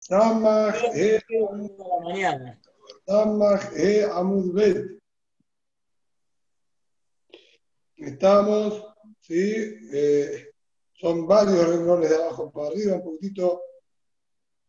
Samach 0.00 0.82
E. 0.94 1.20
Samach 3.06 3.72
E. 3.76 4.06
Estamos, 7.96 8.82
sí, 9.20 9.54
eh, 9.92 10.52
son 10.94 11.26
varios 11.26 11.68
renglones 11.68 12.08
de 12.08 12.16
abajo 12.16 12.50
para 12.50 12.68
arriba, 12.68 12.96
un 12.96 13.04
poquitito 13.04 13.62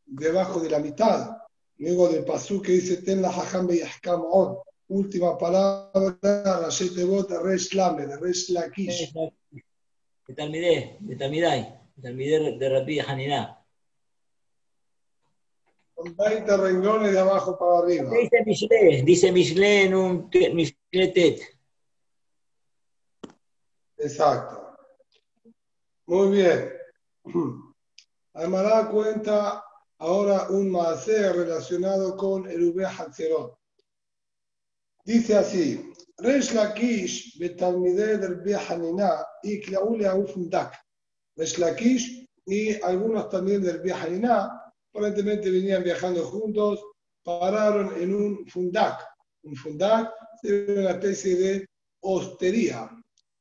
debajo 0.06 0.60
de 0.60 0.70
la 0.70 0.80
mitad. 0.80 1.38
Luego 1.78 2.10
del 2.10 2.26
pasú 2.26 2.62
que 2.62 2.74
dice 2.74 2.98
Ten 2.98 3.22
la 3.22 3.32
Jajam 3.32 3.68
Beyahkam 3.68 4.24
On. 4.30 4.58
Última 4.90 5.38
palabra, 5.38 6.60
Rashi 6.62 6.94
Tebot, 6.94 7.32
Resh 7.32 7.74
Lame, 7.74 8.06
de 8.06 8.18
Resh 8.18 8.50
Lakish. 8.50 9.14
De 10.28 10.36
Talmideh, 10.36 10.98
de 11.00 11.16
Talmidai, 11.16 11.80
de 11.96 12.02
Talmideh 12.02 12.58
de 12.60 12.70
Rabbi 12.70 13.00
Haniná. 13.00 13.61
Son 16.02 16.16
20 16.16 16.58
renglones 16.58 17.12
de 17.12 17.20
abajo 17.20 17.58
para 17.58 17.80
arriba. 17.80 18.12
Dice 18.12 18.44
Mishle, 18.46 19.04
dice 19.04 19.32
Mishle 19.32 19.84
en 19.84 19.96
un 19.96 20.30
Mishle 20.32 21.08
Tet. 21.14 21.42
Exacto. 23.98 24.78
Muy 26.08 26.38
bien. 26.38 26.74
Almará 28.34 28.90
cuenta 28.90 29.64
ahora 30.00 30.48
un 30.50 30.72
maase 30.72 31.34
relacionado 31.34 32.18
con 32.18 32.50
el 32.50 32.70
Ube 32.70 32.86
Hatzerot. 32.86 33.60
Dice 35.06 35.38
así: 35.38 35.94
Resh 36.18 36.54
Lakish 36.54 37.38
betalmideh 37.38 38.18
del 38.18 38.42
Ube 38.42 38.56
Hanina 38.56 39.24
y 39.44 39.60
Klaule 39.62 40.08
Aufundak. 40.08 40.74
Resh 41.36 41.60
Lakish 41.60 42.28
y 42.48 42.82
algunos 42.82 43.30
también 43.30 43.62
del 43.62 43.82
Ube 43.82 43.94
Hanina 43.94 44.61
aparentemente 44.94 45.50
venían 45.50 45.84
viajando 45.84 46.24
juntos, 46.26 46.84
pararon 47.24 48.02
en 48.02 48.14
un 48.14 48.48
fundak. 48.48 49.06
Un 49.44 49.56
fundak 49.56 50.12
es 50.44 50.70
una 50.70 50.92
especie 50.92 51.36
de 51.36 51.66
hostería 52.02 52.90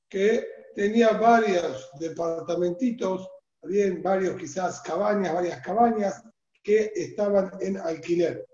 que 0.08 0.46
tenía 0.74 1.12
varios 1.12 1.90
departamentitos, 1.98 3.28
bien 3.62 4.02
varios 4.02 4.36
quizás 4.36 4.80
cabañas, 4.82 5.34
varias 5.34 5.60
cabañas 5.60 6.22
que 6.62 6.92
estaban 6.94 7.50
en 7.60 7.78
alquiler. 7.78 8.46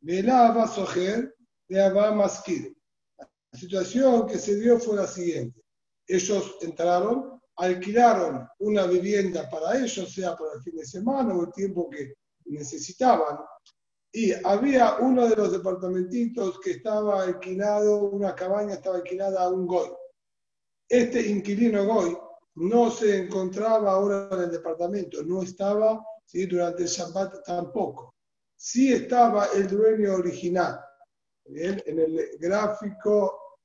Velaba 0.00 0.66
Sojer 0.66 1.34
de 1.68 1.82
Abba 1.82 2.12
Maskir. 2.12 2.74
La 3.18 3.58
situación 3.58 4.26
que 4.26 4.38
se 4.38 4.56
dio 4.56 4.78
fue 4.78 4.96
la 4.96 5.06
siguiente. 5.06 5.60
Ellos 6.06 6.58
entraron, 6.60 7.40
alquilaron 7.56 8.48
una 8.60 8.86
vivienda 8.86 9.48
para 9.50 9.78
ellos, 9.78 10.12
sea 10.12 10.36
para 10.36 10.54
el 10.54 10.62
fin 10.62 10.76
de 10.76 10.86
semana 10.86 11.34
o 11.34 11.44
el 11.44 11.52
tiempo 11.52 11.90
que 11.90 12.14
necesitaban, 12.50 13.38
y 14.12 14.32
había 14.44 14.96
uno 14.96 15.28
de 15.28 15.36
los 15.36 15.52
departamentitos 15.52 16.58
que 16.60 16.72
estaba 16.72 17.22
alquilado, 17.22 18.04
una 18.04 18.34
cabaña 18.34 18.74
estaba 18.74 18.96
alquilada 18.96 19.42
a 19.42 19.48
un 19.48 19.66
goy. 19.66 19.90
Este 20.88 21.24
inquilino 21.28 21.86
Goy 21.86 22.18
no 22.56 22.90
se 22.90 23.16
encontraba 23.16 23.92
ahora 23.92 24.28
en 24.32 24.40
el 24.40 24.50
departamento, 24.50 25.22
no 25.22 25.42
estaba 25.42 26.04
¿sí? 26.26 26.46
durante 26.46 26.82
el 26.82 26.88
Shabbat 26.88 27.44
tampoco. 27.44 28.14
Sí 28.56 28.92
estaba 28.92 29.46
el 29.54 29.68
dueño 29.68 30.14
original. 30.14 30.80
¿bien? 31.46 31.80
En 31.86 32.00
el 32.00 32.30
gráfico 32.40 33.58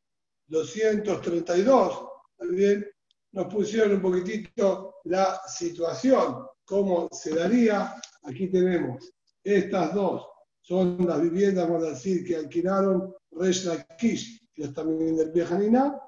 232, 0.48 2.08
¿bien? 2.52 2.86
nos 3.32 3.54
pusieron 3.54 3.94
un 3.94 4.02
poquitito 4.02 4.96
la 5.06 5.42
situación, 5.48 6.48
cómo 6.64 7.10
se 7.12 7.34
daría. 7.36 7.96
Aquí 8.26 8.48
tenemos 8.48 9.14
estas 9.44 9.94
dos, 9.94 10.26
son 10.62 11.06
las 11.06 11.22
viviendas, 11.22 11.68
vamos 11.68 11.84
a 11.84 11.92
decir, 11.92 12.26
que 12.26 12.36
alquilaron 12.36 13.14
Resh 13.32 13.66
Lakish, 13.66 14.42
que 14.54 14.64
es 14.64 14.74
también 14.74 15.16
del 15.16 15.32
Bejanina, 15.32 16.00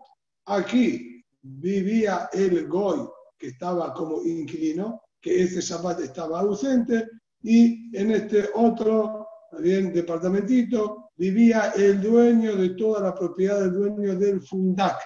Aquí 0.48 1.22
vivía 1.42 2.30
el 2.32 2.68
Goy, 2.68 3.06
que 3.38 3.48
estaba 3.48 3.94
como 3.94 4.24
inquilino, 4.24 5.02
que 5.20 5.44
ese 5.44 5.60
Shabbat 5.60 6.00
estaba 6.00 6.40
ausente, 6.40 7.06
y 7.44 7.96
en 7.98 8.12
este 8.12 8.50
otro 8.56 9.28
bien, 9.60 9.94
departamentito 9.94 11.12
vivía 11.18 11.74
el 11.76 12.02
dueño 12.02 12.56
de 12.56 12.70
toda 12.72 13.02
la 13.02 13.14
propiedad, 13.14 13.62
el 13.62 13.74
dueño 13.74 14.16
del 14.16 14.42
Fundak, 14.42 14.98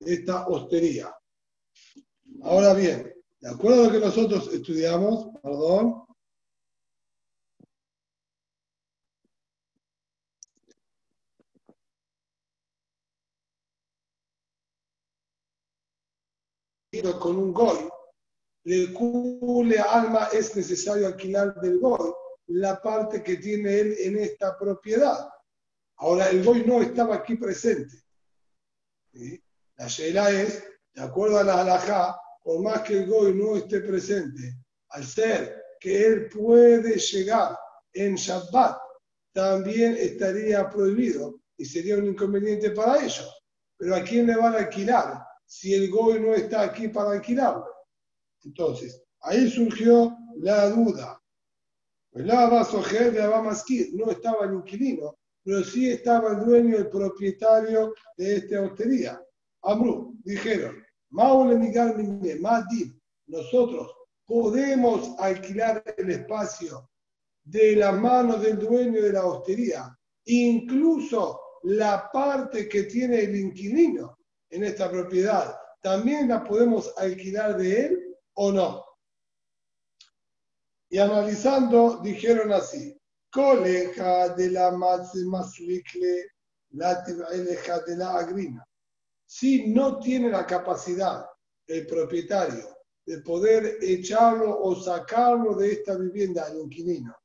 de 0.00 0.14
esta 0.14 0.46
hostería. 0.46 1.14
Ahora 2.42 2.74
bien, 2.74 3.10
de 3.40 3.48
acuerdo 3.48 3.84
a 3.84 3.86
lo 3.86 3.92
que 3.92 3.98
nosotros 3.98 4.52
estudiamos, 4.52 5.28
perdón, 5.42 6.01
con 17.18 17.36
un 17.36 17.52
goy, 17.52 17.88
de 18.64 18.92
cule 18.92 19.78
alma 19.78 20.28
es 20.32 20.54
necesario 20.54 21.06
alquilar 21.06 21.60
del 21.60 21.80
goy 21.80 22.12
la 22.46 22.80
parte 22.80 23.22
que 23.22 23.36
tiene 23.36 23.80
él 23.80 23.96
en 23.98 24.18
esta 24.18 24.56
propiedad. 24.56 25.28
Ahora, 25.96 26.28
el 26.30 26.44
goy 26.44 26.64
no 26.64 26.82
estaba 26.82 27.16
aquí 27.16 27.36
presente. 27.36 27.96
La 29.76 29.86
sheila 29.86 30.30
es, 30.30 30.62
de 30.94 31.02
acuerdo 31.02 31.38
a 31.38 31.44
la 31.44 31.60
halajá, 31.60 32.16
por 32.42 32.62
más 32.62 32.82
que 32.82 32.98
el 32.98 33.06
goy 33.06 33.34
no 33.34 33.56
esté 33.56 33.80
presente, 33.80 34.56
al 34.90 35.04
ser 35.04 35.62
que 35.80 36.06
él 36.06 36.28
puede 36.28 36.96
llegar 36.98 37.58
en 37.92 38.14
Shabbat, 38.14 38.78
también 39.32 39.96
estaría 39.96 40.68
prohibido 40.68 41.40
y 41.56 41.64
sería 41.64 41.96
un 41.96 42.06
inconveniente 42.06 42.70
para 42.70 43.02
ellos. 43.02 43.42
Pero 43.76 43.96
¿a 43.96 44.02
quién 44.02 44.26
le 44.26 44.36
van 44.36 44.54
a 44.54 44.58
alquilar? 44.58 45.24
Si 45.52 45.74
el 45.74 45.90
goy 45.90 46.18
no 46.18 46.32
está 46.32 46.62
aquí 46.62 46.88
para 46.88 47.10
alquilarlo. 47.12 47.66
Entonces, 48.42 49.04
ahí 49.20 49.50
surgió 49.50 50.16
la 50.38 50.70
duda. 50.70 51.22
Abamaskir 52.14 53.90
no 53.92 54.10
estaba 54.10 54.46
el 54.46 54.54
inquilino, 54.54 55.18
pero 55.44 55.62
sí 55.62 55.90
estaba 55.90 56.30
el 56.30 56.46
dueño, 56.46 56.78
el 56.78 56.88
propietario 56.88 57.92
de 58.16 58.36
esta 58.36 58.62
hostería. 58.62 59.22
Amru, 59.62 60.16
dijeron, 60.24 60.82
nosotros 63.26 63.94
podemos 64.24 65.14
alquilar 65.18 65.84
el 65.98 66.10
espacio 66.12 66.88
de 67.44 67.76
la 67.76 67.92
mano 67.92 68.38
del 68.38 68.58
dueño 68.58 69.02
de 69.02 69.12
la 69.12 69.26
hostería, 69.26 69.98
incluso 70.24 71.38
la 71.64 72.10
parte 72.10 72.66
que 72.70 72.84
tiene 72.84 73.20
el 73.20 73.36
inquilino 73.36 74.16
en 74.52 74.64
esta 74.64 74.90
propiedad, 74.90 75.58
¿también 75.80 76.28
la 76.28 76.44
podemos 76.44 76.92
alquilar 76.98 77.56
de 77.56 77.86
él 77.86 78.16
o 78.34 78.52
no? 78.52 78.84
Y 80.90 80.98
analizando, 80.98 82.00
dijeron 82.02 82.52
así, 82.52 83.00
coleja 83.30 84.28
de 84.28 84.50
la 84.50 84.70
maslikle, 84.70 86.26
la 86.72 87.02
de 87.02 87.96
la 87.96 88.18
agrina. 88.18 88.64
Si 89.24 89.68
no 89.68 89.98
tiene 89.98 90.28
la 90.28 90.46
capacidad 90.46 91.26
el 91.66 91.86
propietario 91.86 92.76
de 93.06 93.22
poder 93.22 93.78
echarlo 93.80 94.60
o 94.62 94.76
sacarlo 94.76 95.54
de 95.54 95.72
esta 95.72 95.96
vivienda 95.96 96.44
al 96.44 96.58
inquilino, 96.58 97.16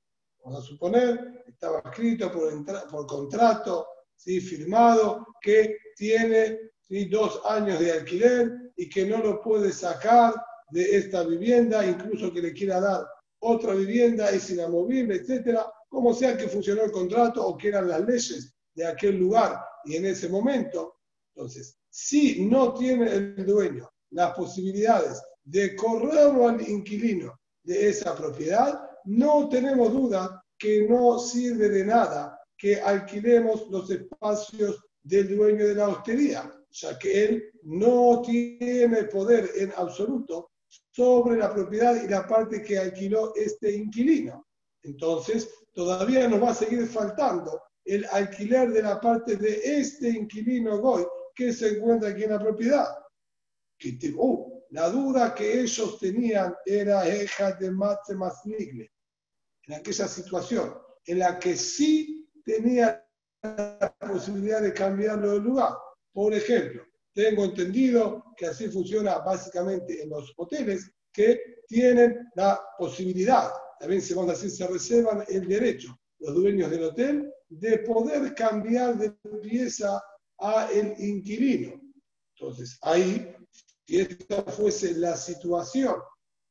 vamos 0.45 0.63
a 0.63 0.65
suponer, 0.65 1.43
estaba 1.45 1.79
escrito 1.79 2.31
por, 2.31 2.65
por 2.89 3.05
contrato, 3.05 3.85
¿sí? 4.15 4.39
firmado, 4.39 5.27
que 5.41 5.77
tiene 5.97 6.71
¿sí? 6.89 7.05
dos 7.05 7.41
años 7.45 7.79
de 7.79 7.91
alquiler 7.91 8.71
y 8.75 8.89
que 8.89 9.05
no 9.05 9.17
lo 9.19 9.41
puede 9.41 9.71
sacar 9.71 10.33
de 10.69 10.97
esta 10.97 11.23
vivienda, 11.23 11.85
incluso 11.85 12.31
que 12.31 12.41
le 12.41 12.53
quiera 12.53 12.79
dar 12.79 13.07
otra 13.39 13.73
vivienda, 13.73 14.29
es 14.29 14.49
inamovible, 14.49 15.15
etcétera, 15.15 15.71
como 15.89 16.13
sea 16.13 16.35
que 16.35 16.47
funcionó 16.47 16.83
el 16.83 16.91
contrato 16.91 17.45
o 17.45 17.57
que 17.57 17.69
eran 17.69 17.87
las 17.87 18.01
leyes 18.01 18.53
de 18.75 18.85
aquel 18.85 19.17
lugar 19.17 19.59
y 19.85 19.95
en 19.95 20.05
ese 20.05 20.27
momento. 20.29 20.97
Entonces, 21.35 21.77
si 21.89 22.45
no 22.45 22.73
tiene 22.73 23.11
el 23.11 23.45
dueño 23.45 23.89
las 24.11 24.33
posibilidades 24.33 25.21
de 25.43 25.75
correrlo 25.75 26.47
al 26.47 26.67
inquilino 26.67 27.39
de 27.63 27.89
esa 27.89 28.15
propiedad, 28.15 28.81
no 29.05 29.47
tenemos 29.49 29.91
duda 29.91 30.43
que 30.57 30.87
no 30.87 31.19
sirve 31.19 31.69
de 31.69 31.85
nada 31.85 32.39
que 32.57 32.81
alquilemos 32.81 33.67
los 33.69 33.89
espacios 33.91 34.83
del 35.03 35.37
dueño 35.37 35.67
de 35.67 35.75
la 35.75 35.89
hostería, 35.89 36.51
ya 36.69 36.97
que 36.97 37.23
él 37.25 37.51
no 37.63 38.21
tiene 38.21 39.03
poder 39.05 39.49
en 39.55 39.71
absoluto 39.75 40.51
sobre 40.91 41.37
la 41.37 41.53
propiedad 41.53 42.01
y 42.03 42.07
la 42.07 42.27
parte 42.27 42.61
que 42.61 42.77
alquiló 42.77 43.33
este 43.35 43.75
inquilino. 43.75 44.47
Entonces, 44.83 45.49
todavía 45.73 46.27
nos 46.27 46.41
va 46.41 46.51
a 46.51 46.55
seguir 46.55 46.87
faltando 46.87 47.61
el 47.85 48.05
alquiler 48.11 48.71
de 48.71 48.81
la 48.81 48.99
parte 48.99 49.37
de 49.37 49.61
este 49.63 50.09
inquilino 50.09 50.79
Goy 50.79 51.05
que 51.33 51.53
se 51.53 51.77
encuentra 51.77 52.09
aquí 52.09 52.23
en 52.23 52.31
la 52.31 52.39
propiedad. 52.39 52.87
Oh, 54.17 54.63
la 54.71 54.89
duda 54.89 55.35
que 55.35 55.61
ellos 55.61 55.99
tenían 55.99 56.55
era 56.65 57.07
Eja 57.07 57.51
de 57.53 57.71
Matze 57.71 58.15
Masnigle. 58.15 58.91
en 59.67 59.75
aquella 59.75 60.07
situación 60.07 60.73
en 61.05 61.19
la 61.19 61.39
que 61.39 61.55
sí 61.55 62.29
tenía 62.43 63.05
la 63.43 63.95
posibilidad 63.99 64.61
de 64.61 64.73
cambiarlo 64.73 65.33
de 65.33 65.39
lugar. 65.39 65.73
Por 66.17 66.33
ejemplo, 66.33 66.83
tengo 67.13 67.45
entendido 67.45 68.33
que 68.35 68.47
así 68.47 68.69
funciona 68.69 69.19
básicamente 69.19 70.01
en 70.01 70.09
los 70.09 70.33
hoteles 70.37 70.89
que 71.13 71.39
tienen 71.67 72.27
la 72.33 72.59
posibilidad, 72.75 73.51
también 73.79 74.01
se 74.01 74.15
van 74.15 74.27
a 74.27 74.31
decir, 74.31 74.49
se 74.49 74.65
reservan 74.65 75.23
el 75.27 75.47
derecho 75.47 75.95
los 76.17 76.33
dueños 76.33 76.71
del 76.71 76.85
hotel 76.85 77.31
de 77.49 77.77
poder 77.77 78.33
cambiar 78.33 78.97
de 78.97 79.11
pieza 79.43 80.01
a 80.39 80.67
el 80.71 80.95
inquilino. 80.97 81.79
Entonces, 82.35 82.79
ahí, 82.81 83.35
si 83.85 83.99
esta 83.99 84.41
fuese 84.41 84.95
la 84.95 85.15
situación, 85.15 85.97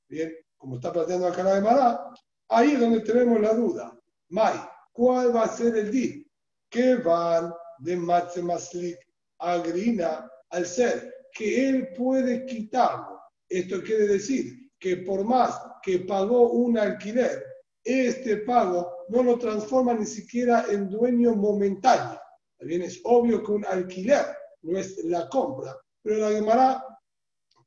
bien, 0.09 0.33
como 0.57 0.77
está 0.77 0.93
planteando 0.93 1.27
acá 1.27 1.43
la 1.43 1.57
de 1.57 1.61
Mará, 1.63 2.15
ahí 2.51 2.75
es 2.75 2.81
donde 2.81 3.01
tenemos 3.01 3.41
la 3.41 3.53
duda. 3.53 4.01
Mai, 4.29 4.61
¿cuál 4.93 5.35
va 5.35 5.43
a 5.43 5.49
ser 5.49 5.77
el 5.77 5.91
día? 5.91 6.23
Que 6.71 6.95
van 6.99 7.53
de 7.81 7.97
Matzemaslik 7.97 8.97
a 9.01 9.06
Grina 9.39 10.31
al 10.51 10.67
ser 10.67 11.15
que 11.33 11.69
él 11.69 11.89
puede 11.97 12.47
quitarlo. 12.47 13.21
Esto 13.49 13.83
quiere 13.83 14.07
decir 14.07 14.71
que 14.79 14.99
por 14.99 15.25
más 15.25 15.61
que 15.83 16.01
pagó 16.01 16.51
un 16.51 16.79
alquiler, 16.79 17.45
este 17.85 18.39
pago 18.39 19.05
no 19.09 19.23
lo 19.23 19.39
transforma 19.39 19.95
ni 19.95 20.07
siquiera 20.07 20.67
en 20.71 20.89
dueño 20.89 21.35
momentáneo. 21.35 22.21
También 22.59 22.83
es 22.83 23.01
obvio 23.05 23.43
que 23.43 23.53
un 23.53 23.65
alquiler 23.67 24.27
no 24.63 24.79
es 24.79 25.05
la 25.05 25.29
compra, 25.29 25.77
pero 26.03 26.17
la 26.19 26.31
Gemara 26.31 26.85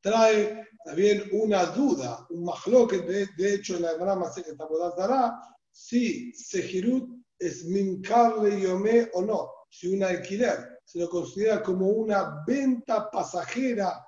trae 0.01 0.67
también 0.83 1.23
una 1.31 1.65
duda, 1.65 2.25
un 2.29 2.43
majloque, 2.43 2.99
de, 2.99 3.27
de 3.37 3.53
hecho 3.53 3.75
en 3.75 3.83
la 3.83 3.91
Gemara 3.91 4.19
que 4.35 4.55
dará 4.97 5.39
si 5.71 6.33
Sejirut 6.33 7.09
es 7.37 7.65
mincarle 7.65 8.59
yomé 8.59 9.09
o 9.13 9.21
no, 9.21 9.49
si 9.69 9.93
un 9.93 10.03
alquiler 10.03 10.78
se 10.89 10.97
lo 10.97 11.07
considera 11.07 11.61
como 11.61 11.87
una 11.87 12.43
venta 12.47 13.11
pasajera 13.11 14.03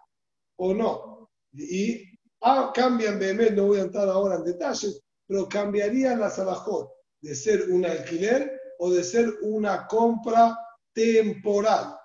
o 0.55 0.73
no. 0.73 1.29
Y 1.53 2.09
ah, 2.41 2.71
cambian 2.73 3.19
BM, 3.19 3.51
no 3.51 3.67
voy 3.67 3.77
a 3.77 3.83
entrar 3.83 4.09
ahora 4.09 4.37
en 4.37 4.45
detalles, 4.45 4.99
pero 5.27 5.47
cambiarían 5.47 6.19
las 6.19 6.39
alajot 6.39 6.91
de 7.21 7.35
ser 7.35 7.69
un 7.69 7.85
alquiler 7.85 8.59
o 8.79 8.89
de 8.89 9.03
ser 9.03 9.31
una 9.43 9.85
compra 9.85 10.57
temporal. 10.91 11.95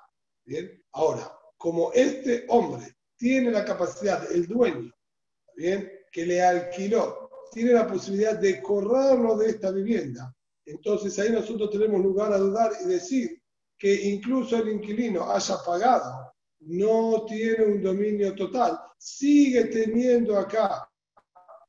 Bien, 0.45 0.71
ahora, 0.93 1.33
como 1.57 1.91
este 1.93 2.45
hombre 2.49 2.99
tiene 3.17 3.53
la 3.53 3.65
capacidad, 3.65 4.31
el 4.31 4.47
dueño, 4.47 4.93
bien, 5.57 5.91
que 6.13 6.27
le 6.27 6.43
alquiló, 6.43 7.31
tiene 7.51 7.73
la 7.73 7.87
posibilidad 7.87 8.39
de 8.39 8.61
correrlo 8.61 9.39
de 9.39 9.49
esta 9.49 9.71
vivienda, 9.71 10.37
entonces 10.67 11.19
ahí 11.19 11.31
nosotros 11.31 11.71
tenemos 11.71 12.03
lugar 12.03 12.35
a 12.35 12.39
dudar 12.39 12.73
y 12.85 12.89
decir 12.89 13.36
que 13.79 14.09
incluso 14.09 14.57
el 14.57 14.69
inquilino 14.69 15.31
haya 15.31 15.57
pagado, 15.65 16.33
no 16.61 17.25
tiene 17.27 17.65
un 17.65 17.83
dominio 17.83 18.35
total, 18.35 18.79
sigue 18.99 19.67
teniendo 19.67 20.39
acá 20.39 20.89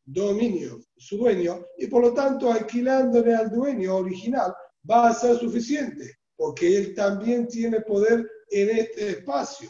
dominio 0.05 0.79
su 0.95 1.17
dueño 1.17 1.65
y 1.77 1.87
por 1.87 2.01
lo 2.01 2.13
tanto 2.13 2.51
alquilándole 2.51 3.35
al 3.35 3.51
dueño 3.51 3.97
original 3.97 4.53
va 4.89 5.09
a 5.09 5.13
ser 5.13 5.37
suficiente 5.37 6.19
porque 6.37 6.77
él 6.77 6.95
también 6.95 7.47
tiene 7.47 7.81
poder 7.81 8.25
en 8.49 8.69
este 8.69 9.09
espacio. 9.09 9.69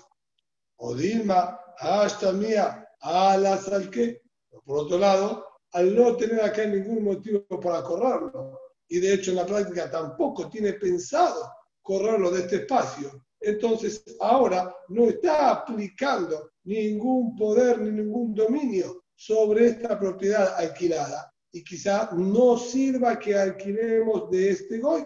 O 0.76 0.94
Dilma, 0.94 1.60
hasta 1.80 2.34
mía, 2.34 2.88
a 3.00 3.38
la 3.38 3.58
salque. 3.58 4.22
Por 4.64 4.80
otro 4.80 4.98
lado, 4.98 5.46
al 5.72 5.96
no 5.96 6.16
tener 6.18 6.44
acá 6.44 6.66
ningún 6.66 7.04
motivo 7.04 7.46
para 7.62 7.82
correrlo, 7.84 8.60
y 8.88 9.00
de 9.00 9.14
hecho 9.14 9.32
en 9.32 9.38
la 9.38 9.46
práctica 9.46 9.90
tampoco 9.90 10.50
tiene 10.50 10.74
pensado 10.74 11.52
correrlo 11.88 12.30
de 12.32 12.42
este 12.42 12.58
espacio. 12.58 13.24
Entonces 13.40 14.04
ahora 14.20 14.76
no 14.90 15.08
está 15.08 15.52
aplicando 15.52 16.52
ningún 16.66 17.34
poder 17.38 17.80
ni 17.80 17.92
ningún 17.92 18.36
dominio 18.36 19.06
sobre 19.16 19.68
esta 19.68 19.98
propiedad 19.98 20.54
alquilada 20.58 21.34
y 21.50 21.64
quizá 21.64 22.10
no 22.12 22.58
sirva 22.58 23.18
que 23.18 23.38
alquilemos 23.38 24.30
de 24.30 24.50
este 24.50 24.80
goy. 24.80 25.06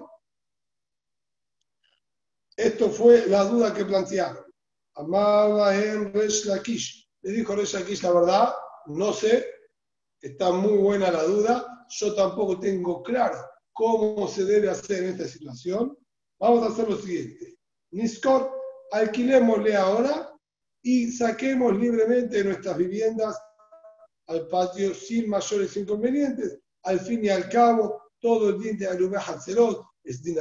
Esto 2.58 2.90
fue 2.90 3.28
la 3.28 3.44
duda 3.44 3.76
que 3.76 3.86
plantearon. 3.86 4.44
Amaba 4.96 5.76
en 5.76 6.12
Resh. 6.12 6.48
Le 7.22 7.32
dijo 7.32 7.56
Resh 7.56 8.02
la 8.02 8.12
verdad, 8.12 8.54
no 8.88 9.14
sé, 9.14 9.46
está 10.20 10.52
muy 10.52 10.78
buena 10.80 11.12
la 11.12 11.24
duda, 11.24 11.86
yo 11.90 12.16
tampoco 12.16 12.60
tengo 12.60 13.04
claro 13.04 13.38
cómo 13.72 14.28
se 14.28 14.46
debe 14.46 14.70
hacer 14.70 15.04
en 15.04 15.10
esta 15.12 15.28
situación. 15.28 15.96
Vamos 16.42 16.64
a 16.64 16.74
hacer 16.74 16.90
lo 16.90 16.98
siguiente. 16.98 17.56
Niscor, 17.92 18.52
alquilémosle 18.92 19.76
ahora 19.76 20.34
y 20.82 21.12
saquemos 21.12 21.78
libremente 21.78 22.44
nuestras 22.44 22.78
viviendas 22.78 23.40
al 24.26 24.48
patio 24.48 24.92
sin 24.96 25.30
mayores 25.30 25.78
inconvenientes. 25.78 26.60
Al 26.84 27.00
fin 27.00 27.24
y 27.24 27.30
al 27.30 27.48
cabo, 27.48 28.02
todo 28.20 28.50
el 28.50 28.60
diente 28.60 28.86
de 28.86 28.90
Alubeh 28.90 29.20
Hatzelot 29.20 29.86
es 30.04 30.24
din 30.24 30.38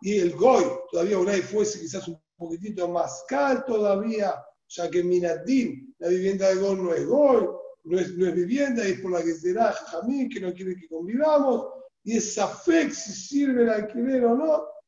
y 0.00 0.18
el 0.18 0.34
Goy, 0.34 0.64
todavía 0.90 1.18
Unai 1.18 1.42
fuese 1.42 1.80
quizás 1.80 2.08
un 2.08 2.18
poquitito 2.38 2.88
más 2.88 3.22
caro 3.28 3.62
todavía, 3.66 4.42
ya 4.68 4.90
que 4.90 5.04
Minadim, 5.04 5.92
la 5.98 6.08
vivienda 6.08 6.48
de 6.48 6.54
Goy 6.54 6.76
no 6.76 6.94
es 6.94 7.06
Goy, 7.06 7.46
no 7.84 7.98
es, 7.98 8.16
no 8.16 8.26
es 8.26 8.34
vivienda, 8.34 8.82
es 8.86 8.98
por 9.00 9.10
la 9.10 9.22
que 9.22 9.34
será 9.34 9.70
Jamín, 9.72 10.30
que 10.30 10.40
no 10.40 10.54
quiere 10.54 10.76
que 10.76 10.88
convivamos, 10.88 11.66
y 12.04 12.16
es 12.16 12.32
Safek 12.32 12.90
si 12.90 13.12
sirve 13.12 13.64
el 13.64 13.68
alquiler 13.68 14.24
o 14.24 14.34
no. 14.34 14.79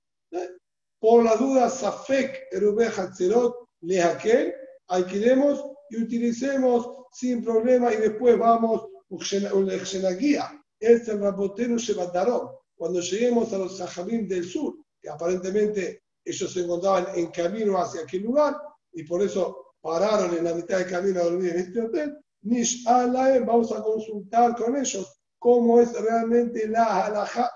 Por 0.99 1.25
la 1.25 1.37
duda, 1.37 1.69
Safek, 1.69 2.49
Erubeh 2.53 2.89
Hatzelot, 2.89 3.69
le 3.81 4.03
aquel, 4.03 4.55
alquilemos 4.89 5.65
y 5.91 6.03
utilicemos 6.03 6.89
sin 7.13 7.43
problema 7.43 7.93
y 7.93 7.97
después 7.97 8.39
vamos 8.39 8.87
guía. 10.19 10.63
Es 10.81 11.09
el 11.09 11.21
Rabotero 11.21 11.77
Shebatarón. 11.77 12.51
Cuando 12.75 13.01
lleguemos 13.01 13.53
a 13.53 13.59
los 13.59 13.77
Sahabim 13.77 14.27
del 14.27 14.45
sur, 14.45 14.75
que 15.01 15.09
aparentemente 15.09 16.03
ellos 16.25 16.53
se 16.53 16.61
encontraban 16.61 17.07
en 17.15 17.27
camino 17.27 17.79
hacia 17.79 18.03
aquel 18.03 18.23
lugar 18.23 18.57
y 18.93 19.03
por 19.05 19.23
eso 19.23 19.75
pararon 19.81 20.37
en 20.37 20.45
la 20.45 20.55
mitad 20.55 20.79
del 20.79 20.91
camino 20.91 21.21
a 21.21 21.25
dormir 21.25 21.51
en 21.51 21.61
este 21.61 21.81
hotel, 21.81 22.17
Nish 22.43 22.87
Alaem, 22.89 23.47
vamos 23.47 23.73
a 23.73 23.83
consultar 23.83 24.57
con 24.57 24.77
ellos 24.77 25.21
cómo 25.39 25.81
es 25.81 25.93
realmente 26.01 26.67
la 26.69 27.07
halajá. 27.07 27.51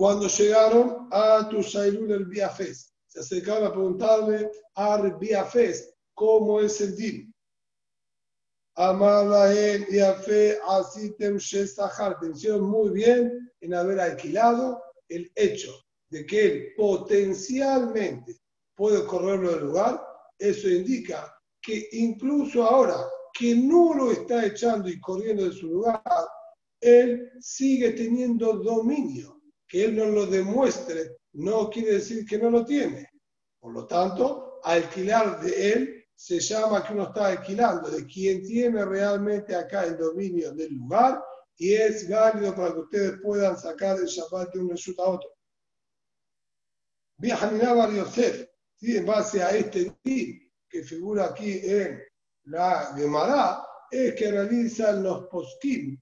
Cuando 0.00 0.28
llegaron 0.28 1.08
a 1.10 1.46
Tushailul 1.50 2.10
el 2.10 2.24
Biafes, 2.24 2.90
se 3.06 3.20
acercaron 3.20 3.66
a 3.66 3.70
preguntarle 3.70 4.50
a 4.74 4.96
Biafes 4.96 5.94
cómo 6.14 6.58
es 6.58 6.80
el 6.80 6.96
din. 6.96 7.34
Amalael 8.76 9.84
y 9.90 9.98
Afe 9.98 10.58
Asitem 10.66 11.36
Shesahar. 11.36 12.18
Pensaron 12.18 12.62
muy 12.62 12.88
bien 12.92 13.52
en 13.60 13.74
haber 13.74 14.00
alquilado 14.00 14.82
el 15.06 15.30
hecho 15.34 15.70
de 16.08 16.24
que 16.24 16.46
él 16.46 16.72
potencialmente 16.78 18.40
puede 18.74 19.04
correrlo 19.04 19.50
del 19.50 19.66
lugar. 19.66 20.02
Eso 20.38 20.66
indica 20.70 21.30
que 21.60 21.90
incluso 21.92 22.64
ahora 22.64 22.96
que 23.34 23.54
no 23.54 23.92
lo 23.92 24.12
está 24.12 24.46
echando 24.46 24.88
y 24.88 24.98
corriendo 24.98 25.44
de 25.44 25.52
su 25.52 25.66
lugar, 25.66 26.02
él 26.80 27.30
sigue 27.38 27.90
teniendo 27.90 28.54
dominio. 28.54 29.39
Que 29.70 29.84
él 29.84 29.96
no 29.96 30.06
lo 30.06 30.26
demuestre 30.26 31.18
no 31.34 31.70
quiere 31.70 31.94
decir 31.94 32.26
que 32.26 32.38
no 32.38 32.50
lo 32.50 32.64
tiene. 32.64 33.08
Por 33.60 33.72
lo 33.72 33.86
tanto, 33.86 34.60
alquilar 34.64 35.40
de 35.40 35.72
él 35.72 36.04
se 36.14 36.40
llama 36.40 36.84
que 36.84 36.92
uno 36.92 37.04
está 37.04 37.28
alquilando 37.28 37.88
de 37.88 38.04
quien 38.04 38.42
tiene 38.42 38.84
realmente 38.84 39.54
acá 39.54 39.84
el 39.84 39.96
dominio 39.96 40.52
del 40.52 40.74
lugar 40.74 41.22
y 41.56 41.74
es 41.74 42.08
válido 42.08 42.54
para 42.54 42.72
que 42.72 42.80
ustedes 42.80 43.20
puedan 43.22 43.56
sacar 43.56 43.96
el 43.98 44.06
Shabbat 44.06 44.52
de 44.52 44.58
un 44.60 44.70
resulta 44.70 45.02
a 45.04 45.10
otro. 45.10 45.30
Bar 47.18 47.92
Yosef, 47.92 48.48
en 48.80 49.06
base 49.06 49.42
a 49.42 49.50
este 49.50 49.94
din 50.02 50.50
que 50.68 50.82
figura 50.82 51.26
aquí 51.26 51.60
en 51.62 52.02
la 52.44 52.94
Gemara, 52.96 53.62
es 53.90 54.14
que 54.14 54.30
realizan 54.30 55.02
los 55.02 55.26
poskim, 55.26 56.00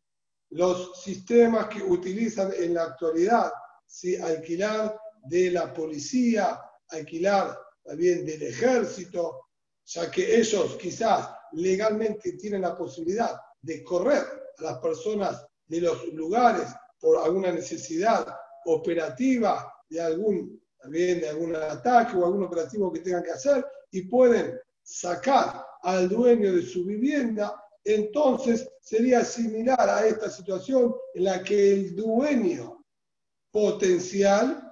los 0.50 1.02
sistemas 1.02 1.68
que 1.68 1.82
utilizan 1.82 2.52
en 2.56 2.74
la 2.74 2.84
actualidad, 2.84 3.52
si 3.86 4.16
alquilar 4.16 4.98
de 5.24 5.50
la 5.50 5.72
policía, 5.72 6.60
alquilar 6.88 7.58
también 7.84 8.24
del 8.24 8.42
ejército, 8.42 9.48
ya 9.84 10.10
que 10.10 10.38
ellos 10.38 10.76
quizás 10.80 11.30
legalmente 11.52 12.32
tienen 12.32 12.62
la 12.62 12.76
posibilidad 12.76 13.38
de 13.62 13.82
correr 13.82 14.24
a 14.58 14.62
las 14.62 14.78
personas 14.78 15.44
de 15.66 15.80
los 15.80 16.06
lugares 16.12 16.68
por 17.00 17.18
alguna 17.18 17.52
necesidad 17.52 18.26
operativa 18.66 19.72
de 19.88 20.00
algún, 20.00 20.62
también 20.78 21.20
de 21.20 21.28
algún 21.28 21.56
ataque 21.56 22.16
o 22.16 22.24
algún 22.24 22.44
operativo 22.44 22.92
que 22.92 23.00
tengan 23.00 23.22
que 23.22 23.32
hacer 23.32 23.64
y 23.90 24.02
pueden 24.02 24.58
sacar 24.82 25.64
al 25.82 26.08
dueño 26.08 26.52
de 26.54 26.62
su 26.62 26.84
vivienda, 26.84 27.62
entonces 27.94 28.68
sería 28.82 29.24
similar 29.24 29.88
a 29.88 30.06
esta 30.06 30.28
situación 30.28 30.94
en 31.14 31.24
la 31.24 31.42
que 31.42 31.72
el 31.72 31.96
dueño 31.96 32.84
potencial 33.50 34.62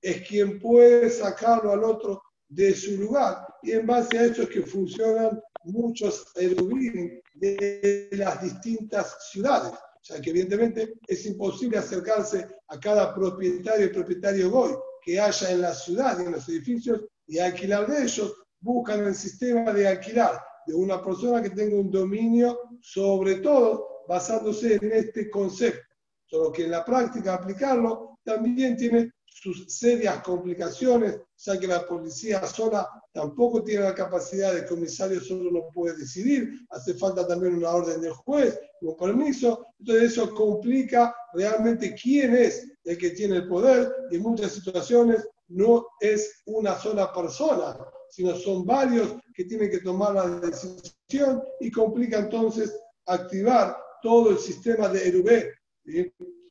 es 0.00 0.28
quien 0.28 0.60
puede 0.60 1.10
sacarlo 1.10 1.72
al 1.72 1.82
otro 1.82 2.22
de 2.48 2.74
su 2.74 2.96
lugar. 2.96 3.44
Y 3.62 3.72
en 3.72 3.86
base 3.86 4.18
a 4.18 4.24
eso 4.24 4.42
es 4.42 4.48
que 4.50 4.62
funcionan 4.62 5.40
muchos 5.64 6.26
erubim 6.36 7.20
de 7.34 8.08
las 8.12 8.40
distintas 8.40 9.16
ciudades. 9.32 9.72
O 9.72 10.02
sea 10.04 10.20
que 10.20 10.30
evidentemente 10.30 10.94
es 11.08 11.26
imposible 11.26 11.78
acercarse 11.78 12.46
a 12.68 12.78
cada 12.78 13.12
propietario 13.12 13.86
y 13.86 13.92
propietario 13.92 14.50
Goy 14.50 14.74
que 15.02 15.20
haya 15.20 15.50
en 15.50 15.60
la 15.60 15.74
ciudad 15.74 16.18
y 16.20 16.22
en 16.22 16.32
los 16.32 16.48
edificios 16.48 17.00
y 17.26 17.38
alquilar 17.38 17.88
de 17.88 18.04
ellos. 18.04 18.32
Buscan 18.60 19.04
el 19.06 19.14
sistema 19.14 19.72
de 19.72 19.88
alquilar 19.88 20.40
de 20.70 20.76
una 20.76 21.02
persona 21.02 21.42
que 21.42 21.50
tenga 21.50 21.76
un 21.76 21.90
dominio 21.90 22.60
sobre 22.80 23.36
todo 23.36 24.04
basándose 24.06 24.76
en 24.80 24.92
este 24.92 25.28
concepto. 25.28 25.82
Solo 26.26 26.52
que 26.52 26.64
en 26.64 26.70
la 26.70 26.84
práctica 26.84 27.34
aplicarlo 27.34 28.18
también 28.24 28.76
tiene 28.76 29.12
sus 29.26 29.66
serias 29.66 30.22
complicaciones, 30.22 31.18
ya 31.38 31.58
que 31.58 31.66
la 31.66 31.86
policía 31.86 32.46
sola 32.46 32.88
tampoco 33.12 33.64
tiene 33.64 33.84
la 33.84 33.94
capacidad, 33.94 34.54
de 34.54 34.66
comisario 34.66 35.20
solo 35.20 35.50
no 35.50 35.68
puede 35.74 35.96
decidir, 35.96 36.52
hace 36.70 36.94
falta 36.94 37.26
también 37.26 37.56
una 37.56 37.70
orden 37.70 38.00
del 38.00 38.12
juez, 38.12 38.60
un 38.82 38.96
permiso, 38.96 39.66
entonces 39.78 40.12
eso 40.12 40.32
complica 40.34 41.14
realmente 41.32 41.94
quién 42.00 42.36
es 42.36 42.70
el 42.84 42.96
que 42.96 43.10
tiene 43.10 43.36
el 43.36 43.48
poder 43.48 43.90
y 44.10 44.16
en 44.16 44.22
muchas 44.22 44.52
situaciones 44.52 45.26
no 45.48 45.86
es 46.00 46.42
una 46.46 46.78
sola 46.78 47.12
persona, 47.12 47.76
sino 48.10 48.34
son 48.36 48.66
varios 48.66 49.16
que 49.34 49.44
tienen 49.44 49.70
que 49.70 49.80
tomar 49.80 50.14
la 50.14 50.28
decisión 50.40 51.42
y 51.60 51.70
complica 51.70 52.18
entonces 52.18 52.78
activar 53.06 53.76
todo 54.02 54.30
el 54.30 54.38
sistema 54.38 54.88
de 54.88 55.08
Erubé, 55.08 55.54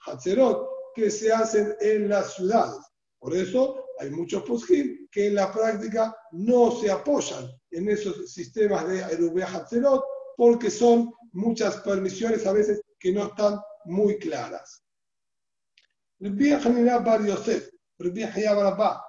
Hatzerot, 0.06 0.68
que 0.96 1.12
se 1.12 1.32
hacen 1.32 1.76
en 1.80 2.10
las 2.10 2.34
ciudades. 2.34 2.80
Por 3.20 3.36
eso 3.36 3.86
hay 4.00 4.10
muchos 4.10 4.44
poskim 4.44 5.08
que 5.12 5.28
en 5.28 5.36
la 5.36 5.52
práctica 5.52 6.16
no 6.32 6.72
se 6.72 6.90
apoyan 6.90 7.50
en 7.72 7.90
esos 7.90 8.32
sistemas 8.32 8.88
de 8.88 9.00
Erubé 9.00 9.44
Hatzerot 9.44 10.04
porque 10.38 10.72
son 10.72 11.14
muchas 11.34 11.78
permisiones 11.78 12.46
a 12.46 12.54
veces 12.54 12.82
que 12.98 13.12
no 13.12 13.26
están 13.26 13.60
muy 13.86 14.18
claras. 14.18 14.84
Rabbi 16.20 16.52
Bar 16.52 17.26
Yosef, 17.26 17.70
Rabbi 17.98 18.24
Hayab 18.24 18.62
Rabba, 18.62 19.04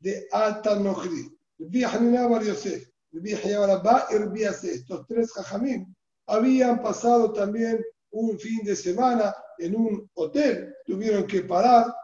de 0.00 0.28
Alta 0.32 0.78
Nochri. 0.78 1.30
Rabbi 1.58 1.84
Hanina 1.84 2.28
Bar 2.28 2.42
Yosef, 2.42 2.88
Rabbi 3.12 3.34
Hayab 3.34 3.66
Rabba 3.66 4.06
y 4.10 4.16
Rabbi 4.16 4.44
Ase, 4.44 4.74
estos 4.74 5.06
tres 5.06 5.32
jajamim, 5.32 5.94
habían 6.26 6.82
pasado 6.82 7.32
también 7.32 7.82
un 8.10 8.38
fin 8.38 8.64
de 8.64 8.74
semana 8.74 9.34
en 9.58 9.76
un 9.76 10.10
hotel, 10.14 10.74
tuvieron 10.84 11.26
que 11.26 11.42
parar 11.42 11.94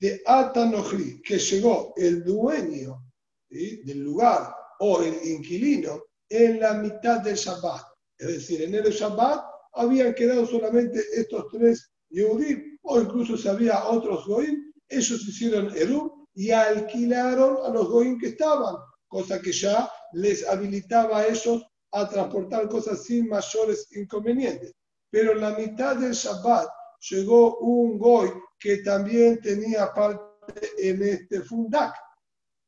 de 0.00 0.20
Atanojri, 0.26 1.22
que 1.22 1.38
llegó 1.38 1.94
el 1.96 2.24
dueño 2.24 3.04
del 3.48 4.00
lugar 4.00 4.54
o 4.80 5.02
el 5.02 5.14
inquilino 5.24 6.02
en 6.28 6.60
la 6.60 6.74
mitad 6.74 7.20
del 7.20 7.36
Shabbat. 7.36 7.82
Es 8.18 8.28
decir, 8.28 8.62
en 8.62 8.74
el 8.74 8.90
Shabbat 8.90 9.44
habían 9.74 10.14
quedado 10.14 10.46
solamente 10.46 11.00
estos 11.14 11.46
tres 11.52 11.90
Yehudim, 12.10 12.78
o 12.82 13.00
incluso 13.00 13.36
si 13.36 13.48
había 13.48 13.84
otros 13.84 14.26
Goim, 14.26 14.69
ellos 14.90 15.26
hicieron 15.26 15.74
Eruv 15.76 16.26
y 16.34 16.50
alquilaron 16.50 17.58
a 17.64 17.68
los 17.70 17.88
Goim 17.88 18.18
que 18.18 18.28
estaban, 18.28 18.76
cosa 19.08 19.40
que 19.40 19.52
ya 19.52 19.90
les 20.12 20.46
habilitaba 20.46 21.20
a 21.20 21.26
ellos 21.26 21.64
a 21.92 22.08
transportar 22.08 22.68
cosas 22.68 23.02
sin 23.04 23.28
mayores 23.28 23.88
inconvenientes 23.96 24.74
pero 25.10 25.32
en 25.32 25.40
la 25.40 25.50
mitad 25.50 25.96
del 25.96 26.12
Shabbat 26.12 26.68
llegó 27.10 27.58
un 27.58 27.98
goy 27.98 28.30
que 28.58 28.78
también 28.78 29.40
tenía 29.40 29.92
parte 29.92 30.70
en 30.78 31.02
este 31.02 31.40
fundak. 31.42 31.94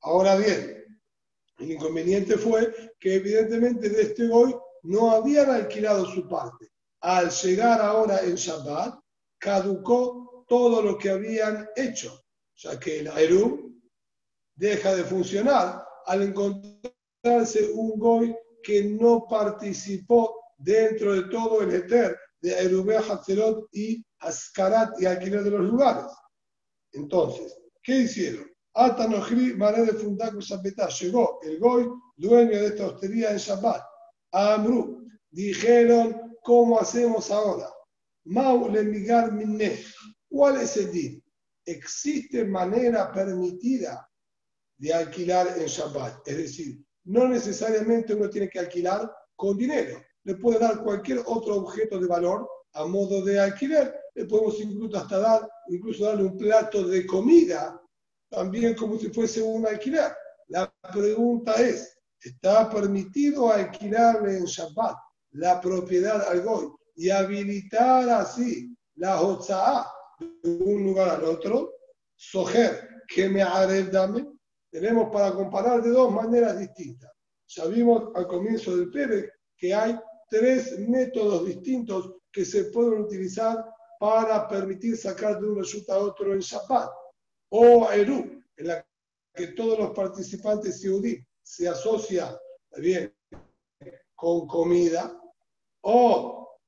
Ahora 0.01 0.37
bien, 0.37 1.01
el 1.59 1.73
inconveniente 1.73 2.37
fue 2.37 2.95
que 2.99 3.17
evidentemente 3.17 3.89
de 3.89 4.03
este 4.03 4.27
goy 4.27 4.55
no 4.83 5.13
habían 5.13 5.51
alquilado 5.51 6.05
su 6.07 6.29
parte. 6.29 6.69
Al 7.01 7.31
llegar 7.31 7.81
ahora 7.81 8.21
en 8.21 8.35
Shabbat, 8.35 8.99
caducó 9.39 10.22
todo 10.53 10.83
lo 10.83 10.99
que 10.99 11.09
habían 11.09 11.67
hecho. 11.77 12.27
Sea 12.53 12.79
que 12.79 13.01
el 13.01 13.09
Aerum 13.09 13.75
deja 14.55 14.95
de 14.95 15.03
funcionar 15.03 15.83
al 16.05 16.21
encontrarse 16.25 17.71
un 17.73 17.99
goy 17.99 18.37
que 18.63 18.85
no 18.85 19.27
participó 19.27 20.43
dentro 20.59 21.15
de 21.15 21.23
todo 21.31 21.63
el 21.63 21.73
Eter 21.73 22.19
de 22.43 22.53
Erubé, 22.53 22.99
Hatzelot 22.99 23.67
y 23.73 24.05
Ascarat 24.19 25.01
y 25.01 25.07
alquiler 25.07 25.43
de 25.43 25.53
los 25.53 25.63
lugares. 25.63 26.13
Entonces, 26.93 27.59
¿qué 27.83 28.01
hicieron? 28.01 28.45
Atanojri, 28.75 29.55
Maré 29.55 29.87
de 29.87 29.95
Fundaco 29.95 30.43
Zapetá, 30.43 30.89
llegó 30.89 31.41
el 31.45 31.59
Goy, 31.61 31.89
dueño 32.19 32.61
de 32.61 32.67
esta 32.67 32.89
hostería 32.89 33.31
en 33.31 33.39
Shabbat, 33.39 33.83
a 34.33 34.55
Amru. 34.55 35.09
Dijeron, 35.31 36.37
¿cómo 36.43 36.79
hacemos 36.79 37.31
ahora? 37.31 37.71
Mau 38.25 38.69
migar 38.69 39.33
minne. 39.33 39.79
¿Cuál 40.33 40.63
es 40.63 40.77
el 40.79 40.91
din? 40.91 41.23
Existe 41.67 42.45
manera 42.45 43.13
permitida 43.13 44.11
de 44.79 44.95
alquilar 44.95 45.47
en 45.59 45.67
Shabbat. 45.67 46.27
Es 46.27 46.37
decir, 46.37 46.85
no 47.05 47.29
necesariamente 47.29 48.15
uno 48.15 48.31
tiene 48.31 48.49
que 48.49 48.59
alquilar 48.59 49.13
con 49.37 49.57
dinero 49.57 50.03
le 50.25 50.37
puede 50.37 50.59
dar 50.59 50.83
cualquier 50.83 51.23
otro 51.27 51.57
objeto 51.57 51.99
de 51.99 52.07
valor 52.07 52.49
a 52.75 52.85
modo 52.87 53.25
de 53.25 53.41
alquiler. 53.41 53.95
Le 54.15 54.27
podemos 54.27 54.61
incluso 54.61 54.97
hasta 54.97 55.19
dar, 55.19 55.49
incluso 55.69 56.05
darle 56.05 56.25
un 56.25 56.39
plato 56.39 56.87
de 56.87 57.07
comida, 57.07 57.81
también 58.31 58.75
como 58.75 58.99
si 58.99 59.09
fuese 59.09 59.43
un 59.43 59.67
alquiler. 59.67 60.13
La 60.49 60.73
pregunta 60.93 61.55
es, 61.55 61.99
¿está 62.21 62.71
permitido 62.71 63.51
alquilarle 63.51 64.39
en 64.39 64.45
Shabbat 64.45 64.97
la 65.33 65.61
propiedad 65.61 66.29
al 66.29 66.43
Goy 66.43 66.69
y 66.97 67.11
habilitar 67.11 68.09
así 68.11 68.77
la 68.97 69.21
Hotza'ah 69.21 69.87
un 70.43 70.85
lugar 70.85 71.11
al 71.11 71.25
otro? 71.25 71.75
Sojer, 72.17 73.03
que 73.09 73.29
me 73.29 73.41
dame. 73.91 74.27
Tenemos 74.71 75.11
para 75.13 75.33
comparar 75.33 75.83
de 75.83 75.91
dos 75.91 76.11
maneras 76.13 76.59
distintas. 76.59 77.11
Ya 77.49 77.67
vimos 77.67 78.11
al 78.15 78.27
comienzo 78.27 78.77
del 78.77 78.91
Pérez 78.91 79.31
que 79.57 79.75
hay 79.75 79.99
tres 80.29 80.79
métodos 80.79 81.45
distintos 81.47 82.15
que 82.33 82.45
se 82.45 82.65
pueden 82.65 83.01
utilizar 83.01 83.65
para 84.01 84.49
permitir 84.49 84.97
sacar 84.97 85.39
de 85.39 85.49
un 85.49 85.59
resulta 85.59 85.95
a 85.95 85.99
otro 85.99 86.33
en 86.33 86.41
Shabbat. 86.41 86.91
O 87.51 87.91
Eru, 87.91 88.43
en 88.57 88.67
la 88.67 88.87
que 89.35 89.49
todos 89.49 89.79
los 89.79 89.91
participantes 89.91 90.83
Yehudi 90.83 91.23
se 91.43 91.69
asocian 91.69 92.35
bien, 92.79 93.15
con 94.15 94.47
comida. 94.47 95.21
O 95.83 96.59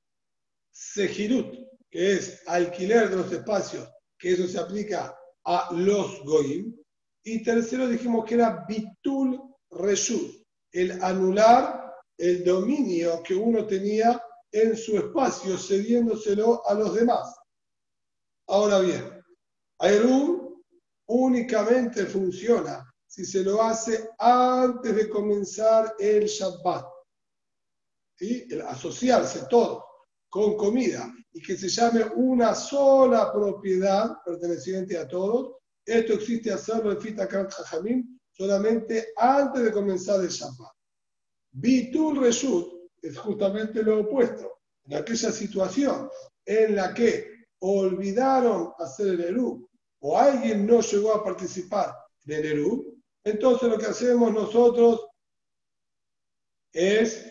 Sejirut, 0.71 1.64
que 1.95 2.11
es 2.11 2.45
alquiler 2.45 3.09
de 3.09 3.15
los 3.15 3.31
espacios, 3.31 3.89
que 4.19 4.33
eso 4.33 4.45
se 4.49 4.59
aplica 4.59 5.17
a 5.45 5.69
los 5.71 6.25
Goyim. 6.25 6.75
Y 7.23 7.41
tercero 7.41 7.87
dijimos 7.87 8.25
que 8.25 8.35
era 8.35 8.65
Bitul 8.67 9.41
Reshut, 9.71 10.45
el 10.73 11.01
anular 11.01 11.95
el 12.17 12.43
dominio 12.43 13.23
que 13.23 13.33
uno 13.33 13.65
tenía 13.65 14.21
en 14.51 14.75
su 14.75 14.97
espacio, 14.97 15.57
cediéndoselo 15.57 16.67
a 16.67 16.73
los 16.73 16.95
demás. 16.95 17.33
Ahora 18.49 18.79
bien, 18.79 19.23
Aerum 19.79 20.61
únicamente 21.07 22.05
funciona 22.07 22.93
si 23.07 23.23
se 23.23 23.41
lo 23.41 23.63
hace 23.63 24.09
antes 24.19 24.93
de 24.93 25.09
comenzar 25.09 25.95
el 25.97 26.25
Shabbat. 26.25 26.87
El 28.19 28.61
asociarse 28.63 29.45
todo 29.49 29.94
con 30.35 30.57
comida 30.57 31.15
y 31.31 31.41
que 31.41 31.55
se 31.55 31.69
llame 31.69 32.03
una 32.13 32.53
sola 32.53 33.31
propiedad 33.31 34.17
perteneciente 34.25 34.97
a 34.97 35.07
todos, 35.07 35.55
esto 35.85 36.11
existe 36.11 36.51
hacerlo 36.51 36.91
en 36.91 36.99
Fita 36.99 37.25
Jajamim 37.25 38.19
solamente 38.33 39.13
antes 39.15 39.63
de 39.63 39.71
comenzar 39.71 40.19
el 40.19 40.27
Shabbat. 40.27 40.73
Bitul 41.53 42.19
Reshut 42.19 42.89
es 43.01 43.17
justamente 43.17 43.81
lo 43.81 44.01
opuesto. 44.01 44.59
En 44.83 44.97
aquella 44.97 45.31
situación 45.31 46.09
en 46.45 46.75
la 46.75 46.93
que 46.93 47.45
olvidaron 47.59 48.73
hacer 48.77 49.07
el 49.07 49.21
Eru 49.21 49.69
o 50.01 50.17
alguien 50.17 50.67
no 50.67 50.81
llegó 50.81 51.13
a 51.13 51.23
participar 51.23 51.95
en 52.25 52.33
el 52.33 52.45
Eru, 52.45 53.01
entonces 53.23 53.69
lo 53.69 53.77
que 53.77 53.85
hacemos 53.85 54.33
nosotros 54.33 55.07
es 56.73 57.25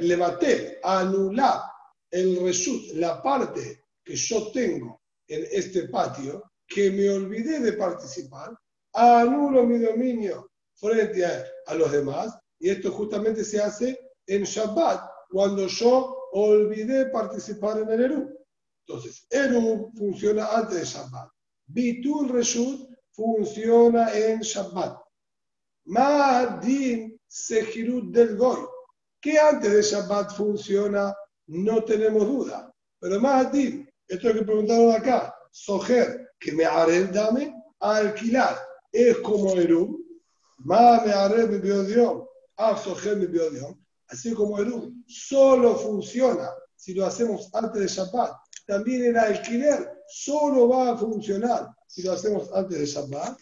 levantar, 0.00 0.78
anular 0.82 1.62
el 2.10 2.40
Reshut, 2.42 2.92
la 2.94 3.22
parte 3.22 3.84
que 4.04 4.16
yo 4.16 4.50
tengo 4.52 5.00
en 5.26 5.46
este 5.50 5.88
patio, 5.88 6.42
que 6.66 6.90
me 6.90 7.08
olvidé 7.10 7.60
de 7.60 7.72
participar, 7.72 8.56
anulo 8.92 9.64
mi 9.64 9.78
dominio 9.78 10.50
frente 10.74 11.24
a, 11.24 11.74
los 11.74 11.92
demás. 11.92 12.38
Y 12.58 12.70
esto 12.70 12.90
justamente 12.90 13.44
se 13.44 13.60
hace 13.60 13.98
en 14.26 14.42
Shabbat, 14.42 15.00
cuando 15.30 15.66
yo 15.66 16.28
olvidé 16.32 17.06
participar 17.06 17.78
en 17.78 17.90
el 17.90 18.04
Eru. 18.04 18.38
Entonces, 18.86 19.26
Eru 19.30 19.92
funciona 19.96 20.46
antes 20.46 20.80
de 20.80 20.84
Shabbat. 20.84 21.30
Bitul 21.66 22.28
Reshut 22.30 22.88
funciona 23.12 24.12
en 24.12 24.40
Shabbat. 24.40 24.98
Ma'adin 25.86 27.18
Sejirut 27.26 28.10
del 28.12 28.36
Goy, 28.36 28.66
que 29.20 29.38
antes 29.38 29.72
de 29.72 29.82
Shabbat 29.82 30.32
funciona, 30.34 31.14
no 31.46 31.84
tenemos 31.84 32.26
duda. 32.26 32.72
Pero 33.00 33.20
Ma'adin, 33.20 33.88
esto 34.06 34.32
que 34.32 34.42
preguntaron 34.42 34.92
acá, 34.92 35.34
Sojer, 35.50 36.32
que 36.38 36.52
me 36.52 36.64
haré 36.64 37.06
dame, 37.06 37.54
a 37.80 37.96
alquilar, 37.96 38.58
es 38.92 39.18
como 39.18 39.52
Eru. 39.52 40.04
Ma 40.58 41.02
me 41.04 41.12
haré 41.12 41.46
mi 41.46 41.58
biodión, 41.58 42.24
a 42.56 42.76
Sojer 42.76 43.16
mi 43.16 43.26
biodión. 43.26 43.84
Así 44.08 44.32
como 44.34 44.58
Eru, 44.58 44.92
solo 45.06 45.76
funciona 45.76 46.50
si 46.76 46.94
lo 46.94 47.06
hacemos 47.06 47.48
antes 47.54 47.82
de 47.82 47.88
Shabbat. 47.88 48.32
También 48.66 49.04
el 49.06 49.16
alquiler 49.16 50.02
solo 50.08 50.68
va 50.68 50.92
a 50.92 50.96
funcionar 50.96 51.68
si 51.86 52.02
lo 52.02 52.12
hacemos 52.12 52.50
antes 52.52 52.78
de 52.78 52.86
Shabbat. 52.86 53.38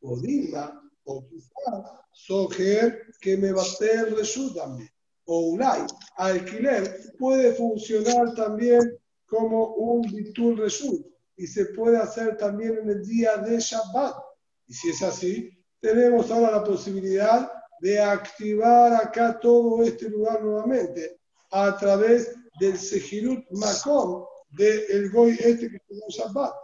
O 0.00 0.18
Dima, 0.20 0.80
o 1.04 1.26
quizás 1.26 1.98
Soger 2.12 3.06
que 3.20 3.36
me 3.36 3.52
va 3.52 3.62
a 3.62 3.64
hacer 3.64 4.14
también. 4.54 4.90
O 5.30 5.50
Ulay, 5.52 5.82
alquiler 6.16 7.12
puede 7.18 7.52
funcionar 7.52 8.34
también 8.34 8.80
como 9.26 9.74
un 9.74 10.00
Bitul 10.00 10.56
Reshut 10.56 11.04
y 11.36 11.46
se 11.46 11.66
puede 11.66 11.98
hacer 11.98 12.38
también 12.38 12.78
en 12.78 12.88
el 12.88 13.04
día 13.06 13.36
de 13.36 13.58
Shabbat. 13.60 14.16
Y 14.66 14.72
si 14.72 14.88
es 14.88 15.02
así, 15.02 15.50
tenemos 15.80 16.30
ahora 16.30 16.52
la 16.52 16.64
posibilidad 16.64 17.52
de 17.80 18.00
activar 18.00 18.94
acá 18.94 19.38
todo 19.38 19.82
este 19.82 20.08
lugar 20.08 20.42
nuevamente 20.42 21.20
a 21.50 21.76
través 21.76 22.34
del 22.58 22.78
Sejirut 22.78 23.44
Makom 23.50 24.24
del 24.52 24.80
el 24.88 25.10
Goy 25.10 25.36
este 25.40 25.68
que 25.68 25.76
en 25.76 26.08
Shabbat. 26.08 26.54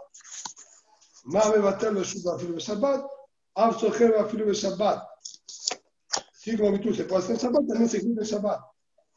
Más 1.25 1.51
me 1.51 1.59
va 1.59 1.69
a 1.69 1.73
estar 1.73 1.93
los 1.93 2.07
Shabbat, 2.15 3.05
Absoher 3.53 4.11
va 4.11 4.21
a 4.21 4.53
Shabbat. 4.53 5.14
Sí, 6.45 6.55
como 6.55 6.79
tú 6.79 6.93
se 6.93 7.05
puede 7.05 7.23
hacer 7.23 7.37
Shabbat, 7.37 7.67
también 7.67 7.89
se 7.89 8.03
cumple 8.03 8.23
Shabbat. 8.23 8.61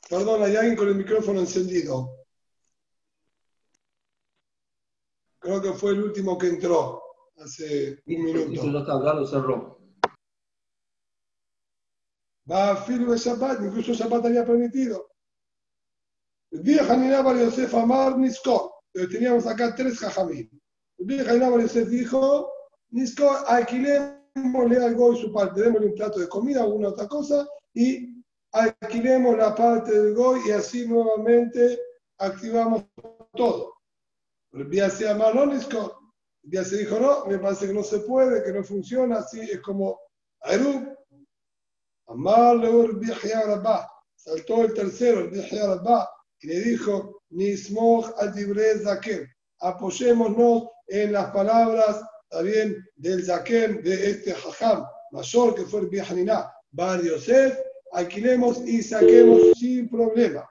Perdón, 0.08 0.44
hay 0.44 0.56
alguien 0.56 0.76
con 0.76 0.88
el 0.88 0.94
micrófono 0.94 1.40
encendido. 1.40 2.24
Creo 5.38 5.60
que 5.60 5.74
fue 5.74 5.90
el 5.90 6.04
último 6.04 6.38
que 6.38 6.48
entró 6.48 7.02
hace 7.36 8.02
un 8.06 8.24
minuto. 8.24 8.64
no 8.64 8.78
está 8.78 8.92
hablando, 8.92 9.26
cerró. 9.26 9.78
Va 12.50 12.70
a 12.70 12.76
firme 12.76 13.18
Shabbat, 13.18 13.60
incluso 13.60 13.92
Shabbat 13.92 14.24
había 14.24 14.46
permitido. 14.46 15.10
Vieja 16.50 16.96
Ninabar 16.96 17.36
Yosef 17.36 17.74
Amar 17.74 18.16
Niskor. 18.16 18.72
Teníamos 18.90 19.46
acá 19.46 19.74
tres 19.74 19.98
jajamí. 19.98 20.48
Vieja 20.96 21.34
Ninabar 21.34 21.60
Yosef 21.60 21.90
dijo: 21.90 22.50
Niskor, 22.88 23.44
alquilemos 23.46 24.17
alquilémosle 24.34 24.84
algo 24.84 25.12
y 25.12 25.20
su 25.20 25.32
parte, 25.32 25.62
démosle 25.62 25.88
un 25.88 25.94
plato 25.94 26.20
de 26.20 26.28
comida 26.28 26.62
alguna 26.62 26.88
otra 26.88 27.06
cosa 27.08 27.46
y 27.74 28.22
alquilemos 28.52 29.36
la 29.36 29.54
parte 29.54 29.92
del 29.92 30.14
goy 30.14 30.40
y 30.46 30.50
así 30.52 30.86
nuevamente 30.86 31.78
activamos 32.18 32.84
todo. 33.34 33.74
El 34.52 34.70
día 34.70 34.88
se 34.90 35.08
El 35.08 36.50
día 36.50 36.64
se 36.64 36.78
dijo, 36.78 36.98
no, 36.98 37.26
me 37.26 37.38
parece 37.38 37.66
que 37.66 37.74
no 37.74 37.82
se 37.82 37.98
puede, 38.00 38.42
que 38.42 38.52
no 38.52 38.64
funciona, 38.64 39.18
así 39.18 39.40
es 39.40 39.60
como 39.60 39.98
Aru. 40.40 40.96
Saltó 44.16 44.64
el 44.64 44.74
tercero, 44.74 45.20
el 45.20 45.30
y 46.40 46.46
le 46.46 46.60
dijo, 46.60 47.22
Nismoch 47.30 48.10
adibre 48.18 48.78
zaken. 48.78 49.28
Apoyémonos 49.60 50.68
en 50.86 51.12
las 51.12 51.30
palabras 51.32 52.02
también 52.28 52.84
del 52.96 53.24
Zaken, 53.24 53.82
de 53.82 54.10
este 54.10 54.34
Jajam 54.34 54.84
mayor 55.10 55.54
que 55.54 55.62
fue 55.62 55.80
el 55.80 55.88
Bihanina, 55.88 56.52
Bar 56.70 57.02
Yosef, 57.02 57.58
alquilemos 57.92 58.60
y 58.66 58.82
saquemos 58.82 59.58
sin 59.58 59.88
problema. 59.88 60.48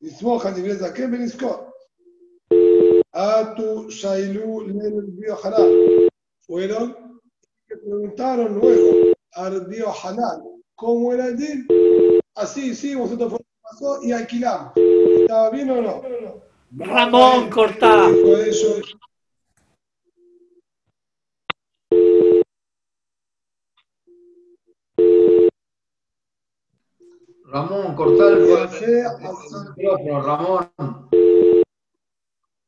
Nismoja 0.00 0.50
nivel 0.50 0.78
Zaken 0.78 1.10
Beniskor. 1.10 1.72
Atu 3.12 3.88
Shailu 3.90 4.68
Len 4.68 5.16
Hanan. 5.42 5.70
Fueron 6.40 7.20
que 7.66 7.76
preguntaron 7.76 8.54
luego 8.54 9.14
al 9.32 9.66
Hanan 10.02 10.42
cómo 10.74 11.12
era 11.12 11.26
el 11.26 11.36
din. 11.36 11.66
Así, 12.34 12.74
sí, 12.74 12.94
vosotros 12.94 13.30
fue 13.30 13.40
pasó 13.62 14.02
y 14.02 14.12
alquilamos. 14.12 14.72
¿Estaba 14.76 15.50
bien 15.50 15.70
o 15.70 15.80
no? 15.80 16.02
Ramón, 16.76 17.48
cortá. 17.50 18.10
Ramón, 27.46 27.94
cortar 27.94 28.32
el 28.32 28.40
micrófono, 29.76 30.22
Ramón. 30.22 30.70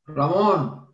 Ramón. 0.05 0.86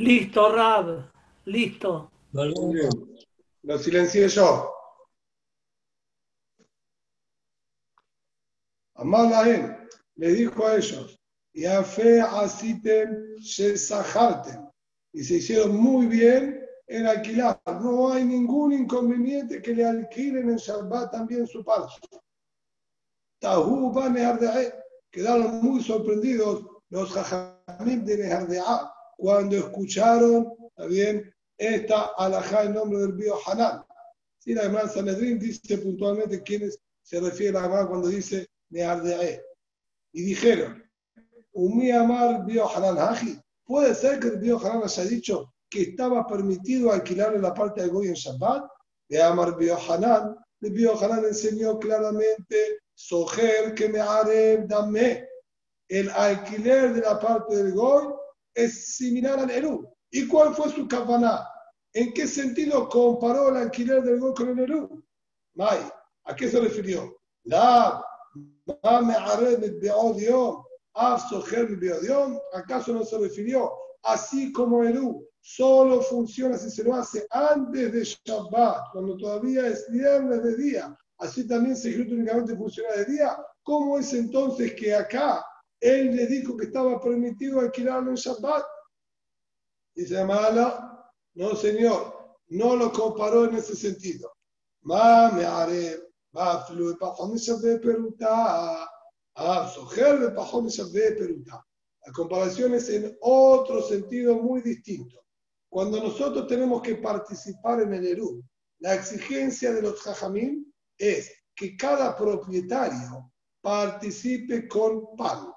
Listo, 0.00 0.50
Rab. 0.50 1.12
Listo. 1.44 2.10
Lo 3.62 3.78
silencié 3.78 4.28
yo. 4.28 4.72
Amalahem 8.94 9.76
le 10.16 10.28
dijo 10.32 10.66
a 10.66 10.76
ellos, 10.76 11.20
y 11.52 11.66
a 11.66 11.82
fe 11.82 12.18
asitem 12.20 13.36
y 15.12 15.24
se 15.24 15.34
hicieron 15.34 15.76
muy 15.76 16.06
bien 16.06 16.64
en 16.86 17.06
alquilar. 17.06 17.60
No 17.66 18.10
hay 18.10 18.24
ningún 18.24 18.72
inconveniente 18.72 19.60
que 19.60 19.74
le 19.74 19.84
alquilen 19.84 20.48
en 20.48 20.56
Shabbat 20.56 21.12
también 21.12 21.46
su 21.46 21.62
parte. 21.62 22.08
Quedaron 25.10 25.60
muy 25.62 25.82
sorprendidos 25.82 26.64
los 26.88 27.12
jajamim 27.12 28.04
de 28.04 28.16
Nehardeah 28.16 28.94
cuando 29.20 29.54
escucharon 29.56 30.54
también 30.74 31.32
esta 31.58 32.12
alajá 32.16 32.64
en 32.64 32.72
nombre 32.72 33.00
del 33.00 33.12
Bio 33.12 33.36
Hanan. 33.46 33.84
Sí, 34.38 34.54
la 34.54 34.62
hermana 34.62 34.88
Sanedrín 34.88 35.38
dice 35.38 35.76
puntualmente 35.76 36.42
quién 36.42 36.70
se 37.02 37.20
refiere 37.20 37.58
a 37.58 37.68
la 37.68 37.86
cuando 37.86 38.08
dice 38.08 38.48
Neardeae. 38.70 39.42
Y 40.12 40.22
dijeron, 40.22 40.82
Umi 41.52 41.90
Amar 41.90 42.46
Bio 42.46 42.66
Hanan 42.66 42.96
Haji. 42.98 43.38
Puede 43.64 43.94
ser 43.94 44.18
que 44.18 44.28
el 44.28 44.38
Bio 44.38 44.58
Hanan 44.58 44.84
haya 44.84 45.04
dicho 45.04 45.52
que 45.68 45.82
estaba 45.82 46.26
permitido 46.26 46.90
alquilarle 46.90 47.40
la 47.40 47.52
parte 47.52 47.82
de 47.82 47.88
Goy 47.88 48.08
en 48.08 48.14
Shabbat. 48.14 48.64
De 49.06 49.22
Amar 49.22 49.54
Bio 49.58 49.76
Hanan. 49.76 50.34
El 50.62 50.72
Bio 50.72 50.98
Hanan 50.98 51.26
enseñó 51.26 51.78
claramente, 51.78 52.78
Soger 52.94 53.74
que 53.74 53.90
me 53.90 54.00
haré 54.00 54.64
dame. 54.66 55.28
El 55.88 56.08
alquiler 56.08 56.94
de 56.94 57.02
la 57.02 57.20
parte 57.20 57.54
del 57.54 57.72
Goy 57.74 58.19
es 58.54 58.96
similar 58.96 59.38
al 59.38 59.50
Eru. 59.50 59.88
¿Y 60.10 60.26
cuál 60.26 60.54
fue 60.54 60.70
su 60.70 60.88
campaná? 60.88 61.46
¿En 61.92 62.12
qué 62.12 62.26
sentido 62.26 62.88
comparó 62.88 63.50
el 63.50 63.56
alquiler 63.56 64.02
del 64.02 64.20
gol 64.20 64.34
con 64.34 64.48
el 64.50 64.58
Eru? 64.60 65.02
May, 65.54 65.78
¿a 66.24 66.34
qué 66.34 66.48
se 66.48 66.60
refirió? 66.60 67.16
La, 67.44 68.04
¿acaso 72.52 72.92
no 72.92 73.04
se 73.04 73.18
refirió? 73.18 73.72
Así 74.02 74.52
como 74.52 74.82
Eru 74.84 75.26
solo 75.40 76.02
funciona 76.02 76.58
si 76.58 76.70
se 76.70 76.84
lo 76.84 76.94
hace 76.94 77.26
antes 77.30 77.92
de 77.92 78.04
Shabbat, 78.04 78.92
cuando 78.92 79.16
todavía 79.16 79.66
es 79.66 79.90
viernes 79.90 80.42
de 80.42 80.56
día. 80.56 80.96
Así 81.18 81.46
también 81.46 81.76
se 81.76 81.88
únicamente 82.00 82.56
funciona 82.56 82.92
de 82.92 83.04
día. 83.06 83.36
¿Cómo 83.62 83.98
es 83.98 84.12
entonces 84.14 84.74
que 84.74 84.94
acá 84.94 85.44
él 85.80 86.14
le 86.14 86.26
dijo 86.26 86.56
que 86.56 86.66
estaba 86.66 87.00
permitido 87.00 87.60
alquilarlo 87.60 88.10
en 88.10 88.16
Shabbat. 88.16 88.64
Dice 89.94 90.24
Mala, 90.24 91.10
no 91.34 91.56
señor, 91.56 92.38
no 92.48 92.76
lo 92.76 92.92
comparó 92.92 93.46
en 93.46 93.56
ese 93.56 93.74
sentido. 93.74 94.32
Haré, 94.90 95.98
va 96.36 96.52
a 96.52 96.66
Ah, 99.34 99.70
Soher 99.72 100.18
de 100.18 100.26
de 100.26 101.12
Peruta. 101.12 101.66
La 102.06 102.12
comparación 102.12 102.74
es 102.74 102.88
en 102.88 103.16
otro 103.20 103.82
sentido 103.82 104.34
muy 104.34 104.60
distinto. 104.60 105.24
Cuando 105.68 106.02
nosotros 106.02 106.46
tenemos 106.46 106.82
que 106.82 106.96
participar 106.96 107.80
en 107.82 107.94
el 107.94 108.06
Eru, 108.06 108.42
la 108.80 108.94
exigencia 108.94 109.72
de 109.72 109.82
los 109.82 110.00
Jajamín 110.02 110.72
es 110.98 111.30
que 111.54 111.76
cada 111.76 112.16
propietario 112.16 113.32
participe 113.62 114.66
con 114.66 115.14
pan. 115.16 115.52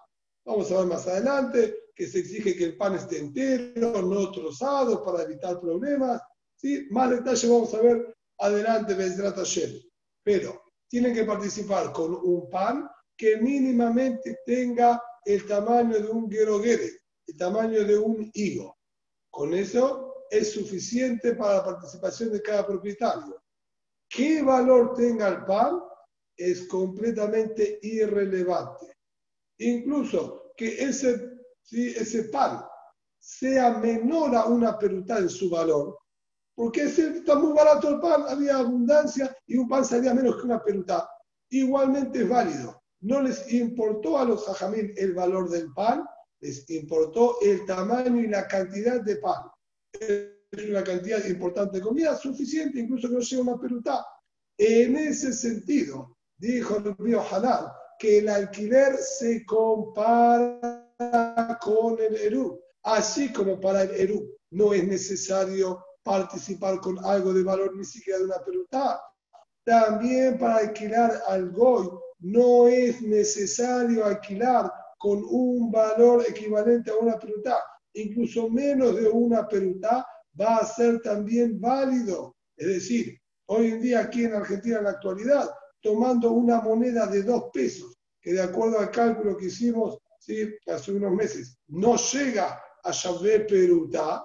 Vamos 0.46 0.72
a 0.72 0.80
ver 0.80 0.88
más 0.88 1.08
adelante 1.08 1.76
que 1.96 2.08
se 2.08 2.20
exige 2.20 2.56
que 2.56 2.66
el 2.66 2.78
pan 2.78 2.96
esté 2.96 3.20
entero, 3.20 4.02
no 4.02 4.32
trozado, 4.32 5.04
para 5.04 5.24
evitar 5.24 5.60
problemas. 5.60 6.22
¿sí? 6.56 6.88
Más 6.90 7.12
detalle 7.12 7.48
vamos 7.48 7.74
a 7.74 7.82
ver 7.82 8.16
adelante, 8.40 8.94
Bezrat 8.94 9.36
Hashem. 9.36 9.80
Pero 10.24 10.62
tienen 10.90 11.14
que 11.14 11.24
participar 11.24 11.92
con 11.94 12.14
un 12.14 12.50
pan 12.50 12.90
que 13.16 13.38
mínimamente 13.38 14.40
tenga 14.46 15.02
el 15.26 15.48
tamaño 15.48 16.00
de 16.00 16.08
un 16.08 16.28
gueroguere, 16.28 16.90
el 17.28 17.38
tamaño 17.38 17.84
de 17.84 17.98
un 17.98 18.30
higo. 18.34 18.78
Con 19.30 19.54
eso 19.54 20.26
es 20.30 20.52
suficiente 20.52 21.36
para 21.36 21.58
la 21.58 21.66
participación 21.66 22.32
de 22.32 22.42
cada 22.42 22.66
propietario. 22.66 23.42
¿Qué 24.10 24.42
valor 24.42 24.94
tenga 24.96 25.28
el 25.30 25.46
pan? 25.46 25.80
Es 26.36 26.68
completamente 26.68 27.80
irrelevante. 27.82 28.93
Incluso 29.60 30.54
que 30.58 30.84
ese, 30.84 31.39
ese 31.72 32.24
pan 32.26 32.63
sea 33.20 33.78
menor 33.78 34.36
a 34.36 34.46
una 34.46 34.78
peruta 34.78 35.18
en 35.18 35.30
su 35.30 35.50
valor, 35.50 35.98
porque 36.56 36.84
ese, 36.84 37.18
está 37.18 37.36
muy 37.36 37.54
barato 37.54 37.89
el 37.89 38.00
pan, 38.00 38.26
había 38.28 38.58
abundancia 38.58 39.36
y 39.48 39.58
un 39.58 39.68
pan 39.68 39.86
salía 39.86 40.13
menos 40.13 40.38
que 40.38 40.44
una 40.44 40.63
peruta. 40.63 41.10
Igualmente 41.50 42.22
es 42.22 42.30
válido 42.30 42.84
no 43.04 43.22
les 43.22 43.52
importó 43.52 44.18
a 44.18 44.26
los 44.26 44.48
hajamim 44.48 44.94
el 44.96 45.13
valor 45.13 45.50
del 45.50 45.72
pan, 45.74 46.06
les 46.39 46.70
importó 46.70 47.38
el 47.42 47.66
tamaño 47.66 48.22
y 48.22 48.28
la 48.28 48.48
cantidad 48.48 49.02
de 49.02 49.18
pan. 49.18 49.44
Es 49.92 50.70
una 50.70 50.84
cantidad 50.84 51.24
importante 51.26 51.78
de 51.78 51.84
comida, 51.84 52.16
suficiente, 52.16 52.80
incluso 52.80 53.10
que 53.10 53.16
no 53.16 53.22
sea 53.22 53.42
una 53.42 53.60
peruta. 53.60 54.06
En 54.58 54.96
ese 54.96 55.34
sentido, 55.34 56.18
dijo 56.38 56.78
el 56.78 56.96
río 56.98 57.22
Halal, 57.22 57.72
que 58.04 58.18
el 58.18 58.28
alquiler 58.28 58.98
se 58.98 59.46
compara 59.46 60.89
con 61.62 61.98
el 62.02 62.18
Eru. 62.18 62.60
Así 62.84 63.32
como 63.32 63.62
para 63.62 63.84
el 63.84 63.92
Eru 63.92 64.30
no 64.52 64.74
es 64.74 64.86
necesario 64.86 65.82
participar 66.04 66.82
con 66.82 67.00
algo 67.06 67.34
de 67.34 67.44
valor 67.44 67.74
ni 67.78 67.86
siquiera 67.86 68.20
de 68.20 68.26
una 68.26 68.44
peruta, 68.44 69.02
también 69.63 70.38
para 70.38 70.58
alquilar 70.58 71.18
al 71.30 71.50
Goy 71.52 71.92
no 72.20 72.68
es 72.68 73.02
necesario 73.02 74.04
alquilar 74.04 74.70
con 74.98 75.24
un 75.30 75.72
valor 75.72 76.26
equivalente 76.28 76.92
a 76.92 76.98
una 76.98 77.18
peruta, 77.18 77.58
incluso 77.94 78.50
menos 78.50 78.98
de 78.98 79.08
una 79.08 79.48
peruta, 79.48 80.06
va 80.39 80.58
a 80.58 80.66
ser 80.66 81.02
también 81.02 81.58
válido. 81.62 82.36
Es 82.58 82.68
decir, 82.68 83.18
hoy 83.46 83.68
en 83.68 83.82
día 83.82 84.02
aquí 84.02 84.26
en 84.26 84.34
Argentina 84.34 84.80
en 84.80 84.84
la 84.84 84.89
actualidad, 84.89 85.50
tomando 85.84 86.32
una 86.32 86.62
moneda 86.62 87.06
de 87.08 87.24
dos 87.24 87.46
pesos, 87.54 87.93
que 88.24 88.32
de 88.32 88.42
acuerdo 88.42 88.80
al 88.80 88.90
cálculo 88.90 89.36
que 89.38 89.48
hicimos 89.48 90.00
hace 90.68 90.92
unos 90.94 91.12
meses, 91.12 91.58
no 91.68 91.98
llega 91.98 92.60
a 92.82 92.94
saber 92.94 93.46
peruta, 93.46 94.24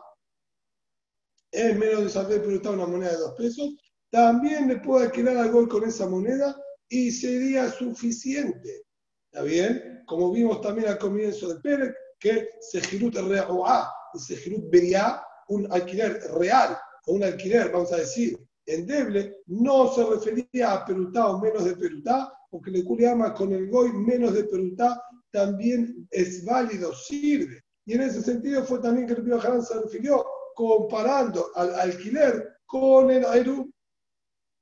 es 1.51 1.77
menos 1.77 2.05
de 2.05 2.09
saber 2.09 2.41
peruta 2.41 2.71
una 2.71 2.87
moneda 2.87 3.11
de 3.11 3.19
dos 3.19 3.35
pesos, 3.35 3.75
también 4.09 4.69
le 4.69 4.77
puedo 4.77 5.05
alquilar 5.05 5.37
algo 5.37 5.69
con 5.69 5.85
esa 5.85 6.09
moneda 6.09 6.57
y 6.89 7.11
sería 7.11 7.69
suficiente. 7.71 8.85
¿Está 9.31 9.43
bien? 9.43 10.03
Como 10.07 10.33
vimos 10.33 10.61
también 10.61 10.89
al 10.89 10.99
comienzo 10.99 11.49
del 11.49 11.61
Pérez, 11.61 11.93
que 12.21 12.49
Sejirut 12.61 13.17
Re'o'a 13.17 13.93
y 14.15 14.19
Sejirut 14.21 14.71
Beria, 14.71 15.21
un 15.49 15.71
alquiler 15.73 16.21
real 16.39 16.79
o 17.07 17.15
un 17.15 17.25
alquiler, 17.25 17.71
vamos 17.73 17.93
a 17.93 17.97
decir, 17.97 18.39
endeble, 18.75 19.39
no 19.47 19.93
se 19.93 20.05
refería 20.05 20.73
a 20.73 20.85
Perutá 20.85 21.29
o 21.29 21.41
menos 21.41 21.65
de 21.65 21.77
Perutá, 21.77 22.33
porque 22.51 22.71
le 22.71 22.83
llama 22.83 23.35
con 23.35 23.53
el 23.53 23.69
Goy 23.69 23.93
menos 23.93 24.35
de 24.35 24.45
Perutá 24.45 25.03
también 25.31 26.09
es 26.11 26.45
válido, 26.45 26.95
sirve. 26.95 27.63
Y 27.85 27.95
en 27.95 28.03
ese 28.03 28.23
sentido 28.23 28.65
fue 28.65 28.81
también 28.81 29.07
que 29.07 29.15
el 29.15 29.25
Pío 29.25 29.41
Harán 29.41 29.63
se 29.63 29.81
refirió 29.81 30.25
comparando 30.55 31.51
al 31.55 31.75
alquiler 31.75 32.59
con 32.67 33.11
el 33.11 33.25
Ayrú 33.25 33.71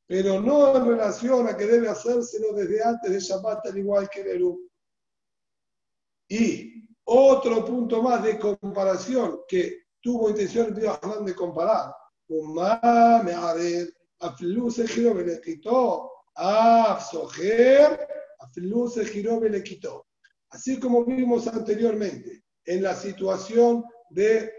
pero 0.07 0.40
no 0.40 0.77
en 0.77 0.87
relación 0.87 1.49
a 1.49 1.57
que 1.57 1.66
debe 1.66 1.88
hacérselo 1.88 2.53
desde 2.53 2.83
antes 2.83 3.11
de 3.11 3.19
Shabbat, 3.19 3.66
al 3.66 3.79
igual 3.79 4.09
que 4.09 4.21
el 4.21 4.29
Eru. 4.29 4.71
Y 6.29 6.88
otro 7.05 7.64
punto 7.64 8.03
más 8.03 8.23
de 8.23 8.38
comparación 8.38 9.40
que 9.49 9.87
tuvo 10.01 10.31
intención 10.31 10.73
de 10.75 10.90
de 11.25 11.35
comparar. 11.35 11.92
Así 20.50 20.80
como 20.80 21.04
vimos 21.04 21.46
anteriormente 21.48 22.44
en 22.64 22.82
la 22.82 22.94
situación 22.94 23.84
de 24.10 24.52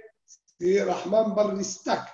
Rahman 0.60 1.36
Barristak, 1.36 2.10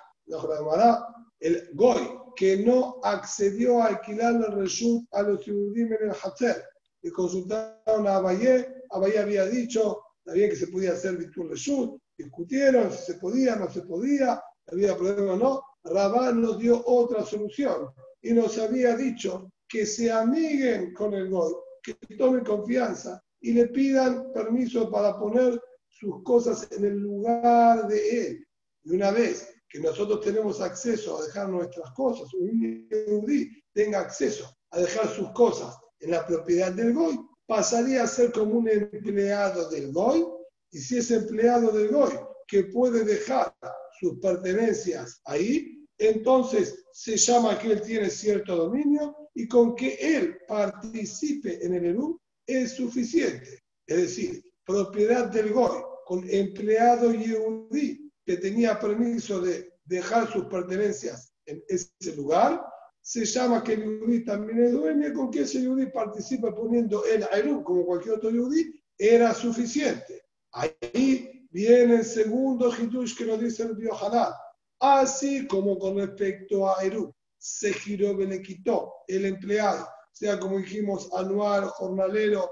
el 1.39 1.69
Goy, 1.73 2.19
que 2.35 2.57
no 2.57 2.99
accedió 3.03 3.81
a 3.81 3.87
alquilar 3.87 4.35
el 4.35 4.51
reshut 4.53 5.05
a 5.11 5.21
los 5.21 5.43
judíos 5.43 5.91
en 5.99 6.09
el 6.09 6.15
Hatzer. 6.15 6.63
Y 7.01 7.11
consultaron 7.11 8.07
a 8.07 8.15
Abayé, 8.15 8.83
Abayé 8.89 9.19
había 9.19 9.45
dicho, 9.45 10.01
también 10.23 10.49
que 10.49 10.55
se 10.55 10.67
podía 10.67 10.93
hacer 10.93 11.17
virtud 11.17 11.49
reshut, 11.49 12.01
discutieron 12.17 12.91
si 12.91 13.03
se 13.03 13.13
podía, 13.15 13.55
no 13.55 13.69
se 13.69 13.81
podía, 13.81 14.41
había 14.67 14.95
problema 14.95 15.33
o 15.33 15.37
no. 15.37 15.61
Rabá 15.83 16.31
nos 16.31 16.59
dio 16.59 16.81
otra 16.85 17.23
solución 17.23 17.89
y 18.21 18.31
nos 18.33 18.57
había 18.57 18.95
dicho 18.95 19.51
que 19.67 19.85
se 19.85 20.11
amiguen 20.11 20.93
con 20.93 21.13
el 21.13 21.29
Goy, 21.29 21.53
que 21.81 21.95
tomen 22.15 22.43
confianza 22.43 23.21
y 23.41 23.53
le 23.53 23.67
pidan 23.67 24.31
permiso 24.31 24.89
para 24.89 25.19
poner 25.19 25.61
sus 25.89 26.23
cosas 26.23 26.67
en 26.71 26.85
el 26.85 26.97
lugar 26.99 27.87
de 27.87 28.27
él. 28.27 28.47
Y 28.83 28.95
una 28.95 29.11
vez 29.11 29.53
que 29.67 29.79
nosotros 29.79 30.21
tenemos 30.21 30.61
acceso 30.61 31.17
a 31.17 31.25
dejar 31.25 31.49
nuestras 31.49 31.91
cosas, 31.91 32.33
un 32.33 32.87
judí 32.89 33.49
tenga 33.73 33.99
acceso 33.99 34.47
a 34.71 34.79
dejar 34.79 35.07
sus 35.09 35.31
cosas 35.31 35.75
en 35.99 36.11
la 36.11 36.25
propiedad 36.25 36.71
del 36.71 36.93
Goy, 36.93 37.19
pasaría 37.45 38.03
a 38.03 38.07
ser 38.07 38.31
como 38.31 38.55
un 38.55 38.69
empleado 38.69 39.69
del 39.69 39.91
Goy, 39.91 40.25
y 40.71 40.79
si 40.79 40.97
es 40.97 41.11
empleado 41.11 41.71
del 41.71 41.89
Goy 41.89 42.11
que 42.47 42.65
puede 42.65 43.03
dejar 43.03 43.53
sus 44.03 44.19
pertenencias 44.19 45.21
ahí, 45.23 45.87
entonces 45.97 46.83
se 46.91 47.15
llama 47.15 47.57
que 47.57 47.71
él 47.71 47.81
tiene 47.81 48.09
cierto 48.09 48.55
dominio 48.55 49.15
y 49.33 49.47
con 49.47 49.75
que 49.75 49.93
él 49.95 50.37
participe 50.47 51.65
en 51.65 51.75
el 51.75 51.85
Eru 51.85 52.19
es 52.45 52.73
suficiente. 52.73 53.63
Es 53.87 53.97
decir, 53.97 54.43
propiedad 54.65 55.27
del 55.27 55.53
Goy 55.53 55.81
con 56.05 56.29
empleado 56.29 57.13
yehudí 57.13 58.11
que 58.25 58.37
tenía 58.37 58.77
permiso 58.77 59.39
de 59.39 59.71
dejar 59.85 60.31
sus 60.31 60.45
pertenencias 60.45 61.33
en 61.45 61.63
ese 61.69 62.15
lugar, 62.15 62.61
se 63.01 63.25
llama 63.25 63.63
que 63.63 63.73
el 63.73 63.83
yudí 63.83 64.25
también 64.25 64.63
es 64.63 64.71
dueño 64.73 65.13
con 65.13 65.31
que 65.31 65.41
ese 65.41 65.61
yudí 65.61 65.87
participa 65.87 66.53
poniendo 66.53 67.05
el 67.05 67.25
Ayrú 67.31 67.63
como 67.63 67.85
cualquier 67.85 68.15
otro 68.15 68.29
yudí, 68.29 68.73
era 68.97 69.33
suficiente. 69.33 70.23
Ahí 70.51 71.42
viene 71.53 71.95
el 71.97 72.05
segundo 72.05 72.73
hitush 72.75 73.15
que 73.15 73.25
nos 73.25 73.39
dice 73.39 73.63
el 73.63 73.75
Biohaná. 73.75 74.35
Así 74.79 75.47
como 75.47 75.77
con 75.79 75.97
respecto 75.97 76.67
a 76.67 76.79
Ayrú, 76.79 77.13
se 77.37 77.71
giró, 77.73 78.17
le 78.17 78.41
quitó 78.41 78.91
el 79.07 79.25
empleado, 79.25 79.87
sea 80.11 80.37
como 80.37 80.57
dijimos, 80.57 81.09
anual, 81.13 81.65
jornalero, 81.67 82.51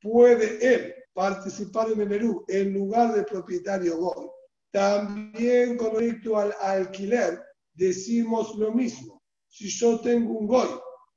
puede 0.00 0.58
él 0.62 0.94
participar 1.12 1.90
en 1.90 2.02
el 2.02 2.12
Ayrú 2.12 2.44
en 2.46 2.72
lugar 2.74 3.14
del 3.14 3.24
propietario 3.24 3.96
Goy 3.96 4.30
también 4.76 5.78
con 5.78 5.96
respecto 5.96 6.36
al 6.36 6.54
alquiler, 6.60 7.42
decimos 7.72 8.54
lo 8.56 8.72
mismo. 8.72 9.22
Si 9.48 9.70
yo 9.70 9.98
tengo 10.00 10.38
un 10.38 10.46
goy 10.46 10.68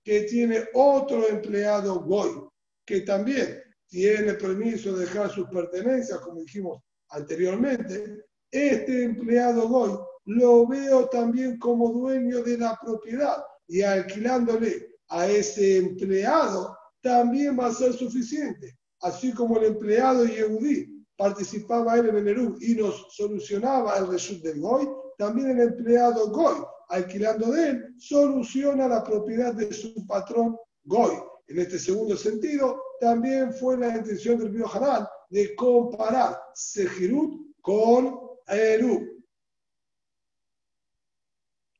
que 0.02 0.22
tiene 0.22 0.64
otro 0.74 1.28
empleado 1.28 2.00
goy, 2.00 2.48
que 2.86 3.02
también 3.02 3.62
tiene 3.90 4.36
permiso 4.36 4.94
de 4.94 5.06
dejar 5.06 5.30
sus 5.30 5.46
pertenencias, 5.50 6.20
como 6.20 6.40
dijimos 6.40 6.82
anteriormente, 7.10 8.26
este 8.52 9.04
empleado 9.04 9.68
goy 9.68 9.92
lo 10.26 10.68
veo 10.68 11.08
también 11.10 11.58
como 11.58 11.92
dueño 11.92 12.44
de 12.44 12.58
la 12.58 12.78
propiedad 12.84 13.44
y 13.68 13.82
alquilándole 13.82 14.98
a 15.10 15.28
ese 15.28 15.78
empleado 15.78 16.78
también 17.02 17.58
va 17.60 17.68
a 17.68 17.74
ser 17.74 17.94
suficiente. 17.94 18.78
Así 19.02 19.32
como 19.34 19.58
el 19.58 19.66
empleado 19.66 20.26
Yehudí 20.26 21.06
participaba 21.18 21.98
él 21.98 22.10
en 22.10 22.18
el 22.18 22.28
Eru 22.28 22.58
y 22.62 22.76
nos 22.76 23.08
solucionaba 23.16 23.98
el 23.98 24.08
reshut 24.08 24.42
del 24.44 24.60
Goy, 24.60 24.88
también 25.18 25.52
el 25.52 25.62
empleado 25.62 26.30
Goy, 26.32 26.56
alquilando 26.90 27.52
de 27.52 27.70
él, 27.70 27.96
soluciona 27.98 28.88
la 28.88 29.04
propiedad 29.04 29.54
de 29.54 29.72
su 29.74 30.06
patrón 30.06 30.58
Goy. 30.84 31.14
En 31.48 31.60
este 31.60 31.80
segundo 31.80 32.16
sentido, 32.16 32.82
también 33.00 33.54
fue 33.54 33.78
la 33.78 33.98
intención 33.98 34.38
del 34.38 34.64
Hanan 34.64 35.08
de 35.30 35.56
comparar 35.56 36.40
Sejirut 36.54 37.56
con 37.62 38.20
Eru. 38.48 39.24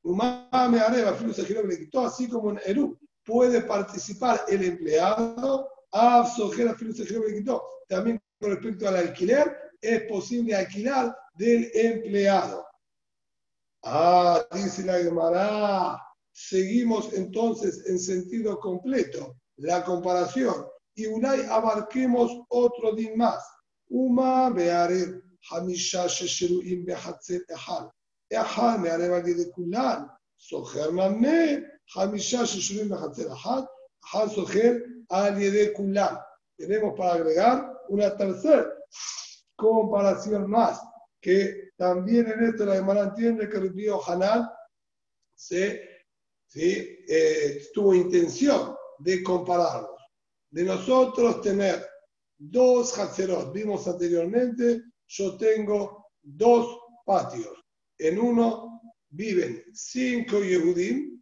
Umame 0.04 0.80
Areva, 0.80 1.18
Sejirut 1.34 1.78
quitó, 1.78 2.06
así 2.06 2.30
como 2.30 2.52
en 2.52 2.62
Eru 2.66 2.98
puede 3.24 3.62
participar 3.62 4.42
el 4.48 4.64
empleado, 4.64 5.70
Sejirut 5.92 7.34
quitó. 7.34 7.64
También 7.88 8.22
con 8.40 8.52
respecto 8.52 8.88
al 8.88 8.96
alquiler, 8.96 9.58
es 9.82 10.04
posible 10.04 10.56
alquilar 10.56 11.16
del 11.36 11.70
empleado. 11.74 12.66
Ah, 13.84 14.46
dice 14.54 14.84
la 14.84 14.98
Gemara, 15.00 16.02
seguimos 16.32 17.14
entonces 17.14 17.86
en 17.88 17.98
sentido 17.98 18.60
completo 18.60 19.38
la 19.56 19.84
comparación 19.84 20.68
y 21.00 21.08
unai 21.08 21.46
abarquemos 21.50 22.32
otro 22.50 22.94
din 22.94 23.18
más. 23.18 23.44
Uma 23.90 24.50
beare 24.50 25.22
hamisha 25.50 26.08
shesheruim 26.08 26.86
behatzer 26.86 27.42
ehal. 27.50 27.92
Ehal 28.32 28.80
me 28.80 28.90
areva 28.90 29.22
de 29.22 29.50
kulan. 29.52 30.10
Soher 30.38 30.92
mame 30.92 31.64
hamisha 31.96 32.44
shesheruim 32.46 32.90
behatzer 32.90 33.28
ehal. 33.28 33.68
Ehal 34.06 34.30
soher 34.30 34.84
al 35.10 35.40
de 35.40 35.74
kulan. 35.74 36.20
Tenemos 36.58 36.94
para 36.98 37.14
agregar 37.14 37.58
una 37.90 38.16
tercera 38.18 38.68
comparación 39.56 40.50
más, 40.50 40.82
que 41.22 41.72
también 41.78 42.28
en 42.28 42.44
esto 42.46 42.66
la 42.66 42.76
Gemara 42.76 43.04
entiende 43.04 43.50
que 43.50 43.58
el 43.58 43.74
río 43.74 44.00
Hanal 44.08 44.50
se, 45.36 45.82
¿sí? 46.48 46.98
eh, 47.08 47.62
tuvo 47.74 47.94
intención 47.94 48.76
de 49.00 49.22
compararlos. 49.22 49.99
De 50.52 50.64
nosotros 50.64 51.42
tener 51.42 51.86
dos 52.38 52.98
Hatzerot, 52.98 53.54
vimos 53.54 53.88
anteriormente, 53.88 54.84
yo 55.08 55.38
tengo 55.38 56.08
dos 56.22 56.80
patios. 57.06 57.54
En 57.98 58.20
uno 58.20 58.82
viven 59.10 59.64
cinco 59.74 60.40
Yehudim, 60.40 61.20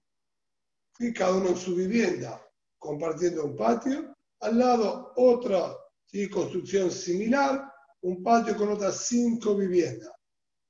y 1.00 1.13
cada 1.13 1.36
uno 1.36 1.50
en 1.50 1.58
su 1.58 1.76
vivienda, 1.76 2.42
compartiendo 2.80 3.46
un 3.46 3.56
patio. 3.56 4.16
Al 4.40 4.58
lado 4.58 5.13
otra 5.16 5.76
¿sí? 6.06 6.30
construcción 6.30 6.92
similar, 6.92 7.72
un 8.02 8.24
patio 8.24 8.56
con 8.56 8.70
otras 8.70 9.06
cinco 9.08 9.56
viviendas. 9.56 10.12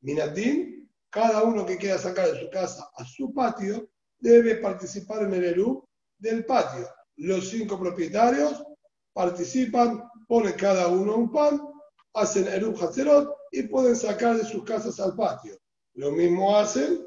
Minatín, 0.02 0.90
cada 1.10 1.44
uno 1.44 1.66
que 1.66 1.78
quiera 1.78 1.98
sacar 1.98 2.32
de 2.32 2.40
su 2.40 2.50
casa 2.50 2.90
a 2.96 3.04
su 3.06 3.34
patio 3.34 3.90
debe 4.20 4.56
participar 4.56 5.24
en 5.24 5.34
el 5.34 5.46
ERU 5.46 5.88
del 6.18 6.46
patio. 6.46 6.88
Los 7.18 7.50
cinco 7.50 7.80
propietarios 7.80 8.64
participan, 9.14 10.04
ponen 10.28 10.54
cada 10.54 10.88
uno 10.88 11.16
un 11.16 11.32
pan, 11.32 11.62
hacen 12.14 12.48
ERU 12.48 12.76
Hatzerot 12.80 13.36
y 13.52 13.64
pueden 13.64 13.96
sacar 13.96 14.38
de 14.38 14.46
sus 14.46 14.64
casas 14.64 15.00
al 15.00 15.16
patio. 15.16 15.58
Lo 15.96 16.12
mismo 16.12 16.56
hacen 16.56 17.06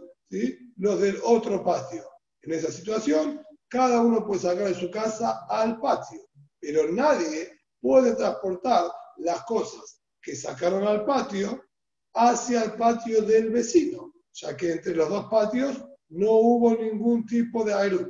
los 0.77 1.01
del 1.01 1.19
otro 1.25 1.63
patio. 1.63 2.05
En 2.43 2.53
esa 2.53 2.73
situación, 2.73 3.41
cada 3.69 4.01
uno 4.01 4.27
puede 4.27 4.41
sacar 4.41 4.69
de 4.69 4.75
su 4.75 4.91
casa 4.91 5.47
al 5.49 5.79
patio, 5.79 6.21
pero 6.61 6.91
nadie 6.91 7.53
puede 7.81 8.15
transportar 8.15 8.91
las 9.19 9.45
cosas 9.45 10.03
que 10.23 10.35
sacaron 10.35 10.87
al 10.87 11.05
patio 11.05 11.63
hacia 12.15 12.65
el 12.65 12.73
patio 12.73 13.23
del 13.23 13.51
vecino, 13.51 14.13
ya 14.33 14.57
que 14.57 14.73
entre 14.73 14.97
los 14.97 15.09
dos 15.09 15.27
patios 15.31 15.85
no 16.09 16.33
hubo 16.33 16.75
ningún 16.75 17.25
tipo 17.27 17.65
de 17.65 17.75
aire. 17.75 18.07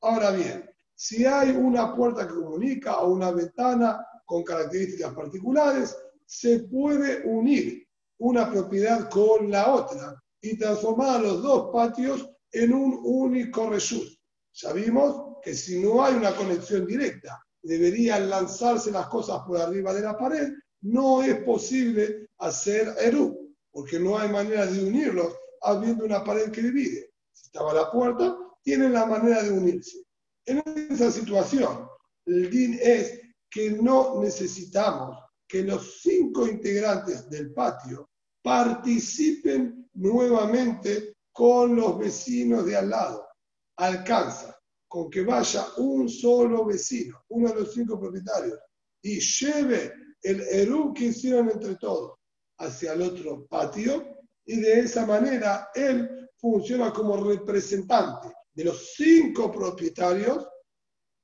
Ahora 0.00 0.30
bien, 0.30 0.65
si 0.96 1.26
hay 1.26 1.50
una 1.50 1.94
puerta 1.94 2.26
que 2.26 2.34
comunica 2.34 3.00
o 3.00 3.12
una 3.12 3.30
ventana 3.30 4.04
con 4.24 4.42
características 4.42 5.12
particulares, 5.12 5.96
se 6.24 6.60
puede 6.60 7.22
unir 7.26 7.86
una 8.18 8.50
propiedad 8.50 9.08
con 9.10 9.50
la 9.50 9.72
otra 9.74 10.20
y 10.40 10.58
transformar 10.58 11.20
los 11.20 11.42
dos 11.42 11.70
patios 11.70 12.28
en 12.50 12.72
un 12.72 12.98
único 13.04 13.68
reshut. 13.68 14.08
Ya 14.54 14.72
vimos 14.72 15.36
que 15.42 15.54
si 15.54 15.80
no 15.80 16.02
hay 16.02 16.14
una 16.14 16.34
conexión 16.34 16.86
directa, 16.86 17.38
deberían 17.62 18.30
lanzarse 18.30 18.90
las 18.90 19.08
cosas 19.08 19.40
por 19.46 19.58
arriba 19.58 19.92
de 19.92 20.00
la 20.00 20.16
pared, 20.16 20.48
no 20.80 21.22
es 21.22 21.42
posible 21.42 22.30
hacer 22.38 22.94
Eru, 22.98 23.54
porque 23.70 23.98
no 24.00 24.16
hay 24.18 24.30
manera 24.30 24.64
de 24.66 24.82
unirlos 24.82 25.36
habiendo 25.60 26.06
una 26.06 26.24
pared 26.24 26.50
que 26.50 26.62
divide. 26.62 27.10
Si 27.32 27.46
estaba 27.46 27.74
la 27.74 27.90
puerta, 27.90 28.34
tienen 28.62 28.94
la 28.94 29.04
manera 29.04 29.42
de 29.42 29.50
unirse. 29.50 30.05
En 30.46 30.62
esa 30.90 31.10
situación, 31.10 31.88
el 32.24 32.48
DIN 32.50 32.78
es 32.80 33.20
que 33.50 33.72
no 33.72 34.20
necesitamos 34.20 35.18
que 35.48 35.62
los 35.62 36.00
cinco 36.02 36.46
integrantes 36.46 37.28
del 37.28 37.52
patio 37.52 38.08
participen 38.42 39.88
nuevamente 39.94 41.16
con 41.32 41.74
los 41.74 41.98
vecinos 41.98 42.64
de 42.64 42.76
al 42.76 42.90
lado. 42.90 43.26
Alcanza 43.76 44.56
con 44.88 45.10
que 45.10 45.24
vaya 45.24 45.66
un 45.78 46.08
solo 46.08 46.64
vecino, 46.64 47.24
uno 47.28 47.48
de 47.48 47.60
los 47.62 47.74
cinco 47.74 47.98
propietarios, 47.98 48.58
y 49.02 49.20
lleve 49.20 49.92
el 50.22 50.40
Eru 50.42 50.94
que 50.94 51.06
hicieron 51.06 51.50
entre 51.50 51.74
todos 51.76 52.18
hacia 52.58 52.92
el 52.92 53.02
otro 53.02 53.46
patio 53.46 54.16
y 54.44 54.60
de 54.60 54.80
esa 54.80 55.04
manera 55.06 55.70
él 55.74 56.30
funciona 56.36 56.92
como 56.92 57.16
representante 57.16 58.35
de 58.56 58.64
los 58.64 58.94
cinco 58.96 59.52
propietarios 59.52 60.48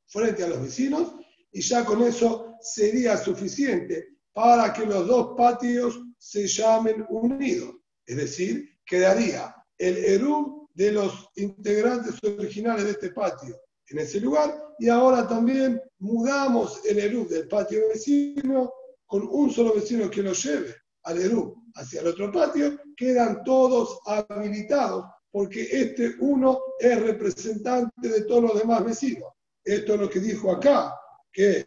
frente 0.07 0.45
a 0.45 0.49
los 0.49 0.63
vecinos 0.63 1.15
y 1.51 1.63
ya 1.63 1.85
con 1.85 2.03
eso 2.03 2.55
sería 2.61 3.17
suficiente 3.17 4.19
para 4.33 4.73
que 4.73 4.85
los 4.85 5.07
dos 5.07 5.35
patios 5.37 5.99
se 6.19 6.47
llamen 6.47 7.05
unidos. 7.09 7.75
Es 8.07 8.17
decir, 8.17 8.79
quedaría 8.85 9.55
el 9.79 9.97
Eru 9.97 10.69
de 10.75 10.93
los 10.93 11.29
integrantes 11.37 12.23
originales 12.23 12.85
de 12.85 12.91
este 12.93 13.11
patio 13.11 13.59
en 13.89 13.99
ese 13.99 14.21
lugar 14.21 14.63
y 14.79 14.89
ahora 14.89 15.27
también 15.27 15.81
mudamos 15.99 16.85
el 16.85 16.99
Eru 16.99 17.27
del 17.29 17.49
patio 17.49 17.89
vecino 17.89 18.73
con 19.07 19.27
un 19.27 19.51
solo 19.51 19.75
vecino 19.75 20.11
que 20.11 20.23
lo 20.23 20.33
lleve 20.33 20.75
al 21.05 21.21
Eru 21.21 21.63
hacia 21.75 22.03
el 22.03 22.09
otro 22.09 22.31
patio, 22.31 22.79
quedan 22.97 23.43
todos 23.45 24.01
habilitados, 24.05 25.07
porque 25.33 25.67
este 25.71 26.15
uno 26.21 26.61
es 26.79 27.01
representante 27.01 28.09
de 28.09 28.23
todos 28.23 28.43
los 28.43 28.59
demás 28.59 28.85
vecinos. 28.85 29.33
Esto 29.65 29.95
es 29.95 30.01
lo 30.01 30.11
que 30.11 30.21
dijo 30.21 30.53
acá, 30.53 30.95
que 31.33 31.67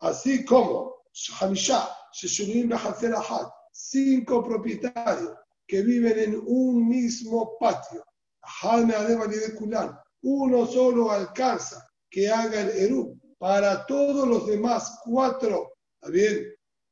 así 0.00 0.44
como 0.44 1.02
cinco 3.72 4.42
propietarios 4.42 5.32
que 5.66 5.82
viven 5.82 6.18
en 6.18 6.42
un 6.46 6.88
mismo 6.88 7.56
patio, 7.60 8.04
uno 10.22 10.66
solo 10.66 11.10
alcanza 11.10 11.86
que 12.10 12.28
haga 12.30 12.62
el 12.62 12.70
Eru 12.70 13.18
para 13.38 13.84
todos 13.86 14.26
los 14.26 14.46
demás 14.46 14.98
cuatro, 15.04 15.74
bien, 16.10 16.46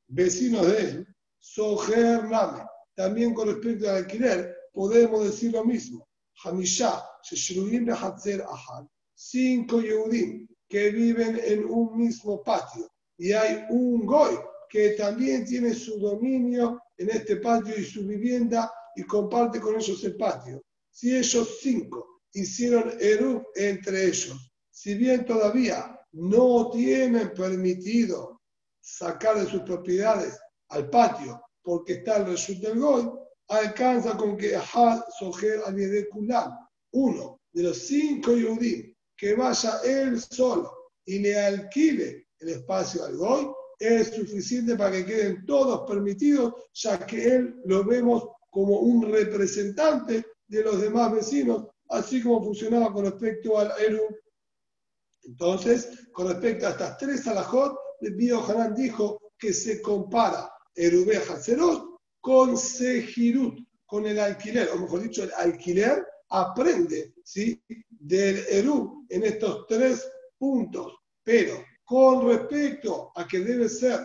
vecinos 0.09 0.67
de 0.67 0.81
él, 0.81 1.17
Soher 1.39 2.25
Name. 2.25 2.65
También 2.95 3.35
con 3.35 3.49
respecto 3.49 3.89
al 3.89 3.97
alquiler, 3.97 4.55
podemos 4.77 5.25
decir 5.25 5.53
lo 5.53 5.65
mismo. 5.65 6.07
Hamishah, 6.45 7.03
Sheshruim 7.25 7.87
Behatzer 7.87 8.43
Ahad. 8.43 8.85
Cinco 9.15 9.81
Yehudim 9.81 10.47
que 10.69 10.91
viven 10.91 11.41
en 11.43 11.65
un 11.65 11.97
mismo 11.97 12.43
patio. 12.43 12.87
Y 13.17 13.33
hay 13.33 13.65
un 13.71 14.05
Goy 14.05 14.37
que 14.69 14.91
también 14.91 15.47
tiene 15.47 15.73
su 15.73 15.99
dominio 15.99 16.79
en 16.99 17.09
este 17.09 17.37
patio 17.37 17.75
y 17.75 17.85
su 17.85 18.07
vivienda 18.07 18.71
y 18.95 19.05
comparte 19.05 19.61
con 19.61 19.77
ellos 19.77 20.05
el 20.05 20.17
patio. 20.17 20.63
Si 20.91 21.17
ellos 21.17 21.59
cinco 21.63 22.21
hicieron 22.35 22.93
Eru 23.01 23.47
entre 23.55 24.09
ellos, 24.09 24.53
si 24.71 24.95
bien 24.95 25.25
todavía 25.25 25.99
no 26.13 26.71
tienen 26.71 27.33
permitido 27.33 28.43
sacar 28.83 29.39
de 29.39 29.47
sus 29.47 29.63
propiedades 29.63 30.39
al 30.69 30.91
patio 30.91 31.41
porque 31.63 31.95
está 31.95 32.19
el 32.19 32.27
resultado 32.27 32.75
del 32.75 32.83
gol, 32.83 33.26
alcanza 33.49 34.17
con 34.17 34.37
que 34.37 34.57
Ahad 34.57 35.03
Soher 35.19 35.61
al 35.67 35.77
Kulam, 36.11 36.53
uno 36.93 37.41
de 37.53 37.63
los 37.63 37.79
cinco 37.79 38.33
Yehudim, 38.33 38.95
que 39.17 39.35
vaya 39.35 39.81
él 39.85 40.21
solo 40.21 40.91
y 41.05 41.19
le 41.21 41.39
alquile 41.39 42.29
el 42.39 42.49
espacio 42.51 43.05
al 43.05 43.17
gol, 43.17 43.55
es 43.79 44.09
suficiente 44.09 44.77
para 44.77 44.93
que 44.93 45.07
queden 45.07 45.47
todos 45.47 45.89
permitidos, 45.89 46.55
ya 46.75 46.99
que 46.99 47.35
él 47.35 47.61
lo 47.65 47.85
vemos 47.85 48.29
como 48.51 48.81
un 48.81 49.11
representante 49.11 50.25
de 50.47 50.63
los 50.63 50.81
demás 50.81 51.13
vecinos, 51.13 51.67
así 51.89 52.23
como 52.23 52.43
funcionaba 52.43 52.93
con 52.93 53.05
respecto 53.05 53.59
al 53.59 53.73
Eru. 53.79 54.03
Entonces, 55.23 56.09
con 56.13 56.29
respecto 56.29 56.67
a 56.67 56.71
estas 56.71 56.97
tres 56.99 57.27
alajot, 57.27 57.77
el 58.01 58.15
Bio 58.15 58.43
Hanan 58.45 58.75
dijo 58.75 59.33
que 59.39 59.53
se 59.53 59.83
compara 59.83 60.51
Erube 60.75 61.17
Hatzerot 61.17 61.96
con 62.27 62.59
Sejirut, 62.59 63.57
con 63.87 64.05
el 64.05 64.19
alquiler, 64.19 64.69
o 64.75 64.79
mejor 64.81 65.01
dicho, 65.01 65.23
el 65.23 65.33
alquiler 65.35 66.05
aprende 66.31 67.15
¿sí? 67.23 67.63
del 67.89 68.45
Eru 68.51 69.07
en 69.09 69.23
estos 69.23 69.65
tres 69.69 70.11
puntos, 70.37 70.93
pero 71.23 71.55
con 71.85 72.27
respecto 72.27 73.13
a 73.15 73.29
que 73.29 73.39
debe 73.39 73.69
ser 73.69 74.01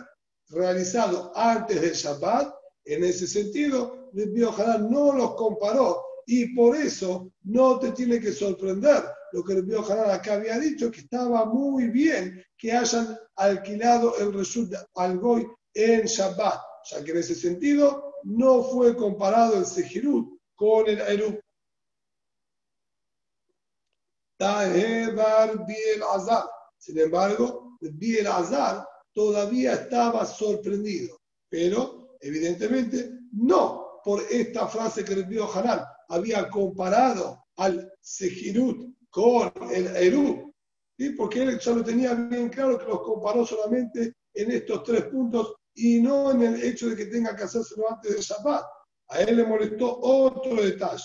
realizado 0.50 1.32
antes 1.36 1.82
del 1.82 1.94
Shabbat, 1.94 2.54
en 2.86 3.04
ese 3.06 3.26
sentido, 3.26 4.12
Rabbi 4.14 4.42
Yohanan 4.42 4.92
no 4.92 5.14
los 5.14 5.34
comparó 5.34 6.00
y 6.28 6.54
por 6.54 6.76
eso 6.76 7.34
no 7.46 7.80
te 7.80 7.92
tiene 7.94 8.20
que 8.20 8.34
sorprender 8.34 9.04
lo 9.32 9.44
que 9.44 9.56
Rabbi 9.56 9.72
Yohanan 9.72 10.12
acá 10.12 10.36
había 10.36 10.60
dicho, 10.60 10.92
que 10.92 11.00
estaba 11.00 11.46
muy 11.46 11.88
bien 11.88 12.40
que 12.56 12.72
hayan 12.72 13.18
alquilado 13.36 14.16
el 14.20 14.32
Reshut 14.32 14.72
al 14.94 15.18
Goy 15.18 15.48
en 15.74 16.06
Shabbat. 16.06 16.62
Sea 16.84 17.04
que 17.04 17.12
en 17.12 17.18
ese 17.18 17.34
sentido 17.34 18.11
no 18.24 18.64
fue 18.64 18.96
comparado 18.96 19.58
el 19.58 19.66
Sejirut 19.66 20.40
con 20.56 20.88
el 20.88 21.02
Azar. 26.04 26.46
Sin 26.78 26.98
embargo, 26.98 27.78
Biel 27.80 28.28
Azar 28.28 28.88
todavía 29.14 29.74
estaba 29.74 30.26
sorprendido, 30.26 31.20
pero 31.50 32.18
evidentemente 32.22 33.12
no 33.34 34.02
por 34.04 34.22
esta 34.30 34.68
frase 34.68 35.04
que 35.04 35.16
Rabbi 35.16 35.38
Hanan 35.38 35.82
había 36.10 36.50
comparado 36.50 37.46
al 37.58 37.92
Sejirut 38.02 38.96
con 39.10 39.52
el 39.72 39.96
Eru, 39.96 40.54
¿sí? 40.98 41.12
porque 41.12 41.44
él 41.44 41.60
ya 41.60 41.72
lo 41.74 41.84
tenía 41.84 42.14
bien 42.16 42.50
claro 42.50 42.80
que 42.80 42.86
los 42.86 43.02
comparó 43.02 43.46
solamente 43.46 44.16
en 44.34 44.52
estos 44.52 44.84
tres 44.84 45.04
puntos 45.06 45.56
y 45.76 46.02
no 46.02 46.32
en 46.32 46.42
el 46.42 46.64
hecho 46.64 46.90
de 46.90 46.96
que 46.96 47.06
tenga 47.06 47.36
que 47.36 47.44
hacérselo 47.44 47.92
antes 47.92 48.16
de 48.16 48.22
Shabbat. 48.22 48.64
A 49.10 49.22
él 49.22 49.38
le 49.38 49.46
molestó 49.46 50.00
otro 50.00 50.56
detalle. 50.56 51.04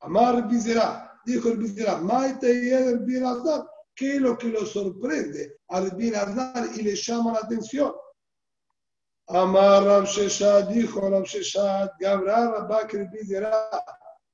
Amar 0.00 0.48
Bizerá, 0.48 1.20
dijo 1.24 1.48
el 1.48 1.58
Bizerá, 1.58 1.98
Maite 1.98 2.52
y 2.52 2.70
el 2.70 3.00
Birazar, 3.00 3.66
¿qué 3.94 4.16
es 4.16 4.20
lo 4.20 4.38
que 4.38 4.48
lo 4.48 4.64
sorprende 4.64 5.58
al 5.68 5.90
Birazar 5.90 6.68
y 6.76 6.82
le 6.82 6.94
llama 6.94 7.32
la 7.32 7.40
atención? 7.40 7.92
Amar 9.26 9.84
Ram 9.84 10.04
Sheshad, 10.04 10.68
dijo 10.68 11.00
Ram 11.00 11.24
Sheshad, 11.24 11.90
Gabrar 11.98 12.52
Rabakir 12.52 13.08
Bizerá, 13.10 13.68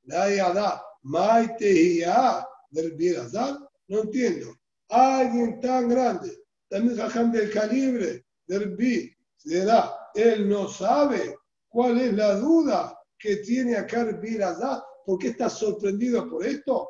la 0.04 0.30
Yada, 0.30 0.82
Maite 1.02 1.70
y 1.70 2.02
del 2.70 2.92
Birazar, 2.92 3.58
no 3.88 4.00
entiendo. 4.00 4.54
Alguien 4.88 5.60
tan 5.60 5.88
grande, 5.88 6.44
también 6.68 6.96
Jajam 6.96 7.32
del 7.32 7.50
calibre 7.50 8.24
del 8.46 8.76
Bi, 8.76 9.13
será, 9.44 10.10
él 10.14 10.48
no 10.48 10.68
sabe 10.68 11.36
cuál 11.68 12.00
es 12.00 12.12
la 12.14 12.36
duda 12.36 12.98
que 13.18 13.36
tiene 13.36 13.76
acá 13.76 14.02
el 14.02 14.16
Birazar, 14.16 14.82
¿por 15.04 15.18
qué 15.18 15.28
está 15.28 15.48
sorprendido 15.48 16.28
por 16.28 16.44
esto? 16.44 16.88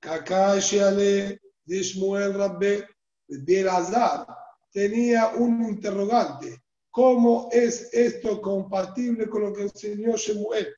Kakashale 0.00 1.40
de 1.64 1.82
Shmuel 1.82 2.34
Rabbe, 2.34 2.88
Birazar 3.28 4.26
tenía 4.72 5.28
un 5.36 5.62
interrogante. 5.62 6.62
¿Cómo 6.90 7.48
es 7.52 7.92
esto 7.92 8.40
compatible 8.40 9.28
con 9.28 9.42
lo 9.42 9.52
que 9.52 9.62
enseñó 9.62 10.16
Shemuel? 10.16 10.74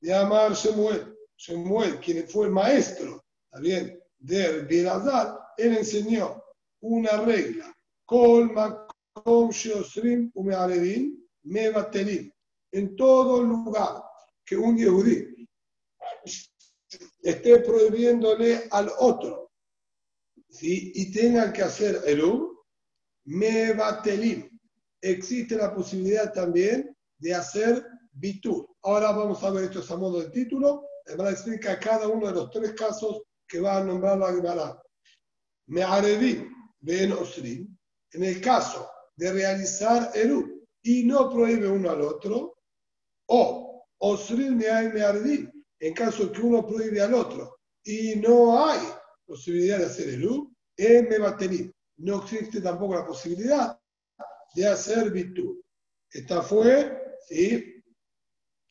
De 0.00 0.14
amar 0.14 0.52
Shemuel. 0.52 1.16
Shemuel, 1.36 1.98
quien 2.00 2.26
fue 2.28 2.46
el 2.46 2.52
maestro, 2.52 3.22
también 3.50 4.02
de 4.18 4.62
Birazar, 4.62 5.38
él 5.56 5.76
enseñó 5.76 6.42
una 6.80 7.18
regla. 7.22 7.74
Kol 8.04 8.52
En 12.72 12.96
todo 12.96 13.42
lugar 13.42 14.02
que 14.44 14.56
un 14.56 14.76
yehudí 14.76 15.48
esté 17.22 17.60
prohibiéndole 17.60 18.68
al 18.70 18.90
otro 18.98 19.52
¿sí? 20.50 20.92
y 20.94 21.10
tenga 21.10 21.52
que 21.52 21.62
hacer 21.62 22.02
el 22.06 22.22
um, 22.22 22.56
mebatelim. 23.24 24.50
Existe 25.00 25.56
la 25.56 25.74
posibilidad 25.74 26.32
también 26.32 26.96
de 27.18 27.34
hacer 27.34 27.86
bitur. 28.12 28.68
Ahora 28.82 29.12
vamos 29.12 29.42
a 29.42 29.50
ver 29.50 29.64
esto 29.64 29.94
a 29.94 29.96
modo 29.96 30.20
de 30.20 30.30
título. 30.30 30.86
Va 31.18 31.28
a 31.28 31.32
explicar 31.32 31.80
cada 31.80 32.08
uno 32.08 32.26
de 32.26 32.34
los 32.34 32.50
tres 32.50 32.72
casos 32.72 33.22
que 33.46 33.60
va 33.60 33.78
a 33.78 33.84
nombrar 33.84 34.18
la 34.18 34.32
Gemara. 34.32 34.82
Me'aredim 35.68 36.52
ben 36.80 37.12
osrim. 37.12 37.76
En 38.12 38.24
el 38.24 38.40
caso 38.40 38.88
de 39.16 39.32
realizar 39.32 40.10
el 40.14 40.64
y 40.82 41.04
no 41.04 41.30
prohíbe 41.30 41.68
uno 41.68 41.90
al 41.90 42.02
otro, 42.02 42.58
o 43.28 43.84
osrim 43.98 44.56
me'aredim. 44.56 45.50
En 45.80 45.94
caso 45.94 46.30
que 46.32 46.40
uno 46.40 46.66
prohíbe 46.66 47.02
al 47.02 47.14
otro 47.14 47.58
y 47.84 48.16
no 48.16 48.66
hay 48.66 48.80
posibilidad 49.26 49.78
de 49.78 49.86
hacer 49.86 50.08
el 50.10 50.28
en 50.76 51.08
me'atelim. 51.08 51.72
No 51.98 52.22
existe 52.22 52.60
tampoco 52.60 52.94
la 52.94 53.06
posibilidad 53.06 53.78
de 54.54 54.66
hacer 54.66 55.10
virtud. 55.10 55.60
Esta 56.10 56.42
fue, 56.42 57.16
¿sí? 57.28 57.82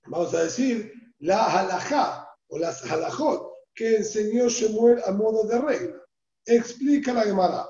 vamos 0.08 0.34
a 0.34 0.44
decir, 0.44 0.92
la 1.20 1.46
halajá 1.46 2.30
o 2.48 2.58
las 2.58 2.84
halajot 2.90 3.52
que 3.74 3.98
enseñó 3.98 4.48
Shemuel 4.48 5.02
a 5.06 5.12
modo 5.12 5.46
de 5.48 5.60
regla. 5.60 6.02
Explica 6.46 7.14
la 7.14 7.24
Gemara. 7.24 7.68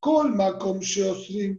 Colma 0.00 0.58
com 0.58 0.78
sheosrim 0.78 1.58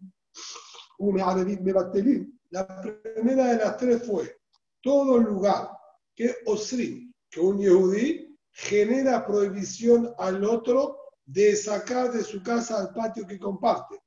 La 2.50 2.82
primera 2.82 3.46
de 3.46 3.58
las 3.58 3.78
tres 3.78 4.06
fue 4.06 4.40
todo 4.82 5.18
lugar 5.18 5.70
que 6.16 6.36
osrim, 6.46 7.14
que 7.30 7.40
un 7.40 7.60
yehudí 7.60 8.38
genera 8.52 9.26
prohibición 9.26 10.14
al 10.18 10.44
otro 10.44 10.98
de 11.26 11.56
sacar 11.56 12.12
de 12.12 12.24
su 12.24 12.42
casa 12.42 12.80
al 12.80 12.94
patio 12.94 13.26
que 13.28 13.40
comparte. 13.40 14.02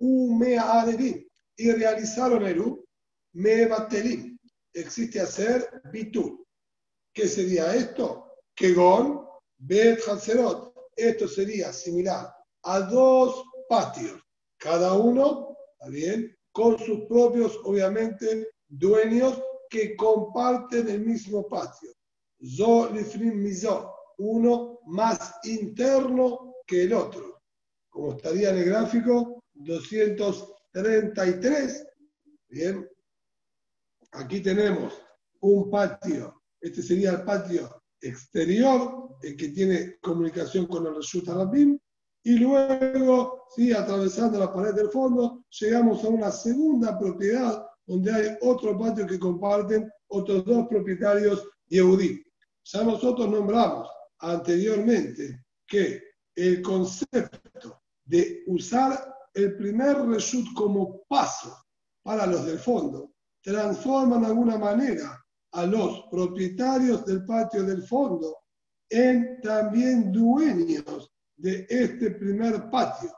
Y 0.00 1.72
realizaron 1.72 2.46
el 2.46 2.76
mebatelim. 3.32 4.38
Existe 4.72 5.20
hacer 5.20 5.82
bitur. 5.90 6.44
¿Qué 7.12 7.26
sería 7.26 7.74
esto? 7.74 8.32
Kegon, 8.54 9.26
Bet 9.56 10.00
Hazerot. 10.06 10.74
Esto 10.94 11.26
sería 11.26 11.72
similar 11.72 12.32
a 12.62 12.80
dos 12.80 13.44
patios, 13.68 14.20
cada 14.56 14.92
uno, 14.94 15.47
¿está 15.78 15.90
bien? 15.90 16.34
Con 16.52 16.78
sus 16.78 17.00
propios, 17.06 17.58
obviamente, 17.64 18.50
dueños 18.66 19.42
que 19.70 19.96
comparten 19.96 20.88
el 20.88 21.00
mismo 21.00 21.46
patio. 21.46 21.92
Zo 22.40 22.90
mizo, 22.90 23.94
uno 24.18 24.80
más 24.86 25.34
interno 25.44 26.54
que 26.66 26.82
el 26.84 26.94
otro. 26.94 27.42
Como 27.88 28.12
estaría 28.12 28.50
en 28.50 28.58
el 28.58 28.64
gráfico, 28.64 29.42
233. 29.54 31.86
Bien. 32.48 32.86
Aquí 34.12 34.40
tenemos 34.40 35.02
un 35.40 35.68
patio. 35.70 36.42
Este 36.60 36.82
sería 36.82 37.12
el 37.12 37.22
patio 37.22 37.82
exterior, 38.00 39.16
el 39.22 39.36
que 39.36 39.48
tiene 39.48 39.98
comunicación 40.00 40.66
con 40.66 40.86
el 40.86 40.94
Reshut 40.94 41.28
Rabim, 41.28 41.78
y 42.24 42.38
luego, 42.38 43.44
sí, 43.54 43.72
atravesando 43.72 44.38
la 44.38 44.52
pared 44.52 44.74
del 44.74 44.90
fondo, 44.90 45.44
llegamos 45.60 46.04
a 46.04 46.08
una 46.08 46.30
segunda 46.30 46.98
propiedad 46.98 47.66
donde 47.86 48.12
hay 48.12 48.36
otro 48.42 48.78
patio 48.78 49.06
que 49.06 49.18
comparten 49.18 49.90
otros 50.08 50.44
dos 50.44 50.66
propietarios 50.68 51.48
Yehudí. 51.68 52.22
Ya 52.64 52.82
nosotros 52.82 53.28
nombramos 53.30 53.88
anteriormente 54.18 55.44
que 55.66 56.02
el 56.34 56.62
concepto 56.62 57.82
de 58.04 58.42
usar 58.46 59.14
el 59.34 59.56
primer 59.56 60.06
reshut 60.06 60.46
como 60.54 61.02
paso 61.08 61.56
para 62.02 62.26
los 62.26 62.46
del 62.46 62.58
fondo 62.58 63.12
transforma 63.42 64.18
de 64.18 64.26
alguna 64.26 64.58
manera 64.58 65.24
a 65.52 65.66
los 65.66 66.04
propietarios 66.10 67.04
del 67.06 67.24
patio 67.24 67.62
del 67.62 67.82
fondo 67.82 68.36
en 68.90 69.40
también 69.40 70.12
dueños 70.12 71.10
de 71.38 71.66
este 71.68 72.10
primer 72.12 72.68
patio. 72.70 73.10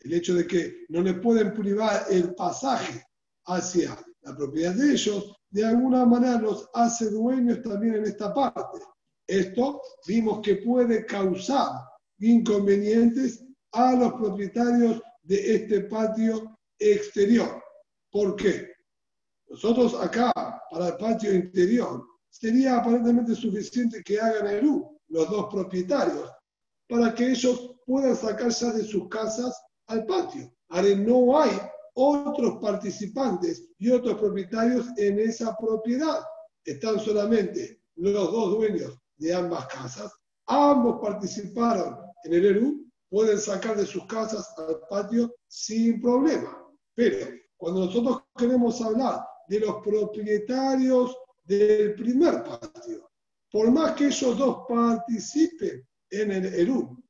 El 0.00 0.12
hecho 0.12 0.34
de 0.34 0.46
que 0.46 0.84
no 0.90 1.00
le 1.00 1.14
pueden 1.14 1.54
privar 1.54 2.06
el 2.10 2.34
pasaje 2.34 3.02
hacia 3.46 3.98
la 4.22 4.36
propiedad 4.36 4.74
de 4.74 4.92
ellos, 4.92 5.34
de 5.50 5.64
alguna 5.64 6.04
manera 6.04 6.40
los 6.40 6.68
hace 6.74 7.10
dueños 7.10 7.62
también 7.62 7.96
en 7.96 8.04
esta 8.04 8.32
parte. 8.32 8.80
Esto 9.26 9.80
vimos 10.06 10.40
que 10.42 10.56
puede 10.56 11.06
causar 11.06 11.70
inconvenientes 12.18 13.42
a 13.72 13.94
los 13.94 14.12
propietarios 14.14 15.00
de 15.22 15.54
este 15.54 15.80
patio 15.82 16.58
exterior. 16.78 17.62
¿Por 18.10 18.36
qué? 18.36 18.72
Nosotros 19.48 19.94
acá, 19.94 20.32
para 20.70 20.88
el 20.88 20.96
patio 20.96 21.32
interior, 21.34 22.06
sería 22.28 22.78
aparentemente 22.78 23.34
suficiente 23.34 24.02
que 24.02 24.20
hagan 24.20 24.48
el 24.48 24.66
U, 24.66 25.00
los 25.08 25.30
dos 25.30 25.46
propietarios, 25.52 26.30
para 26.88 27.14
que 27.14 27.30
ellos 27.30 27.74
puedan 27.86 28.16
sacar 28.16 28.50
ya 28.50 28.72
de 28.72 28.84
sus 28.84 29.08
casas 29.08 29.60
al 29.86 30.06
patio. 30.06 30.52
Ahora 30.68 30.94
no 30.96 31.38
hay 31.38 31.50
otros 31.94 32.58
participantes 32.60 33.68
y 33.78 33.90
otros 33.90 34.18
propietarios 34.18 34.86
en 34.96 35.18
esa 35.20 35.56
propiedad. 35.56 36.20
Están 36.64 36.98
solamente 36.98 37.80
los 37.96 38.32
dos 38.32 38.56
dueños 38.56 38.98
de 39.16 39.34
ambas 39.34 39.66
casas. 39.66 40.12
Ambos 40.46 41.00
participaron 41.00 41.96
en 42.24 42.34
el 42.34 42.46
ERU, 42.46 42.84
pueden 43.08 43.38
sacar 43.38 43.76
de 43.76 43.86
sus 43.86 44.06
casas 44.06 44.52
al 44.58 44.80
patio 44.88 45.34
sin 45.46 46.00
problema. 46.00 46.66
Pero 46.94 47.28
cuando 47.56 47.86
nosotros 47.86 48.24
queremos 48.36 48.80
hablar 48.80 49.20
de 49.48 49.60
los 49.60 49.76
propietarios 49.82 51.16
del 51.44 51.94
primer 51.94 52.42
patio, 52.42 53.10
por 53.50 53.70
más 53.70 53.92
que 53.92 54.06
ellos 54.06 54.36
dos 54.36 54.64
participen 54.68 55.86
en 56.20 56.32
el 56.32 56.46
ERU, 56.46 57.02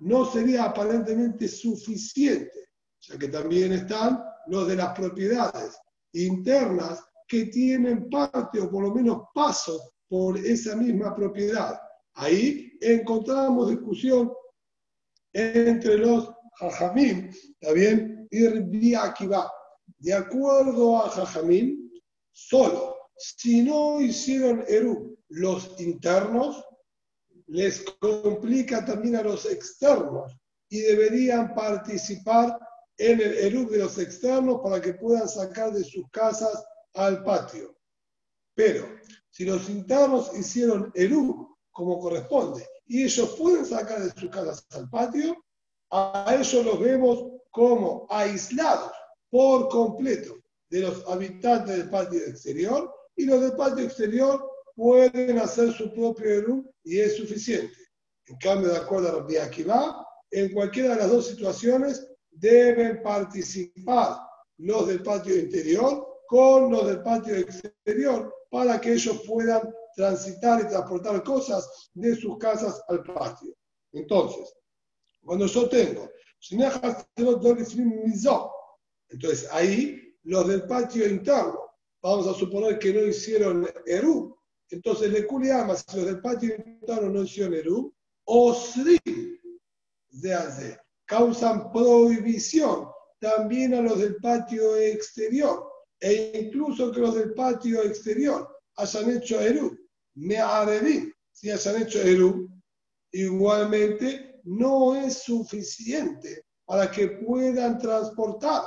no 0.00 0.24
sería 0.24 0.64
aparentemente 0.64 1.48
suficiente, 1.48 2.68
ya 3.00 3.18
que 3.18 3.28
también 3.28 3.72
están 3.72 4.22
los 4.46 4.66
de 4.68 4.76
las 4.76 4.96
propiedades 4.98 5.78
internas 6.12 7.04
que 7.26 7.46
tienen 7.46 8.10
parte 8.10 8.60
o 8.60 8.70
por 8.70 8.82
lo 8.82 8.94
menos 8.94 9.22
paso 9.34 9.92
por 10.08 10.36
esa 10.36 10.76
misma 10.76 11.14
propiedad. 11.14 11.80
Ahí 12.14 12.72
encontramos 12.80 13.70
discusión 13.70 14.32
entre 15.32 15.98
los 15.98 16.30
Jajamim, 16.58 17.30
¿está 17.30 17.72
bien? 17.72 18.28
De 18.30 20.14
acuerdo 20.14 20.98
a 20.98 21.08
Jajamim, 21.08 21.90
solo 22.32 22.96
si 23.16 23.62
no 23.62 24.00
hicieron 24.00 24.64
Eru 24.68 25.16
los 25.28 25.80
internos, 25.80 26.64
les 27.46 27.84
complica 28.00 28.84
también 28.84 29.16
a 29.16 29.22
los 29.22 29.46
externos 29.46 30.36
y 30.68 30.80
deberían 30.80 31.54
participar 31.54 32.58
en 32.98 33.20
el 33.20 33.34
Eru 33.34 33.68
de 33.68 33.78
los 33.78 33.98
externos 33.98 34.60
para 34.62 34.80
que 34.80 34.94
puedan 34.94 35.28
sacar 35.28 35.72
de 35.72 35.84
sus 35.84 36.08
casas 36.10 36.64
al 36.94 37.22
patio. 37.24 37.76
Pero 38.54 38.86
si 39.30 39.44
los 39.44 39.68
internos 39.68 40.30
hicieron 40.36 40.90
Eru 40.94 41.56
como 41.70 41.98
corresponde 41.98 42.66
y 42.86 43.04
ellos 43.04 43.34
pueden 43.38 43.64
sacar 43.64 44.02
de 44.02 44.20
sus 44.20 44.30
casas 44.30 44.66
al 44.70 44.88
patio, 44.90 45.42
a 45.90 46.34
ellos 46.38 46.64
los 46.64 46.80
vemos 46.80 47.32
como 47.50 48.06
aislados 48.08 48.92
por 49.30 49.68
completo 49.68 50.38
de 50.70 50.80
los 50.80 51.06
habitantes 51.08 51.76
del 51.76 51.90
patio 51.90 52.20
exterior 52.20 52.94
y 53.16 53.26
los 53.26 53.40
del 53.40 53.52
patio 53.52 53.84
exterior 53.84 54.50
pueden 54.74 55.38
hacer 55.38 55.72
su 55.72 55.92
propio 55.92 56.30
Eru 56.30 56.71
y 56.84 57.00
es 57.00 57.16
suficiente. 57.16 57.76
En 58.26 58.36
cambio, 58.38 58.70
de 58.70 58.78
acuerdo 58.78 59.08
a 59.08 59.12
Rabbi 59.12 59.36
Akiva, 59.36 60.06
en 60.30 60.52
cualquiera 60.52 60.90
de 60.90 60.96
las 60.96 61.10
dos 61.10 61.26
situaciones 61.28 62.08
deben 62.30 63.02
participar 63.02 64.18
los 64.58 64.86
del 64.86 65.02
patio 65.02 65.38
interior 65.38 66.06
con 66.26 66.70
los 66.72 66.86
del 66.86 67.02
patio 67.02 67.36
exterior 67.36 68.34
para 68.50 68.80
que 68.80 68.94
ellos 68.94 69.22
puedan 69.26 69.72
transitar 69.94 70.62
y 70.62 70.68
transportar 70.68 71.22
cosas 71.22 71.90
de 71.94 72.16
sus 72.16 72.38
casas 72.38 72.82
al 72.88 73.02
patio. 73.02 73.54
Entonces, 73.92 74.54
cuando 75.22 75.46
yo 75.46 75.68
tengo, 75.68 76.08
entonces 79.08 79.48
ahí 79.52 80.16
los 80.24 80.48
del 80.48 80.66
patio 80.66 81.06
interno, 81.06 81.60
vamos 82.02 82.26
a 82.26 82.34
suponer 82.34 82.78
que 82.78 82.92
no 82.92 83.00
hicieron 83.00 83.68
Eru, 83.86 84.36
entonces 84.72 85.12
le 85.12 85.26
culiama, 85.26 85.76
si 85.76 85.96
los 85.96 86.06
del 86.06 86.20
patio 86.20 86.54
interno 86.54 87.10
no 87.10 87.22
hicieron 87.22 87.54
Eru, 87.54 87.94
o 88.24 88.56
de 90.10 90.34
hacer, 90.34 90.80
causan 91.04 91.70
prohibición 91.72 92.88
también 93.20 93.74
a 93.74 93.82
los 93.82 93.98
del 93.98 94.16
patio 94.16 94.76
exterior, 94.76 95.70
e 96.00 96.46
incluso 96.46 96.90
que 96.90 97.00
los 97.00 97.14
del 97.14 97.34
patio 97.34 97.82
exterior 97.82 98.48
hayan 98.76 99.10
hecho 99.10 99.40
Eru, 99.40 99.76
me 100.14 100.38
areví, 100.38 101.12
si 101.30 101.50
hayan 101.50 101.82
hecho 101.82 102.00
Eru, 102.00 102.48
igualmente 103.12 104.40
no 104.44 104.96
es 104.96 105.18
suficiente 105.18 106.44
para 106.64 106.90
que 106.90 107.08
puedan 107.08 107.78
transportar. 107.78 108.62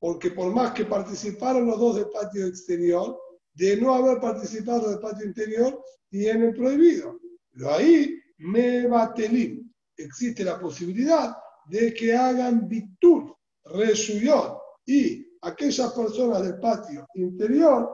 Porque 0.00 0.30
por 0.30 0.54
más 0.54 0.72
que 0.72 0.84
participaron 0.84 1.66
los 1.66 1.80
dos 1.80 1.96
del 1.96 2.08
patio 2.10 2.46
exterior, 2.46 3.20
de 3.58 3.76
no 3.76 3.92
haber 3.92 4.20
participado 4.20 4.88
del 4.88 5.00
patio 5.00 5.26
interior, 5.26 5.84
tienen 6.08 6.54
prohibido. 6.54 7.18
Pero 7.52 7.74
ahí, 7.74 8.16
me 8.38 8.86
batelim. 8.86 9.68
Existe 9.96 10.44
la 10.44 10.60
posibilidad 10.60 11.36
de 11.66 11.92
que 11.92 12.14
hagan 12.16 12.68
virtud, 12.68 13.32
resuyot, 13.64 14.58
y 14.86 15.26
aquellas 15.42 15.92
personas 15.92 16.42
del 16.44 16.60
patio 16.60 17.04
interior 17.14 17.92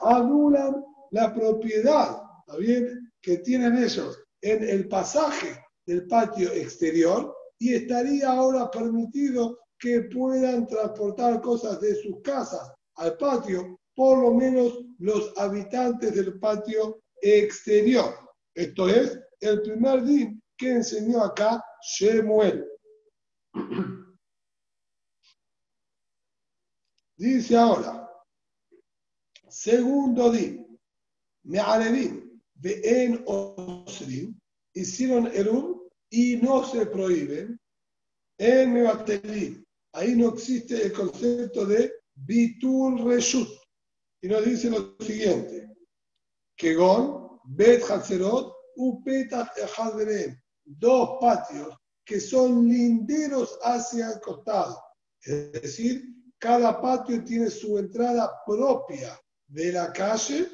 anulan 0.00 0.84
la 1.10 1.34
propiedad, 1.34 2.22
bien? 2.56 3.12
Que 3.20 3.38
tienen 3.38 3.76
ellos 3.76 4.16
en 4.40 4.62
el 4.68 4.86
pasaje 4.86 5.60
del 5.84 6.06
patio 6.06 6.52
exterior 6.52 7.34
y 7.58 7.74
estaría 7.74 8.30
ahora 8.30 8.70
permitido 8.70 9.58
que 9.80 10.02
puedan 10.02 10.64
transportar 10.68 11.40
cosas 11.40 11.80
de 11.80 11.96
sus 11.96 12.20
casas 12.22 12.72
al 12.94 13.16
patio, 13.16 13.80
por 13.96 14.18
lo 14.18 14.32
menos 14.34 14.84
los 14.98 15.36
habitantes 15.36 16.14
del 16.14 16.38
patio 16.38 17.02
exterior. 17.20 18.14
Esto 18.54 18.88
es 18.88 19.18
el 19.40 19.62
primer 19.62 20.04
din 20.04 20.40
que 20.56 20.70
enseñó 20.70 21.24
acá 21.24 21.64
Shemuel. 21.82 22.64
Dice 27.16 27.56
ahora, 27.56 28.08
segundo 29.48 30.30
din, 30.30 30.78
Me'alevim, 31.44 32.42
Ve'en 32.54 33.24
Osrim, 33.26 34.38
hicieron 34.74 35.26
Erum 35.28 35.80
y 36.10 36.36
no 36.36 36.62
se 36.66 36.84
prohíben, 36.84 37.58
en 38.38 38.74
Mebatelim, 38.74 39.64
ahí 39.92 40.14
no 40.14 40.28
existe 40.28 40.84
el 40.84 40.92
concepto 40.92 41.64
de 41.64 41.90
Bitul 42.14 43.02
Reshut. 43.02 43.48
Y 44.26 44.28
nos 44.28 44.44
dice 44.44 44.68
lo 44.70 44.96
siguiente, 44.98 45.72
Kegon, 46.56 47.38
Bet 47.44 47.88
Hatzerot, 47.88 48.52
Upetat 48.74 49.50
dos 50.64 51.18
patios 51.20 51.76
que 52.04 52.18
son 52.18 52.66
linderos 52.66 53.56
hacia 53.62 54.10
el 54.10 54.20
costado. 54.20 54.82
Es 55.22 55.52
decir, 55.52 56.06
cada 56.38 56.80
patio 56.82 57.22
tiene 57.22 57.48
su 57.50 57.78
entrada 57.78 58.32
propia 58.44 59.16
de 59.46 59.70
la 59.70 59.92
calle, 59.92 60.48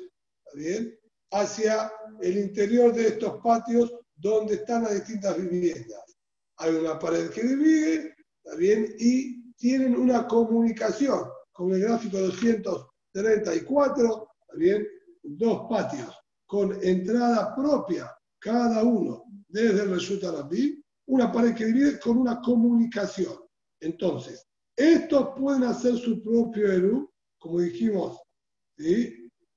bien? 0.53 0.95
hacia 1.31 1.91
el 2.20 2.37
interior 2.37 2.93
de 2.93 3.09
estos 3.09 3.41
patios 3.43 3.91
donde 4.16 4.57
están 4.57 4.83
las 4.83 4.97
distintas 4.97 5.39
viviendas. 5.39 6.14
Hay 6.59 6.75
una 6.75 6.99
pared 6.99 7.31
que 7.31 7.43
divide, 7.43 8.16
bien? 8.59 8.95
y 8.99 9.51
tienen 9.55 9.97
una 9.97 10.29
comunicación. 10.29 11.25
Con 11.53 11.73
el 11.73 11.81
gráfico 11.81 12.18
200 12.18 12.91
34, 13.12 14.28
bien, 14.56 14.86
dos 15.22 15.66
patios 15.68 16.16
con 16.46 16.76
entrada 16.82 17.54
propia 17.54 18.14
cada 18.38 18.82
uno 18.82 19.24
desde 19.48 19.82
el 19.82 19.90
Reshut 19.90 20.24
Arabí, 20.24 20.82
una 21.06 21.30
pared 21.30 21.54
que 21.54 21.66
divide 21.66 21.98
con 22.00 22.18
una 22.18 22.40
comunicación. 22.40 23.34
Entonces, 23.80 24.46
estos 24.76 25.28
pueden 25.38 25.64
hacer 25.64 25.96
su 25.96 26.22
propio 26.22 26.70
Eru, 26.72 27.10
como 27.38 27.60
dijimos 27.60 28.20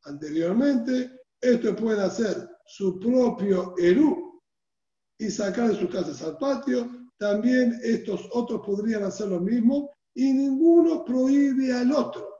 anteriormente, 0.03 1.11
estos 1.41 1.75
pueden 1.79 2.01
hacer 2.01 2.49
su 2.65 2.99
propio 2.99 3.75
Eru 3.77 4.41
y 5.17 5.29
sacar 5.29 5.69
de 5.69 5.79
sus 5.79 5.89
casas 5.89 6.21
al 6.21 6.37
patio. 6.37 6.89
También 7.17 7.79
estos 7.83 8.27
otros 8.33 8.61
podrían 8.65 9.03
hacer 9.03 9.29
lo 9.29 9.39
mismo 9.39 9.89
y 10.13 10.33
ninguno 10.33 11.05
prohíbe 11.05 11.71
al 11.73 11.91
otro 11.91 12.34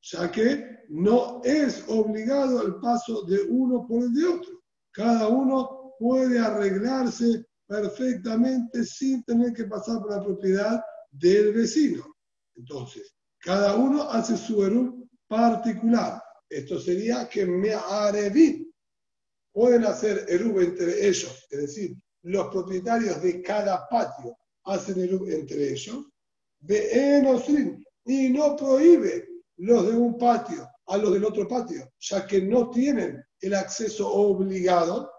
ya 0.00 0.30
que 0.30 0.64
no 0.88 1.40
es 1.44 1.84
obligado 1.88 2.66
el 2.66 2.76
paso 2.76 3.22
de 3.22 3.42
uno 3.42 3.86
por 3.86 4.04
el 4.04 4.14
de 4.14 4.26
otro. 4.26 4.62
Cada 4.92 5.28
uno 5.28 5.94
puede 5.98 6.38
arreglarse 6.38 7.44
perfectamente 7.66 8.84
sin 8.84 9.22
tener 9.24 9.52
que 9.52 9.64
pasar 9.64 10.00
por 10.00 10.10
la 10.10 10.22
propiedad 10.22 10.80
del 11.10 11.52
vecino. 11.52 12.04
Entonces, 12.56 13.14
cada 13.40 13.76
uno 13.76 14.02
hace 14.02 14.36
su 14.36 14.64
erú 14.64 15.08
particular. 15.26 16.22
Esto 16.48 16.80
sería 16.80 17.28
que 17.28 17.44
me 17.44 17.74
areví 17.74 18.68
pueden 19.58 19.84
hacer 19.84 20.24
Erub 20.28 20.60
entre 20.60 21.08
ellos, 21.08 21.46
es 21.50 21.60
decir, 21.60 21.96
los 22.22 22.48
propietarios 22.48 23.20
de 23.20 23.42
cada 23.42 23.88
patio 23.88 24.38
hacen 24.64 25.00
Erub 25.00 25.28
entre 25.28 25.72
ellos, 25.72 26.06
y 28.04 28.28
no 28.28 28.56
prohíbe 28.56 29.27
los 29.58 29.86
de 29.86 29.96
un 29.96 30.18
patio 30.18 30.68
a 30.86 30.96
los 30.96 31.12
del 31.12 31.24
otro 31.24 31.46
patio, 31.46 31.92
ya 31.98 32.26
que 32.26 32.40
no 32.40 32.70
tienen 32.70 33.22
el 33.40 33.54
acceso 33.54 34.10
obligado. 34.10 35.10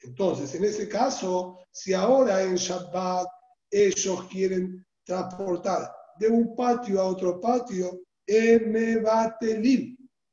Entonces, 0.00 0.54
en 0.54 0.64
ese 0.64 0.88
caso, 0.88 1.58
si 1.70 1.94
ahora 1.94 2.42
en 2.42 2.56
Shabbat 2.56 3.26
ellos 3.70 4.24
quieren 4.24 4.84
transportar 5.04 5.92
de 6.18 6.28
un 6.28 6.56
patio 6.56 7.00
a 7.00 7.04
otro 7.04 7.40
patio, 7.40 8.00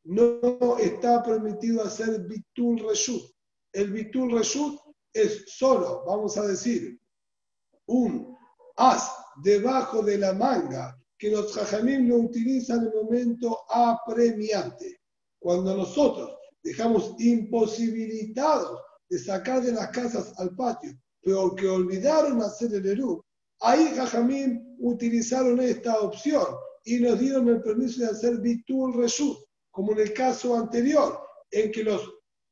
no 0.03 0.77
está 0.77 1.23
permitido 1.23 1.83
hacer 1.83 2.21
Bitul 2.27 2.79
Reshut. 2.87 3.23
El 3.71 3.91
Bitul 3.91 4.31
Reshut 4.31 4.79
es 5.13 5.45
solo, 5.47 6.03
vamos 6.05 6.37
a 6.37 6.47
decir, 6.47 6.99
un 7.87 8.35
as 8.77 9.11
debajo 9.43 10.01
de 10.01 10.17
la 10.17 10.33
manga 10.33 10.97
que 11.17 11.31
los 11.31 11.53
jajamim 11.53 12.07
lo 12.09 12.17
utilizan 12.17 12.79
en 12.79 12.87
el 12.87 13.03
momento 13.03 13.59
apremiante. 13.69 14.99
Cuando 15.39 15.75
nosotros 15.75 16.35
dejamos 16.63 17.15
imposibilitados 17.19 18.81
de 19.09 19.19
sacar 19.19 19.61
de 19.61 19.71
las 19.71 19.89
casas 19.89 20.33
al 20.39 20.55
patio, 20.55 20.91
pero 21.21 21.55
que 21.55 21.67
olvidaron 21.67 22.41
hacer 22.41 22.73
el 22.73 22.85
Eru, 22.85 23.23
ahí 23.61 23.93
Jajamim 23.95 24.75
utilizaron 24.79 25.59
esta 25.59 25.99
opción 25.99 26.45
y 26.83 26.99
nos 26.99 27.19
dieron 27.19 27.47
el 27.49 27.61
permiso 27.61 28.01
de 28.01 28.11
hacer 28.11 28.37
Bitul 28.37 28.93
Reshut, 28.93 29.37
como 29.71 29.91
en 29.93 29.99
el 29.99 30.13
caso 30.13 30.55
anterior, 30.55 31.19
en 31.51 31.71
que 31.71 31.83
los 31.83 32.01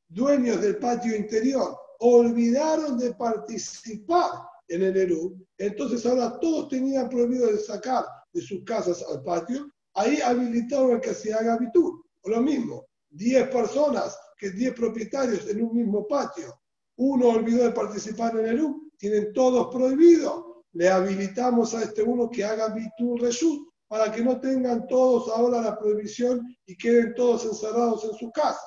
dueños 0.08 0.62
del 0.62 0.78
patio 0.78 1.16
interior 1.16 1.78
olvidaron 2.00 2.98
de 2.98 3.14
participar 3.14 4.32
en 4.68 4.84
el 4.84 4.98
Eru, 4.98 5.38
entonces 5.58 6.06
ahora 6.06 6.40
todos 6.40 6.70
tenían 6.70 7.10
prohibido 7.10 7.48
de 7.48 7.60
sacar 7.60 8.06
de 8.34 8.42
sus 8.42 8.64
casas 8.64 9.04
al 9.10 9.24
patio, 9.24 9.72
ahí 9.94 10.20
habilitaron 10.22 11.00
que 11.00 11.14
se 11.14 11.34
haga 11.34 11.58
Bitul. 11.58 12.04
O 12.22 12.30
lo 12.30 12.42
mismo, 12.42 12.86
10 13.12 13.50
personas, 13.50 14.18
que 14.38 14.50
10 14.50 14.74
propietarios 14.74 15.48
en 15.48 15.64
un 15.64 15.76
mismo 15.76 16.08
patio, 16.08 16.60
uno 16.98 17.30
olvidó 17.30 17.64
de 17.64 17.72
participar 17.72 18.38
en 18.40 18.46
el 18.48 18.62
U, 18.62 18.92
tienen 18.98 19.34
todos 19.34 19.74
prohibido. 19.74 20.64
Le 20.74 20.90
habilitamos 20.90 21.74
a 21.74 21.84
este 21.84 22.02
uno 22.02 22.30
que 22.30 22.44
haga 22.44 22.74
Bitul 22.74 23.20
Reshut 23.20 23.68
para 23.88 24.12
que 24.12 24.24
no 24.24 24.40
tengan 24.40 24.88
todos 24.88 25.30
ahora 25.30 25.62
la 25.62 25.78
prohibición 25.78 26.42
y 26.66 26.76
queden 26.76 27.14
todos 27.14 27.46
encerrados 27.46 28.04
en 28.06 28.14
sus 28.16 28.32
casas. 28.32 28.64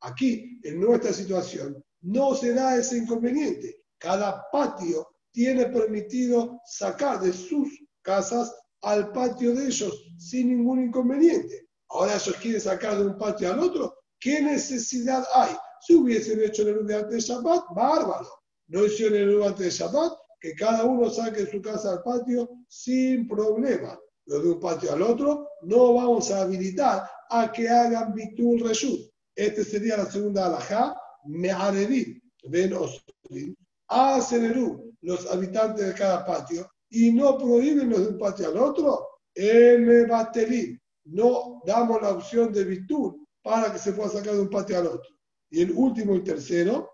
Aquí, 0.00 0.60
en 0.62 0.80
nuestra 0.80 1.12
situación, 1.12 1.82
no 2.02 2.34
se 2.34 2.52
da 2.52 2.76
ese 2.76 2.98
inconveniente. 2.98 3.82
Cada 3.98 4.44
patio 4.52 5.08
tiene 5.32 5.66
permitido 5.66 6.60
sacar 6.66 7.20
de 7.20 7.32
sus 7.32 7.68
casas 8.02 8.54
al 8.82 9.12
patio 9.12 9.54
de 9.54 9.66
ellos 9.66 10.04
sin 10.18 10.48
ningún 10.48 10.84
inconveniente. 10.84 11.68
Ahora 11.90 12.14
ellos 12.14 12.36
quieren 12.36 12.60
sacar 12.60 12.98
de 12.98 13.06
un 13.06 13.18
patio 13.18 13.52
al 13.52 13.60
otro. 13.60 13.94
¿Qué 14.20 14.42
necesidad 14.42 15.24
hay? 15.34 15.56
Si 15.80 15.94
hubiesen 15.94 16.42
hecho 16.42 16.62
el 16.62 16.86
de 16.86 16.96
antes 16.96 17.12
de 17.12 17.20
Shabbat, 17.20 17.64
bárbaro. 17.74 18.28
No 18.68 18.84
hicieron 18.84 19.18
el 19.18 19.42
antes 19.42 19.64
de 19.64 19.70
Shabbat, 19.70 20.12
que 20.40 20.54
cada 20.54 20.84
uno 20.84 21.08
saque 21.10 21.46
su 21.46 21.60
casa 21.62 21.92
al 21.92 22.02
patio 22.02 22.48
sin 22.68 23.26
problema. 23.26 23.98
Lo 24.26 24.40
de 24.40 24.50
un 24.50 24.60
patio 24.60 24.92
al 24.92 25.02
otro, 25.02 25.48
no 25.62 25.94
vamos 25.94 26.30
a 26.30 26.42
habilitar 26.42 27.08
a 27.30 27.50
que 27.50 27.68
hagan 27.68 28.12
Bitul 28.14 28.60
Reshut. 28.60 29.10
Este 29.34 29.64
sería 29.64 29.96
la 29.96 30.10
segunda 30.10 30.46
alajá, 30.46 30.94
Me'aredim, 31.24 32.20
Ben 32.44 32.72
Osrin. 32.74 33.56
El 33.90 34.94
los 35.00 35.30
habitantes 35.30 35.86
de 35.86 35.94
cada 35.94 36.26
patio 36.26 36.68
y 36.90 37.12
no 37.12 37.36
prohíben 37.36 37.90
los 37.90 38.00
de 38.00 38.08
un 38.08 38.18
patio 38.18 38.48
al 38.48 38.58
otro. 38.58 39.08
El 39.34 40.06
Batelim. 40.06 40.78
No 41.04 41.62
damos 41.64 42.02
la 42.02 42.10
opción 42.10 42.52
de 42.52 42.64
Bitul 42.64 43.26
para 43.42 43.72
que 43.72 43.78
se 43.78 43.92
pueda 43.92 44.10
sacar 44.10 44.34
de 44.34 44.42
un 44.42 44.50
patio 44.50 44.78
al 44.78 44.86
otro. 44.88 45.10
Y 45.50 45.62
el 45.62 45.72
último 45.72 46.14
y 46.14 46.22
tercero, 46.22 46.90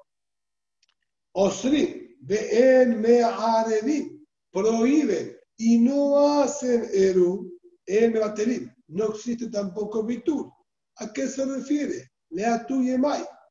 Osri, 1.32 2.16
en 2.28 3.00
Me'aredim, 3.00 4.24
prohíben 4.52 5.36
y 5.56 5.78
no 5.78 6.40
hacen 6.40 6.88
Eru 6.92 7.50
en 7.86 8.12
Me'atelim. 8.12 8.70
No 8.88 9.06
existe 9.06 9.48
tampoco 9.48 10.04
Bitur. 10.04 10.50
¿A 10.96 11.12
qué 11.12 11.26
se 11.26 11.44
refiere? 11.44 12.10
Lea 12.30 12.64
tu. 12.66 12.80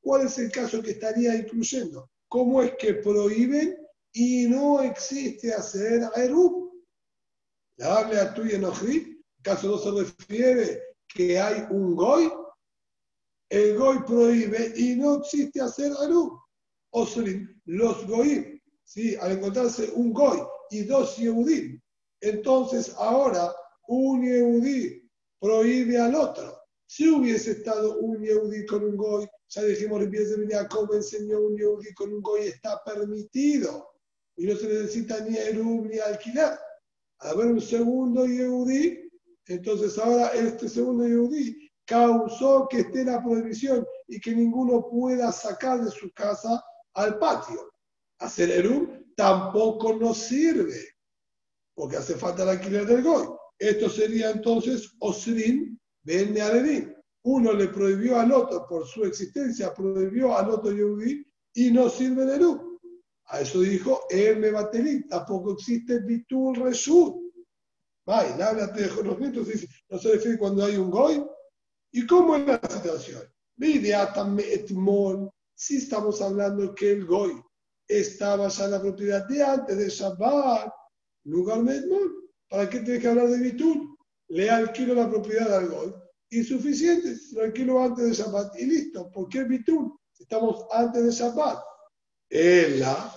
¿Cuál 0.01 0.27
es 0.27 0.37
el 0.37 0.51
caso 0.51 0.81
que 0.81 0.91
estaría 0.91 1.35
incluyendo? 1.35 2.09
¿Cómo 2.29 2.61
es 2.61 2.73
que 2.77 2.95
prohíben 2.95 3.82
y 4.13 4.47
no 4.47 4.81
existe 4.81 5.53
hacer 5.53 6.09
Eru? 6.15 6.83
Darle 7.77 8.19
a 8.19 8.33
tu 8.33 8.43
Yenochri, 8.43 9.21
¿acaso 9.39 9.67
no 9.67 9.77
se 9.77 9.91
refiere 9.91 10.81
que 11.07 11.39
hay 11.39 11.65
un 11.69 11.95
Goy 11.95 12.31
el 13.53 13.77
goy 13.77 13.99
prohíbe 14.07 14.73
y 14.75 14.95
no 14.95 15.17
existe 15.19 15.61
hacer 15.61 15.91
Aru. 16.01 16.39
Osrim, 16.89 17.61
los 17.65 18.07
goyim, 18.07 18.59
¿sí? 18.83 19.15
al 19.17 19.33
encontrarse 19.33 19.91
un 19.93 20.11
goy 20.11 20.39
y 20.71 20.81
dos 20.85 21.17
yehudim, 21.17 21.79
entonces 22.21 22.95
ahora 22.97 23.53
un 23.87 24.23
yehudí 24.23 25.07
prohíbe 25.39 25.99
al 25.99 26.15
otro. 26.15 26.57
Si 26.87 27.07
hubiese 27.07 27.51
estado 27.51 27.99
un 27.99 28.23
yehudí 28.23 28.65
con 28.65 28.83
un 28.85 28.97
goy, 28.97 29.27
ya 29.49 29.61
dijimos 29.61 29.99
de 29.99 30.67
cómo 30.71 30.95
enseñó 30.95 31.39
un 31.39 31.55
yehudí 31.55 31.93
con 31.93 32.11
un 32.11 32.21
goy, 32.23 32.47
está 32.47 32.83
permitido. 32.83 33.92
Y 34.35 34.47
no 34.47 34.55
se 34.55 34.67
necesita 34.67 35.19
ni 35.21 35.37
Eru 35.37 35.85
ni 35.85 35.99
alquilar. 35.99 36.59
A 37.19 37.33
ver 37.35 37.47
un 37.47 37.61
segundo 37.61 38.25
yehudí, 38.25 39.09
entonces 39.47 39.97
ahora 39.97 40.27
este 40.29 40.67
segundo 40.67 41.07
yehudí 41.07 41.69
causó 41.85 42.67
que 42.69 42.79
esté 42.79 43.05
la 43.05 43.23
prohibición 43.23 43.85
y 44.07 44.19
que 44.19 44.35
ninguno 44.35 44.87
pueda 44.89 45.31
sacar 45.31 45.83
de 45.83 45.91
su 45.91 46.11
casa 46.13 46.63
al 46.93 47.19
patio. 47.19 47.71
Hacer 48.19 48.51
Eru 48.51 49.05
tampoco 49.15 49.93
nos 49.93 50.17
sirve, 50.17 50.81
porque 51.75 51.97
hace 51.97 52.15
falta 52.15 52.43
el 52.43 52.49
alquiler 52.49 52.85
del 52.85 53.03
Goy. 53.03 53.27
Esto 53.59 53.89
sería 53.89 54.31
entonces 54.31 54.91
Osrin 54.99 55.79
Ben 56.03 56.33
Nearedim. 56.33 56.93
Uno 57.25 57.53
le 57.53 57.67
prohibió 57.69 58.19
al 58.19 58.31
otro, 58.33 58.67
por 58.67 58.85
su 58.85 59.05
existencia, 59.05 59.73
prohibió 59.73 60.37
al 60.37 60.49
otro 60.49 60.71
Yehudi 60.71 61.25
y 61.53 61.71
no 61.71 61.89
sirve 61.89 62.23
el 62.23 62.29
Eru. 62.31 62.72
A 63.33 63.41
eso 63.41 63.61
dijo 63.61 64.01
me 64.11 64.51
Batelim. 64.51 65.07
Tampoco 65.07 65.53
existe 65.53 66.01
Bitul 66.01 66.55
Reshut. 66.55 67.15
Vaya, 68.05 68.37
la 68.37 68.49
habla 68.49 68.67
de 68.67 68.87
los 68.87 69.47
dice, 69.47 69.67
no 69.89 69.97
se 69.97 70.11
refiere 70.11 70.37
cuando 70.37 70.63
hay 70.63 70.75
un 70.77 70.91
Goy, 70.91 71.25
¿Y 71.91 72.05
cómo 72.05 72.35
es 72.35 72.45
la 72.45 72.59
situación? 72.69 73.23
Si 75.55 75.77
estamos 75.77 76.21
hablando 76.21 76.75
que 76.75 76.91
el 76.91 77.05
Goy 77.05 77.41
estaba 77.87 78.49
ya 78.49 78.65
en 78.65 78.71
la 78.71 78.81
propiedad 78.81 79.27
de 79.27 79.43
antes 79.43 79.77
de 79.77 79.89
Shabbat, 79.89 80.71
lugar 81.23 81.63
Medmon, 81.63 82.29
¿para 82.49 82.69
qué 82.69 82.81
tiene 82.81 82.99
que 82.99 83.07
hablar 83.07 83.29
de 83.29 83.37
Bitul? 83.37 83.95
Le 84.29 84.49
alquilo 84.49 84.93
la 84.93 85.09
propiedad 85.09 85.55
al 85.55 85.69
Goy. 85.69 85.93
Insuficiente, 86.31 87.15
lo 87.33 87.43
alquilo 87.43 87.81
antes 87.81 88.05
de 88.05 88.13
Shabbat 88.13 88.59
y 88.59 88.65
listo. 88.65 89.09
¿Por 89.11 89.27
qué 89.29 89.43
Bitul? 89.43 89.91
Estamos 90.19 90.65
antes 90.71 91.03
de 91.03 91.11
Shabbat. 91.11 91.63
la, 92.79 93.15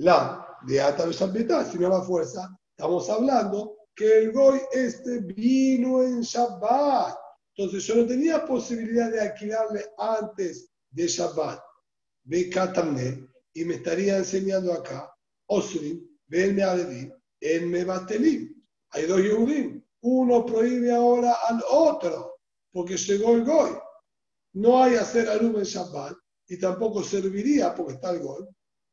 la 0.00 0.46
de 0.66 0.80
Ata 0.80 1.06
de 1.06 1.12
Shabbat, 1.12 1.70
si 1.70 1.78
no 1.78 1.88
la 1.88 2.02
fuerza, 2.02 2.48
estamos 2.76 3.08
hablando 3.08 3.76
que 3.94 4.18
el 4.18 4.32
Goy 4.32 4.60
este 4.72 5.20
vino 5.20 6.02
en 6.02 6.20
Shabbat 6.20 7.16
entonces 7.60 7.84
yo 7.84 7.96
no 7.96 8.06
tenía 8.06 8.46
posibilidad 8.46 9.10
de 9.10 9.20
alquilarle 9.20 9.84
antes 9.98 10.70
de 10.90 11.06
Shabbat, 11.06 11.60
Bekatamne, 12.24 13.28
y 13.52 13.64
me 13.66 13.74
estaría 13.74 14.16
enseñando 14.16 14.72
acá, 14.72 15.12
Osrim, 15.46 16.08
Ben 16.26 16.54
Me'aledim, 16.54 17.12
en 17.40 17.70
Mebatelim. 17.70 18.64
Hay 18.92 19.04
dos 19.04 19.20
Yehudim. 19.20 19.84
Uno 20.00 20.46
prohíbe 20.46 20.90
ahora 20.90 21.34
al 21.48 21.62
otro, 21.70 22.38
porque 22.72 22.96
llegó 22.96 23.34
el 23.34 23.44
Goy. 23.44 23.72
No 24.54 24.82
hay 24.82 24.94
hacer 24.94 25.28
Arum 25.28 25.58
en 25.58 25.64
Shabbat, 25.64 26.16
y 26.48 26.58
tampoco 26.58 27.02
serviría 27.02 27.74
porque 27.74 27.92
está 27.92 28.10
el 28.12 28.20
Goy. 28.20 28.46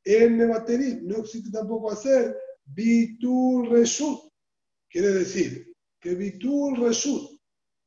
En 0.09 0.37
Mebatelim 0.37 1.05
no 1.05 1.17
existe 1.17 1.51
tampoco 1.51 1.91
hacer 1.91 2.33
Bitur 2.63 3.69
Reshut. 3.69 4.31
Quiere 4.89 5.09
decir 5.09 5.75
que 5.99 6.15
Bitur 6.15 6.79
Reshut 6.79 7.37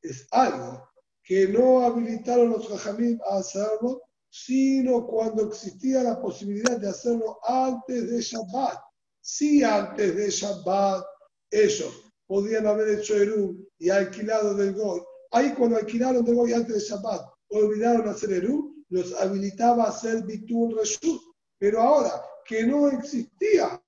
es 0.03 0.27
algo 0.29 0.87
que 1.23 1.47
no 1.47 1.83
habilitaron 1.83 2.51
los 2.51 2.67
jajamim 2.67 3.19
a 3.27 3.39
hacerlo, 3.39 4.03
sino 4.29 5.07
cuando 5.07 5.47
existía 5.47 6.03
la 6.03 6.21
posibilidad 6.21 6.77
de 6.77 6.89
hacerlo 6.89 7.39
antes 7.43 8.11
de 8.11 8.21
Shabbat. 8.21 8.77
Si 9.19 9.63
antes 9.63 10.15
de 10.15 10.29
Shabbat 10.29 11.03
ellos 11.49 12.13
podían 12.27 12.67
haber 12.67 12.99
hecho 12.99 13.15
Eru 13.15 13.67
y 13.79 13.89
alquilado 13.89 14.53
del 14.53 14.75
Goy, 14.75 15.01
ahí 15.31 15.55
cuando 15.55 15.77
alquilaron 15.77 16.23
del 16.23 16.35
Goy 16.35 16.53
antes 16.53 16.75
de 16.75 16.81
Shabbat, 16.81 17.21
olvidaron 17.49 18.09
hacer 18.09 18.31
Eru, 18.31 18.75
los 18.89 19.11
habilitaba 19.19 19.85
a 19.85 19.89
hacer 19.89 20.23
Bitul 20.23 20.77
Reshut. 20.77 21.30
Pero 21.61 21.79
ahora 21.79 22.25
que 22.43 22.65
no 22.65 22.87
existía 22.87 23.79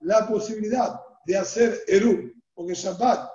la 0.00 0.28
posibilidad 0.28 1.00
de 1.24 1.38
hacer 1.38 1.80
Eru, 1.88 2.30
porque 2.52 2.74
Shabbat 2.74 3.30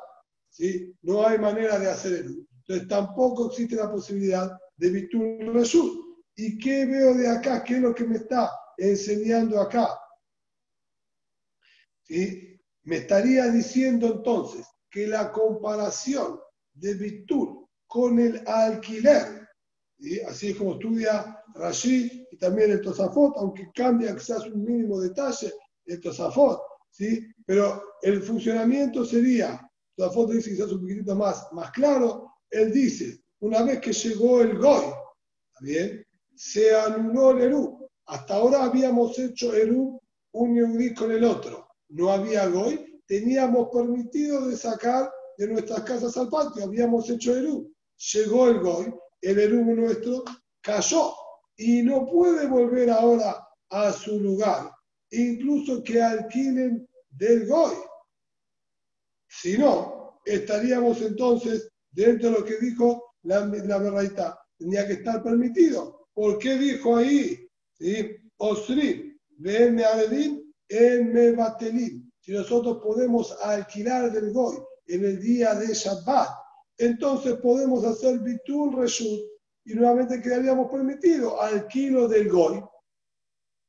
¿sí? 0.52 0.96
No 1.02 1.26
hay 1.26 1.40
manera 1.40 1.80
de 1.80 1.90
hacer 1.90 2.14
el 2.14 2.48
Entonces 2.60 2.88
tampoco 2.88 3.48
existe 3.48 3.76
la 3.76 3.92
posibilidad 3.92 4.56
de 4.78 4.90
Bitul 4.92 5.52
Reshut. 5.52 6.00
¿Y 6.36 6.60
qué 6.60 6.86
veo 6.86 7.16
de 7.16 7.28
acá? 7.28 7.64
¿Qué 7.64 7.78
es 7.78 7.82
lo 7.82 7.96
que 7.96 8.04
me 8.04 8.18
está 8.18 8.52
enseñando 8.78 9.60
acá? 9.60 10.00
¿Sí? 12.04 12.62
Me 12.84 12.98
estaría 12.98 13.48
diciendo 13.48 14.06
entonces 14.06 14.68
que 14.92 15.08
la 15.08 15.32
comparación 15.32 16.40
de 16.74 16.94
Bitul 16.94 17.68
con 17.88 18.20
el 18.20 18.48
alquiler 18.48 19.41
¿sí? 20.02 20.20
Así 20.22 20.50
es 20.50 20.58
como 20.58 20.74
estudia 20.74 21.44
Rashi 21.54 22.28
y 22.32 22.38
también 22.38 22.72
el 22.72 22.82
Tosafot, 22.82 23.38
aunque 23.38 23.70
cambia 23.74 24.16
quizás 24.16 24.46
un 24.48 24.64
mínimo 24.64 25.00
detalle 25.00 25.54
el 25.86 26.02
Tosafot, 26.02 26.62
¿sí? 26.90 27.26
Pero 27.46 27.84
el 28.02 28.22
funcionamiento 28.22 29.06
sería, 29.06 29.62
Tosafot 29.96 30.32
dice 30.32 30.52
quizás 30.52 30.72
un 30.72 30.82
poquitito 30.82 31.16
más, 31.16 31.48
más 31.52 31.72
claro, 31.72 32.32
él 32.50 32.72
dice, 32.72 33.22
una 33.40 33.64
vez 33.64 33.80
que 33.80 33.94
llegó 33.94 34.42
el 34.42 34.58
Goy, 34.58 34.86
¿está 34.86 35.60
bien? 35.62 36.06
Se 36.36 36.76
anuló 36.76 37.32
el 37.32 37.42
Eru. 37.42 37.90
Hasta 38.06 38.36
ahora 38.36 38.64
habíamos 38.66 39.18
hecho 39.20 39.54
Eru 39.54 40.02
un 40.34 40.56
Yehudí 40.56 40.94
con 40.94 41.12
el 41.12 41.24
otro. 41.24 41.68
No 41.90 42.12
había 42.12 42.48
Goy, 42.48 43.02
teníamos 43.06 43.70
permitido 43.72 44.48
de 44.48 44.58
sacar 44.58 45.12
de 45.38 45.48
nuestras 45.48 45.82
casas 45.84 46.16
al 46.18 46.30
patio, 46.30 46.64
habíamos 46.64 47.10
hecho 47.10 47.36
Eru. 47.36 47.74
Llegó 48.14 48.48
el 48.48 48.60
Goy, 48.60 48.94
el 49.22 49.40
Eru 49.40 49.64
nuestro 49.64 50.24
cayó 50.62 51.14
y 51.58 51.82
no 51.84 52.08
puede 52.08 52.48
volver 52.48 52.90
ahora 52.90 53.48
a 53.70 53.92
su 53.94 54.20
lugar, 54.20 54.72
incluso 55.12 55.84
que 55.84 56.02
alquilen 56.02 56.88
del 57.10 57.48
Goy. 57.48 57.76
Si 59.28 59.58
no, 59.58 60.22
estaríamos 60.26 61.02
entonces 61.02 61.70
dentro 61.92 62.32
de 62.32 62.40
lo 62.40 62.46
que 62.46 62.58
dijo 62.58 63.16
la, 63.24 63.46
la 63.46 63.78
verdad, 63.78 64.36
tenía 64.58 64.88
que 64.88 64.94
estar 64.94 65.24
permitido. 65.24 66.08
¿Por 66.14 66.38
qué 66.40 66.58
dijo 66.58 66.98
ahí? 66.98 67.48
¿Sí? 67.78 68.16
Osri, 68.38 69.18
venme 69.38 69.86
Aredin, 69.86 70.54
en 70.68 71.14
Mebatelim. 71.14 72.10
Si 72.20 72.32
nosotros 72.32 72.80
podemos 72.84 73.32
alquilar 73.44 74.12
del 74.12 74.32
Goy 74.34 74.58
en 74.88 75.06
el 75.06 75.20
día 75.22 75.54
de 75.56 75.74
Shabbat, 75.74 76.41
entonces 76.86 77.36
podemos 77.36 77.86
hacer 77.86 78.20
Bitul 78.20 78.76
Reshut 78.76 79.22
y 79.66 79.76
nuevamente 79.76 80.22
quedaríamos 80.22 80.72
permitidos 80.72 81.34
alquilo 81.40 82.08
del 82.08 82.28
Goy, 82.28 82.64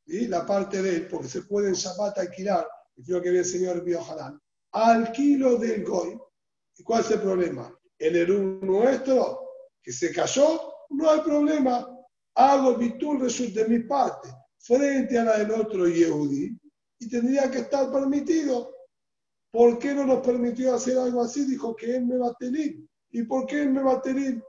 ¿sí? 0.06 0.28
la 0.28 0.46
parte 0.46 0.82
de 0.82 0.96
él, 0.96 1.08
porque 1.08 1.28
se 1.28 1.42
puede 1.42 1.68
en 1.68 1.74
Shabbat 1.74 2.18
alquilar, 2.18 2.66
y 2.96 3.04
creo 3.04 3.20
que 3.20 3.30
ve 3.30 3.40
el 3.40 3.44
señor 3.44 3.84
Biohanan, 3.84 4.40
alquilo 4.72 5.56
del 5.56 5.84
Goy. 5.84 6.18
¿Y 6.78 6.82
cuál 6.82 7.02
es 7.02 7.10
el 7.10 7.20
problema? 7.20 7.78
El 7.98 8.16
Eru 8.16 8.60
nuestro, 8.62 9.50
que 9.82 9.92
se 9.92 10.10
cayó, 10.10 10.72
no 10.90 11.10
hay 11.10 11.20
problema. 11.20 11.86
Hago 12.34 12.76
Bitul 12.76 13.20
Reshut 13.20 13.52
de 13.52 13.68
mi 13.68 13.80
parte 13.80 14.30
frente 14.58 15.18
a 15.18 15.24
la 15.24 15.38
del 15.38 15.50
otro 15.50 15.86
Yehudi 15.86 16.58
y 16.98 17.08
tendría 17.10 17.50
que 17.50 17.58
estar 17.58 17.92
permitido. 17.92 18.74
¿Por 19.50 19.78
qué 19.78 19.92
no 19.92 20.06
nos 20.06 20.24
permitió 20.24 20.74
hacer 20.74 20.96
algo 20.96 21.20
así? 21.20 21.44
Dijo 21.44 21.76
que 21.76 21.96
él 21.96 22.06
me 22.06 22.16
va 22.16 22.28
a 22.28 22.34
tener. 22.34 22.76
¿Y 23.12 23.24
por 23.24 23.46
qué 23.46 23.66
me 23.66 23.82
tener? 24.00 24.42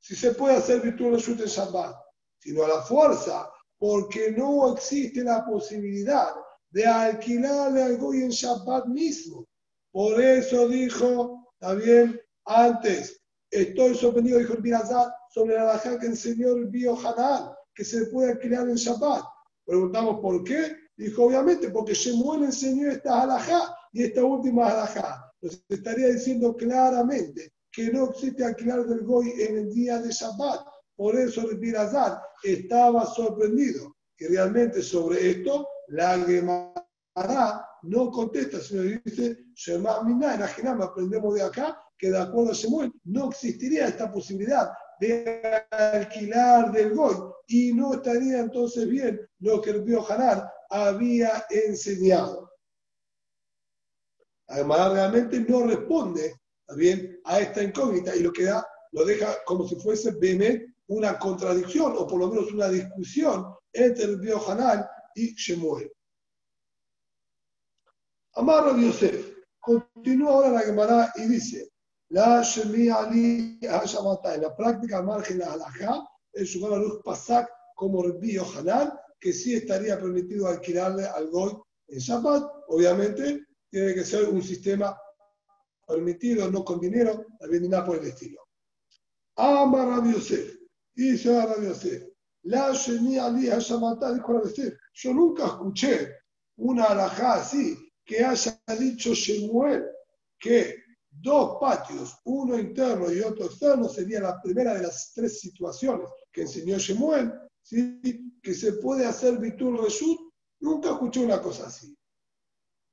Si 0.00 0.16
se 0.16 0.32
puede 0.32 0.56
hacer 0.56 0.80
virtud 0.80 1.16
de 1.16 1.42
en 1.42 1.48
Shabbat, 1.48 1.94
sino 2.38 2.64
a 2.64 2.68
la 2.68 2.82
fuerza, 2.82 3.50
porque 3.78 4.32
no 4.32 4.72
existe 4.72 5.22
la 5.22 5.44
posibilidad 5.44 6.30
de 6.70 6.86
alquilarle 6.86 7.82
algo 7.82 8.14
en 8.14 8.30
Shabbat 8.30 8.86
mismo. 8.86 9.46
Por 9.92 10.18
eso 10.18 10.66
dijo, 10.68 11.52
también 11.58 12.18
antes, 12.46 13.20
estoy 13.50 13.94
sorprendido, 13.94 14.38
dijo 14.38 14.54
el 14.54 14.62
Birazat, 14.62 15.12
sobre 15.34 15.56
la 15.56 15.62
halajá 15.62 15.98
que 15.98 16.06
enseñó 16.06 16.52
el 16.52 16.68
Bio 16.68 16.96
Hanan, 16.96 17.52
que 17.74 17.84
se 17.84 18.06
puede 18.06 18.32
alquilar 18.32 18.66
en 18.66 18.76
Shabbat. 18.76 19.24
Preguntamos 19.66 20.20
por 20.20 20.42
qué. 20.44 20.74
Dijo, 20.96 21.24
obviamente, 21.24 21.68
porque 21.68 21.92
Shemuel 21.92 22.44
enseñó 22.44 22.90
esta 22.90 23.22
halajá 23.22 23.76
y 23.92 24.04
esta 24.04 24.24
última 24.24 24.68
halajá. 24.68 25.30
Nos 25.42 25.62
estaría 25.68 26.08
diciendo 26.08 26.56
claramente 26.56 27.52
que 27.72 27.92
no 27.92 28.10
existe 28.10 28.44
alquilar 28.44 28.84
del 28.84 29.04
Goy 29.04 29.32
en 29.38 29.58
el 29.58 29.74
día 29.74 29.98
de 29.98 30.10
Shabbat. 30.10 30.66
Por 30.96 31.16
eso 31.18 31.48
el 31.48 31.58
Birazat 31.58 32.20
estaba 32.42 33.06
sorprendido. 33.06 33.96
Y 34.18 34.26
realmente 34.26 34.82
sobre 34.82 35.30
esto, 35.30 35.66
la 35.88 36.18
Gemara 36.18 37.66
no 37.82 38.10
contesta, 38.10 38.60
sino 38.60 38.82
dice, 38.82 39.46
Shema 39.54 40.02
Minah, 40.02 40.34
en 40.34 40.82
aprendemos 40.82 41.34
de 41.34 41.42
acá 41.42 41.80
que 41.96 42.10
de 42.10 42.18
acuerdo 42.18 42.50
a 42.50 42.54
Shemuel 42.54 42.92
no 43.04 43.28
existiría 43.28 43.88
esta 43.88 44.10
posibilidad 44.10 44.70
de 45.00 45.62
alquilar 45.70 46.72
del 46.72 46.94
Goy 46.94 47.14
y 47.46 47.72
no 47.72 47.94
estaría 47.94 48.40
entonces 48.40 48.88
bien 48.88 49.20
lo 49.40 49.60
que 49.60 49.70
el 49.70 49.82
Bio 49.82 50.04
Hanar 50.10 50.50
había 50.68 51.44
enseñado. 51.50 52.50
Además, 54.48 54.92
realmente 54.92 55.40
no 55.40 55.66
responde 55.66 56.39
bien, 56.74 57.20
a 57.24 57.40
esta 57.40 57.62
incógnita 57.62 58.14
y 58.14 58.20
lo 58.20 58.32
que 58.32 58.44
da, 58.44 58.66
lo 58.92 59.04
deja 59.04 59.36
como 59.44 59.66
si 59.66 59.76
fuese 59.76 60.12
una 60.88 61.18
contradicción 61.18 61.94
o 61.96 62.06
por 62.06 62.18
lo 62.18 62.28
menos 62.28 62.52
una 62.52 62.68
discusión 62.68 63.54
entre 63.72 64.04
el 64.04 64.16
Bio 64.18 64.40
Hanar 64.48 64.88
y 65.14 65.34
Shemuel. 65.34 65.90
Amaro 68.34 68.76
Yosef 68.76 69.34
continúa 69.60 70.32
ahora 70.32 70.50
la 70.50 70.60
Gemara 70.60 71.12
y 71.16 71.26
dice: 71.26 71.70
La 72.08 72.40
Ali 72.40 73.58
En 73.62 74.42
la 74.42 74.56
práctica 74.56 75.02
margen 75.02 75.38
la 75.38 75.52
halajá, 75.52 76.08
el 76.32 76.44
Shulchan 76.44 76.72
Aruch 76.72 77.02
Pasak 77.04 77.48
como 77.74 78.02
Rabbi 78.02 78.34
Yohanan, 78.34 78.92
que 79.20 79.32
sí 79.32 79.54
estaría 79.54 79.98
permitido 79.98 80.48
alquilarle 80.48 81.06
al 81.06 81.28
Goy 81.30 81.52
en 81.88 81.98
Shabbat. 81.98 82.42
Obviamente, 82.68 83.46
tiene 83.70 83.94
que 83.94 84.04
ser 84.04 84.28
un 84.28 84.42
sistema 84.42 84.96
permitido, 85.90 86.50
no 86.50 86.64
con 86.64 86.80
dinero, 86.80 87.26
también 87.38 87.68
nada 87.68 87.84
por 87.84 87.98
el 87.98 88.06
estilo. 88.06 88.40
Ama 89.36 89.84
Rabbi 89.84 90.12
Yosef, 90.12 90.56
dice 90.94 91.46
Rabbi 91.46 91.66
Yosef, 91.66 92.04
la 92.42 92.72
Shemi 92.72 93.18
Ali 93.18 93.48
Hashamatá 93.48 94.12
dijo 94.14 94.32
Rabbi 94.32 94.48
Yosef, 94.48 94.74
yo 94.94 95.14
nunca 95.14 95.46
escuché 95.46 96.14
una 96.56 96.84
alajá 96.84 97.34
así, 97.34 97.76
que 98.04 98.24
haya 98.24 98.60
dicho 98.78 99.14
Shemuel 99.14 99.86
que 100.38 100.76
dos 101.10 101.58
patios, 101.60 102.18
uno 102.24 102.58
interno 102.58 103.12
y 103.12 103.20
otro 103.20 103.46
externo, 103.46 103.88
sería 103.88 104.20
la 104.20 104.40
primera 104.40 104.74
de 104.74 104.82
las 104.82 105.12
tres 105.14 105.40
situaciones 105.40 106.08
que 106.32 106.42
enseñó 106.42 106.78
Shemuel, 106.78 107.32
¿sí? 107.62 108.00
que 108.42 108.54
se 108.54 108.74
puede 108.74 109.06
hacer 109.06 109.38
Bitul 109.38 109.78
Reshut, 109.78 110.18
nunca 110.60 110.90
escuché 110.90 111.24
una 111.24 111.40
cosa 111.40 111.66
así. 111.66 111.96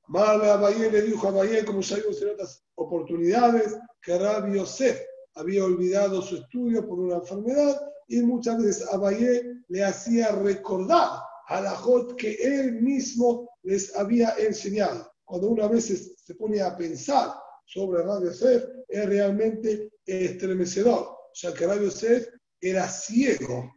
Marle 0.08 0.50
Abayé 0.50 0.90
le 0.90 1.02
dijo 1.02 1.26
a 1.26 1.30
Abayé, 1.30 1.64
como 1.64 1.80
ya 1.80 1.96
vimos 1.96 2.22
en 2.22 2.30
otras 2.30 2.64
oportunidades, 2.76 3.76
que 4.02 4.18
Rabbi 4.18 4.56
Yosef 4.56 5.00
había 5.34 5.64
olvidado 5.64 6.22
su 6.22 6.36
estudio 6.36 6.86
por 6.86 6.98
una 6.98 7.16
enfermedad 7.16 7.80
y 8.08 8.22
muchas 8.22 8.62
veces 8.62 8.88
Abayé 8.92 9.44
le 9.68 9.84
hacía 9.84 10.32
recordar 10.32 11.20
a 11.48 11.60
la 11.60 11.70
Jot 11.76 12.16
que 12.16 12.34
él 12.34 12.80
mismo 12.80 13.50
les 13.62 13.94
había 13.96 14.34
enseñado. 14.38 15.12
Cuando 15.24 15.48
una 15.48 15.68
vez 15.68 16.14
se 16.16 16.34
pone 16.34 16.60
a 16.62 16.76
pensar 16.76 17.32
sobre 17.66 18.02
Rabbi 18.02 18.26
Yosef, 18.26 18.64
es 18.88 19.06
realmente 19.06 19.90
estremecedor, 20.06 21.06
ya 21.34 21.52
que 21.52 21.66
Rabbi 21.66 21.84
Yosef 21.84 22.28
era 22.60 22.88
ciego 22.88 23.70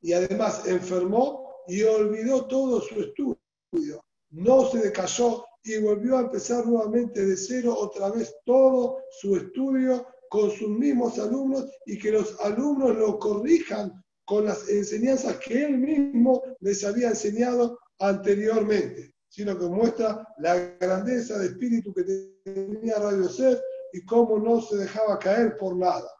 y 0.00 0.12
además 0.12 0.66
enfermó 0.66 1.62
y 1.68 1.82
olvidó 1.82 2.46
todo 2.46 2.80
su 2.80 3.00
estudio. 3.00 4.04
No 4.32 4.68
se 4.70 4.78
decayó 4.78 5.44
y 5.62 5.78
volvió 5.78 6.16
a 6.16 6.22
empezar 6.22 6.66
nuevamente 6.66 7.24
de 7.24 7.36
cero 7.36 7.74
otra 7.78 8.10
vez 8.10 8.34
todo 8.44 8.98
su 9.20 9.36
estudio 9.36 10.06
con 10.28 10.50
sus 10.50 10.70
mismos 10.70 11.18
alumnos 11.18 11.70
y 11.84 11.98
que 11.98 12.10
los 12.10 12.40
alumnos 12.40 12.96
lo 12.96 13.18
corrijan 13.18 14.02
con 14.24 14.46
las 14.46 14.68
enseñanzas 14.68 15.36
que 15.36 15.66
él 15.66 15.76
mismo 15.76 16.42
les 16.60 16.82
había 16.84 17.08
enseñado 17.08 17.78
anteriormente, 17.98 19.14
sino 19.28 19.58
que 19.58 19.66
muestra 19.66 20.26
la 20.38 20.56
grandeza 20.80 21.38
de 21.38 21.46
espíritu 21.48 21.92
que 21.92 22.32
tenía 22.44 22.98
Radio 22.98 23.28
Ser 23.28 23.60
y 23.92 24.02
cómo 24.06 24.38
no 24.38 24.62
se 24.62 24.76
dejaba 24.76 25.18
caer 25.18 25.56
por 25.58 25.76
nada. 25.76 26.10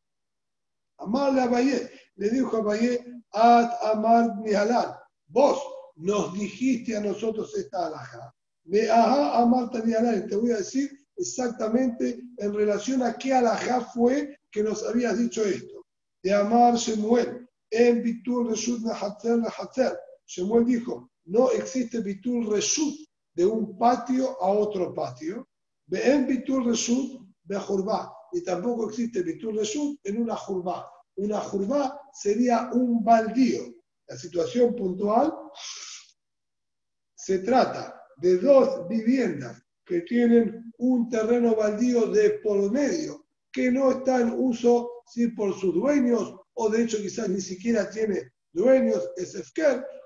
Amarle 0.98 1.40
a 1.40 1.48
Valle, 1.48 1.90
le 2.16 2.28
dijo 2.28 2.58
a 2.58 2.62
Valle, 2.62 3.02
Ad 3.32 3.70
Amar 3.90 4.36
Nihalal, 4.36 4.94
vos 5.28 5.58
nos 5.96 6.32
dijiste 6.34 6.96
a 6.96 7.00
nosotros 7.00 7.56
esta 7.56 7.86
alhaja. 7.86 8.34
Me 8.64 8.88
ajá 8.88 9.38
Amar 9.40 9.70
Nihalal, 9.84 10.26
te 10.26 10.36
voy 10.36 10.52
a 10.52 10.58
decir 10.58 10.90
exactamente 11.16 12.20
en 12.38 12.54
relación 12.54 13.02
a 13.02 13.14
qué 13.14 13.34
alhaja 13.34 13.80
fue 13.80 14.38
que 14.50 14.62
nos 14.62 14.86
habías 14.86 15.18
dicho 15.18 15.44
esto. 15.44 15.84
De 16.22 16.32
Amar 16.32 16.76
Shemuel, 16.76 17.48
en 17.72 18.02
Bitur 18.02 18.50
Reshut 18.50 18.80
Nahatzer 18.82 19.38
Nahatzer. 19.38 19.98
Shemuel 20.26 20.64
dijo, 20.66 21.10
no 21.24 21.50
existe 21.50 22.00
Bitur 22.00 22.52
Reshut 22.52 22.94
de 23.34 23.46
un 23.46 23.76
patio 23.78 24.40
a 24.42 24.50
otro 24.50 24.94
patio. 24.94 25.48
En 25.90 26.26
Bitur 26.26 26.66
Reshut 26.66 27.20
de 27.44 27.58
Jurba. 27.58 28.12
Y 28.32 28.42
tampoco 28.42 28.88
existe 28.88 29.22
Bitur 29.22 29.56
Reshut 29.56 29.98
en 30.04 30.22
una 30.22 30.36
Jurba. 30.36 30.88
Una 31.16 31.40
Jurba 31.40 32.00
sería 32.12 32.70
un 32.72 33.02
baldío. 33.02 33.71
La 34.08 34.16
situación 34.16 34.74
puntual 34.74 35.32
se 37.14 37.38
trata 37.40 38.02
de 38.16 38.38
dos 38.38 38.88
viviendas 38.88 39.62
que 39.84 40.02
tienen 40.02 40.72
un 40.78 41.08
terreno 41.08 41.54
baldío 41.54 42.06
de 42.06 42.38
por 42.42 42.70
medio, 42.70 43.26
que 43.52 43.70
no 43.70 43.90
está 43.90 44.20
en 44.20 44.32
uso 44.32 44.90
¿sí? 45.06 45.28
por 45.28 45.58
sus 45.58 45.74
dueños, 45.74 46.34
o 46.54 46.68
de 46.68 46.82
hecho 46.82 46.98
quizás 46.98 47.28
ni 47.28 47.40
siquiera 47.40 47.90
tiene 47.90 48.32
dueños, 48.52 49.10
es 49.16 49.34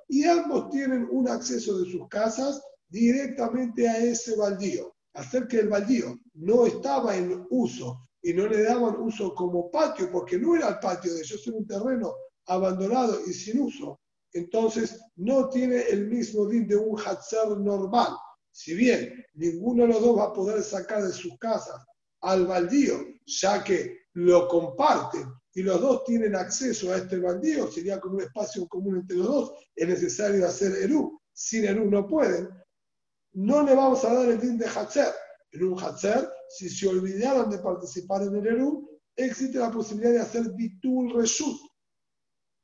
y 0.08 0.24
ambos 0.24 0.70
tienen 0.70 1.08
un 1.10 1.28
acceso 1.28 1.78
de 1.78 1.90
sus 1.90 2.08
casas 2.08 2.62
directamente 2.88 3.88
a 3.88 3.98
ese 3.98 4.36
baldío. 4.36 4.94
Hacer 5.14 5.48
que 5.48 5.60
el 5.60 5.68
baldío 5.68 6.18
no 6.34 6.66
estaba 6.66 7.16
en 7.16 7.46
uso 7.50 8.08
y 8.22 8.34
no 8.34 8.46
le 8.46 8.62
daban 8.62 8.96
uso 8.98 9.34
como 9.34 9.70
patio, 9.70 10.10
porque 10.12 10.38
no 10.38 10.54
era 10.54 10.68
el 10.68 10.78
patio 10.78 11.14
de 11.14 11.20
ellos, 11.20 11.46
era 11.46 11.56
un 11.56 11.66
terreno 11.66 12.14
abandonado 12.46 13.20
y 13.26 13.32
sin 13.32 13.60
uso. 13.60 14.00
Entonces 14.32 15.00
no 15.16 15.48
tiene 15.48 15.82
el 15.88 16.08
mismo 16.08 16.46
din 16.46 16.66
de 16.66 16.76
un 16.76 16.98
Hatzer 16.98 17.48
normal. 17.58 18.16
Si 18.52 18.74
bien 18.74 19.24
ninguno 19.34 19.82
de 19.82 19.88
los 19.90 20.02
dos 20.02 20.18
va 20.18 20.24
a 20.24 20.32
poder 20.32 20.62
sacar 20.62 21.02
de 21.02 21.12
sus 21.12 21.36
casas 21.38 21.84
al 22.20 22.46
baldío, 22.46 22.94
ya 23.26 23.62
que 23.62 24.06
lo 24.14 24.48
comparten 24.48 25.26
y 25.54 25.62
los 25.62 25.80
dos 25.80 26.04
tienen 26.04 26.34
acceso 26.34 26.92
a 26.92 26.98
este 26.98 27.18
baldío, 27.18 27.70
sería 27.70 28.00
como 28.00 28.16
un 28.16 28.22
espacio 28.22 28.66
común 28.66 28.96
entre 28.96 29.16
los 29.18 29.26
dos, 29.26 29.52
es 29.74 29.88
necesario 29.88 30.46
hacer 30.46 30.72
Eru. 30.82 31.20
Sin 31.32 31.64
Eru 31.66 31.90
no 31.90 32.06
pueden. 32.06 32.48
No 33.34 33.62
le 33.62 33.74
vamos 33.74 34.04
a 34.04 34.14
dar 34.14 34.28
el 34.28 34.40
din 34.40 34.56
de 34.56 34.66
Hatzer. 34.66 35.12
En 35.52 35.64
un 35.64 35.78
Hatzer, 35.78 36.28
si 36.48 36.68
se 36.68 36.88
olvidaron 36.88 37.50
de 37.50 37.58
participar 37.58 38.22
en 38.22 38.36
el 38.36 38.46
Eru, 38.46 38.88
existe 39.14 39.58
la 39.58 39.70
posibilidad 39.70 40.12
de 40.12 40.20
hacer 40.20 40.50
Bitul 40.54 41.14
Reshut. 41.14 41.58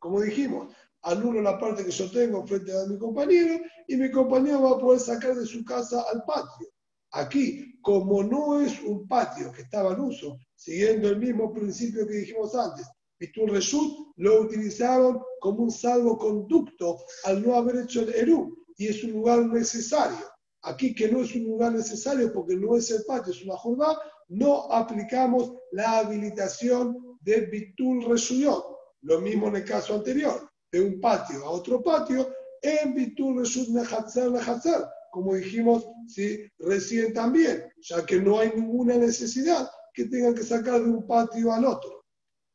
Como 0.03 0.21
dijimos, 0.21 0.75
anulo 1.03 1.41
la 1.41 1.57
parte 1.61 1.85
que 1.85 1.93
yo 1.93 2.11
tengo 2.11 2.45
frente 2.45 2.77
a 2.77 2.87
mi 2.87 2.99
compañero 2.99 3.63
y 3.87 3.97
mi 3.97 4.11
compañero 4.11 4.63
va 4.63 4.71
a 4.73 4.79
poder 4.79 4.99
sacar 4.99 5.37
de 5.37 5.47
su 5.47 5.65
casa 5.65 6.05
al 6.13 6.25
patio. 6.25 6.67
Aquí, 7.13 7.79
como 7.83 8.25
no 8.25 8.61
es 8.61 8.83
un 8.83 9.07
patio 9.07 9.53
que 9.53 9.63
estaba 9.63 9.93
en 9.93 10.01
uso, 10.01 10.41
siguiendo 10.57 11.09
el 11.09 11.21
mismo 11.21 11.53
principio 11.53 12.05
que 12.05 12.15
dijimos 12.15 12.53
antes, 12.57 12.85
Bitul 13.21 13.51
Reshut 13.51 14.13
lo 14.17 14.41
utilizaron 14.41 15.23
como 15.39 15.63
un 15.63 15.71
salvoconducto 15.71 16.99
al 17.23 17.47
no 17.47 17.55
haber 17.55 17.85
hecho 17.85 18.01
el 18.01 18.13
Eru 18.15 18.57
y 18.77 18.89
es 18.89 19.05
un 19.05 19.13
lugar 19.13 19.47
necesario. 19.47 20.27
Aquí 20.63 20.97
que 20.97 21.13
no 21.13 21.21
es 21.21 21.33
un 21.37 21.45
lugar 21.45 21.75
necesario 21.75 22.33
porque 22.33 22.57
no 22.57 22.75
es 22.77 22.91
el 22.91 23.05
patio, 23.07 23.33
es 23.33 23.45
una 23.45 23.57
jornada, 23.57 24.01
no 24.31 24.73
aplicamos 24.73 25.53
la 25.71 25.99
habilitación 25.99 27.19
de 27.21 27.43
Bitul 27.43 28.05
Reshuyot. 28.05 28.72
Lo 29.03 29.21
mismo 29.21 29.49
en 29.49 29.57
el 29.57 29.65
caso 29.65 29.95
anterior, 29.95 30.51
de 30.71 30.81
un 30.81 31.01
patio 31.01 31.45
a 31.45 31.51
otro 31.51 31.83
patio, 31.83 32.33
en 32.63 32.95
Nehatzer 32.95 34.31
Nehatzer, 34.31 34.85
como 35.11 35.35
dijimos 35.35 35.85
¿sí? 36.07 36.49
recién 36.59 37.13
también, 37.13 37.71
ya 37.81 38.07
que 38.07 38.21
no 38.21 38.39
hay 38.39 38.51
ninguna 38.55 38.97
necesidad 38.97 39.69
que 39.93 40.07
tengan 40.07 40.35
que 40.35 40.43
sacar 40.43 40.83
de 40.83 40.89
un 40.89 41.07
patio 41.07 41.53
al 41.53 41.65
otro. 41.65 42.05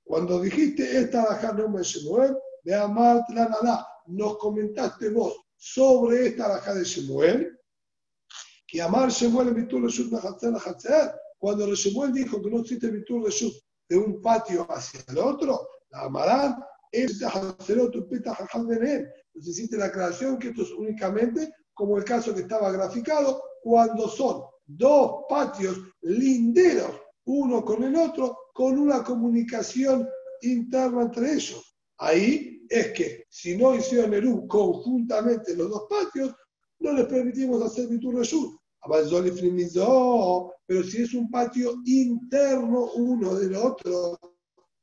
Cuando 0.04 0.42
dijiste 0.42 0.98
esta 0.98 1.24
Alajá 1.24 1.52
no 1.54 1.70
me 1.70 1.84
Shemuel, 1.84 2.36
de 2.64 2.74
Amart 2.74 3.30
la 3.30 3.50
Nada, 3.50 3.88
nos 4.08 4.38
comentaste 4.38 5.10
vos 5.10 5.36
sobre 5.58 6.28
esta 6.28 6.46
Alajá 6.46 6.74
de 6.74 6.84
Shemuel, 6.84 7.60
que 8.66 8.82
Amar 8.82 9.10
Shemuel 9.10 9.50
en 9.50 9.84
Reshut 9.84 10.12
Nehatzer 10.12 10.52
Nehatzer, 10.52 11.12
cuando 11.38 11.68
Shemuel 11.76 12.14
dijo 12.14 12.42
que 12.42 12.50
no 12.50 12.62
existe 12.62 12.90
Bitul 12.90 13.26
Reshut 13.26 13.54
de 13.90 13.98
un 13.98 14.22
patio 14.22 14.66
hacia 14.70 15.04
el 15.10 15.18
otro, 15.20 15.68
la 15.90 16.02
amarán, 16.02 16.56
es 16.92 17.22
Entonces 17.22 19.12
hiciste 19.36 19.78
la 19.78 19.86
aclaración 19.86 20.40
que 20.40 20.50
esto 20.50 20.62
es 20.64 20.72
únicamente 20.72 21.52
como 21.74 21.98
el 21.98 22.04
caso 22.04 22.34
que 22.34 22.42
estaba 22.42 22.72
graficado, 22.72 23.42
cuando 23.62 24.10
son 24.10 24.42
dos 24.66 25.26
patios 25.30 25.80
linderos, 26.02 26.92
uno 27.26 27.64
con 27.64 27.84
el 27.84 27.96
otro, 27.96 28.36
con 28.54 28.80
una 28.80 29.04
comunicación 29.04 30.08
interna 30.42 31.04
entre 31.04 31.34
ellos. 31.34 31.78
Ahí 32.00 32.66
es 32.70 32.92
que 32.94 33.26
si 33.30 33.58
no 33.58 33.76
hicieron 33.76 34.14
Eru 34.14 34.48
conjuntamente 34.48 35.56
los 35.56 35.70
dos 35.70 35.88
patios, 35.90 36.36
no 36.80 36.94
les 36.94 37.06
permitimos 37.06 37.62
hacer 37.62 37.88
Bitur 37.88 38.16
Reshut. 38.16 38.58
Pero 40.66 40.84
si 40.84 41.02
es 41.02 41.14
un 41.14 41.30
patio 41.30 41.76
interno 41.86 42.92
uno 42.96 43.36
del 43.36 43.56
otro, 43.56 44.18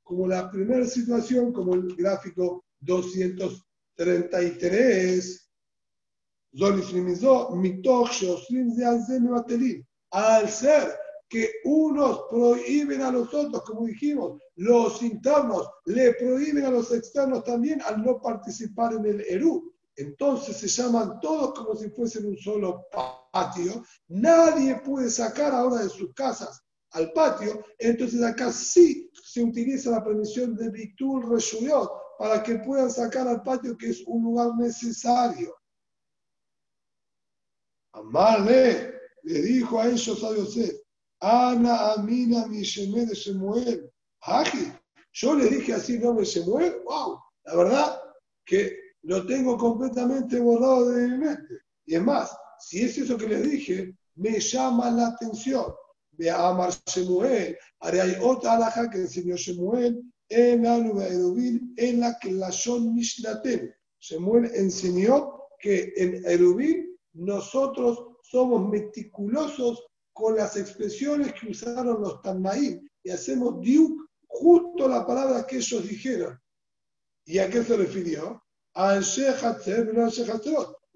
como 0.04 0.28
la 0.28 0.50
primera 0.50 0.86
situación, 0.86 1.52
como 1.52 1.74
el 1.74 1.94
gráfico 1.96 2.64
233, 2.80 5.50
al 10.10 10.48
ser 10.48 10.96
que 11.28 11.50
unos 11.64 12.22
prohíben 12.30 13.02
a 13.02 13.10
los 13.10 13.34
otros, 13.34 13.64
como 13.64 13.86
dijimos, 13.86 14.40
los 14.56 15.02
internos 15.02 15.68
le 15.86 16.14
prohíben 16.14 16.64
a 16.66 16.70
los 16.70 16.92
externos 16.92 17.42
también 17.42 17.82
al 17.82 18.04
no 18.04 18.20
participar 18.20 18.92
en 18.92 19.06
el 19.06 19.22
Eru. 19.22 19.72
Entonces 19.96 20.56
se 20.56 20.68
llaman 20.68 21.18
todos 21.20 21.54
como 21.54 21.74
si 21.74 21.90
fuesen 21.90 22.26
un 22.26 22.36
solo 22.36 22.86
patio. 23.32 23.82
Nadie 24.08 24.80
puede 24.84 25.08
sacar 25.08 25.52
ahora 25.52 25.82
de 25.82 25.88
sus 25.88 26.12
casas 26.14 26.63
al 26.94 27.12
patio. 27.12 27.64
Entonces 27.78 28.22
acá 28.22 28.50
sí 28.52 29.10
se 29.12 29.42
utiliza 29.42 29.90
la 29.90 30.04
permisión 30.04 30.56
de 30.56 30.70
Bitul 30.70 31.28
Reshuyot 31.28 31.90
para 32.18 32.42
que 32.42 32.56
puedan 32.56 32.90
sacar 32.90 33.28
al 33.28 33.42
patio, 33.42 33.76
que 33.76 33.90
es 33.90 34.02
un 34.06 34.24
lugar 34.24 34.56
necesario. 34.56 35.54
Amarle 37.92 38.94
le 39.22 39.42
dijo 39.42 39.80
a 39.80 39.88
ellos 39.88 40.22
a 40.24 40.34
Yosef, 40.34 40.74
Ana 41.20 41.92
Amina 41.92 42.46
mi 42.46 42.60
de 42.60 43.14
Shemuel. 43.14 43.90
Aji, 44.22 44.72
yo 45.12 45.34
le 45.34 45.48
dije 45.48 45.74
así 45.74 45.98
no 45.98 46.14
me 46.14 46.24
Shemuel, 46.24 46.82
wow, 46.84 47.18
la 47.44 47.56
verdad 47.56 48.00
que 48.44 48.76
lo 49.02 49.26
tengo 49.26 49.58
completamente 49.58 50.40
borrado 50.40 50.90
de 50.90 51.08
mi 51.08 51.18
mente. 51.18 51.54
Y 51.86 51.96
es 51.96 52.02
más, 52.02 52.36
si 52.58 52.82
es 52.82 52.96
eso 52.98 53.16
que 53.16 53.28
les 53.28 53.42
dije, 53.42 53.96
me 54.14 54.40
llama 54.40 54.90
la 54.90 55.08
atención. 55.08 55.74
Ve 56.16 56.30
a 56.30 56.48
Amar 56.48 56.72
Shemuel, 56.86 57.56
haré 57.80 58.00
hay 58.00 58.16
otra 58.20 58.54
alhaja 58.54 58.88
que 58.90 58.98
enseñó 58.98 59.36
Shemuel 59.36 60.02
en 60.28 60.62
la 60.62 60.76
en 60.76 62.00
la 62.00 62.18
que 62.18 62.32
la 62.32 62.50
Shon 62.50 62.94
Mishlatem. 62.94 63.72
Shemuel 64.00 64.50
enseñó 64.54 65.40
que 65.58 65.92
en 65.96 66.24
Erubin 66.26 66.96
nosotros 67.14 68.18
somos 68.22 68.68
meticulosos 68.68 69.86
con 70.12 70.36
las 70.36 70.56
expresiones 70.56 71.32
que 71.34 71.50
usaron 71.50 72.00
los 72.00 72.22
Tanmaim 72.22 72.88
y 73.02 73.10
hacemos 73.10 73.60
diuk 73.60 74.08
justo 74.26 74.88
la 74.88 75.06
palabra 75.06 75.46
que 75.46 75.56
ellos 75.56 75.88
dijeron. 75.88 76.38
¿Y 77.26 77.38
a 77.38 77.48
qué 77.48 77.62
se 77.62 77.76
refirió? 77.76 78.42
A 78.74 79.00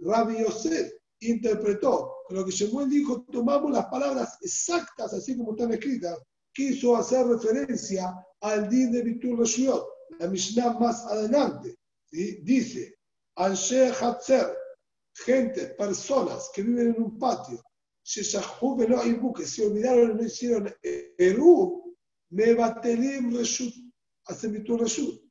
Rabbi 0.01 0.39
Yosef 0.39 0.93
interpretó, 1.21 2.18
lo 2.31 2.45
que 2.45 2.51
Shemuel 2.51 2.91
dijo, 2.91 3.25
tomamos 3.31 3.73
las 3.73 3.87
palabras 3.87 4.39
exactas, 4.43 5.13
así 5.15 5.37
como 5.37 5.53
están 5.53 5.73
escritas, 5.73 6.19
quiso 6.53 6.97
hacer 6.97 7.27
referencia 7.27 8.15
al 8.41 8.69
din 8.69 8.93
de 8.93 9.03
Bitur 9.03 9.39
Reshuyot, 9.39 9.87
la 10.19 10.29
Mishnah 10.29 10.79
más 10.79 11.05
adelante. 11.07 11.77
Dice, 12.11 12.97
Anshe 13.37 13.93
Hatzer, 13.93 14.57
gente, 15.15 15.69
personas 15.79 16.51
que 16.55 16.63
viven 16.63 16.95
en 16.95 17.03
un 17.03 17.19
patio, 17.19 17.63
que 18.03 18.25
se 18.25 19.67
olvidaron 19.67 20.11
y 20.11 20.15
no 20.15 20.25
hicieron 20.25 20.75
Eru, 21.19 21.95
me 22.31 22.55
batelim 22.55 23.35
reshut, 23.35 23.73
hacen 24.27 24.65
tu 24.65 24.77
reshut. 24.77 25.23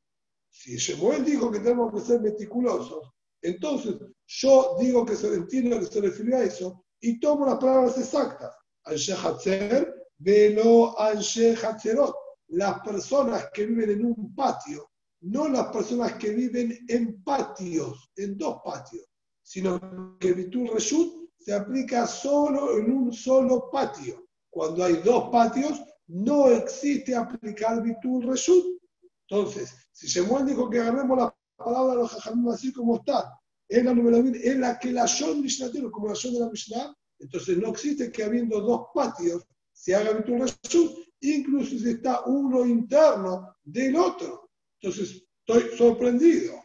Si 0.50 0.76
Shemuel 0.76 1.24
dijo 1.24 1.50
que 1.50 1.60
tenemos 1.60 1.92
que 1.92 2.00
ser 2.00 2.20
meticulosos, 2.20 3.12
entonces 3.42 3.96
yo 4.26 4.76
digo 4.80 5.04
que 5.04 5.14
se 5.14 5.32
entiendo 5.32 5.78
que 5.78 5.86
se 5.86 6.00
refirió 6.00 6.36
a 6.36 6.44
eso 6.44 6.84
y 7.00 7.20
tomo 7.20 7.46
las 7.46 7.58
palabras 7.58 7.98
exactas. 7.98 8.54
Anshe 8.84 9.14
Hatzer, 9.14 9.94
velo 10.18 10.98
Anshe 11.00 11.54
Hatzerot. 11.54 12.14
Las 12.48 12.80
personas 12.80 13.48
que 13.52 13.66
viven 13.66 13.90
en 13.90 14.06
un 14.06 14.34
patio, 14.34 14.90
no 15.20 15.48
las 15.48 15.66
personas 15.68 16.14
que 16.14 16.30
viven 16.30 16.78
en 16.88 17.22
patios, 17.22 18.10
en 18.16 18.38
dos 18.38 18.60
patios 18.64 19.08
sino 19.48 19.80
que 20.20 20.34
Bitul 20.34 20.68
Reshut 20.68 21.30
se 21.38 21.54
aplica 21.54 22.06
solo 22.06 22.76
en 22.76 22.92
un 22.92 23.12
solo 23.14 23.70
patio. 23.70 24.26
Cuando 24.50 24.84
hay 24.84 24.96
dos 24.96 25.30
patios, 25.30 25.82
no 26.06 26.50
existe 26.50 27.16
aplicar 27.16 27.82
Bitul 27.82 28.24
Reshut. 28.24 28.78
Entonces, 29.26 29.74
si 29.90 30.06
Shemuel 30.06 30.44
dijo 30.44 30.68
que 30.68 30.80
agarremos 30.80 31.16
la 31.16 31.34
palabra 31.56 31.92
de 31.92 31.96
los 31.96 32.12
jajamim 32.12 32.50
así 32.50 32.70
como 32.74 32.96
está, 32.96 33.37
en 33.68 34.60
la 34.60 34.78
que 34.78 34.92
la 34.92 35.06
Mishnatero, 35.36 35.90
como 35.90 36.08
la 36.08 36.14
Shon 36.14 36.34
de 36.34 36.40
la 36.40 36.50
Mishnah, 36.50 36.94
entonces 37.18 37.58
no 37.58 37.68
existe 37.68 38.10
que 38.10 38.24
habiendo 38.24 38.60
dos 38.60 38.86
patios 38.94 39.46
se 39.72 39.94
haga 39.94 40.12
Bitul 40.12 40.40
Reshut, 40.40 40.98
incluso 41.20 41.78
si 41.78 41.90
está 41.90 42.22
uno 42.26 42.64
interno 42.64 43.56
del 43.62 43.96
otro. 43.96 44.50
Entonces, 44.80 45.24
estoy 45.40 45.76
sorprendido. 45.76 46.60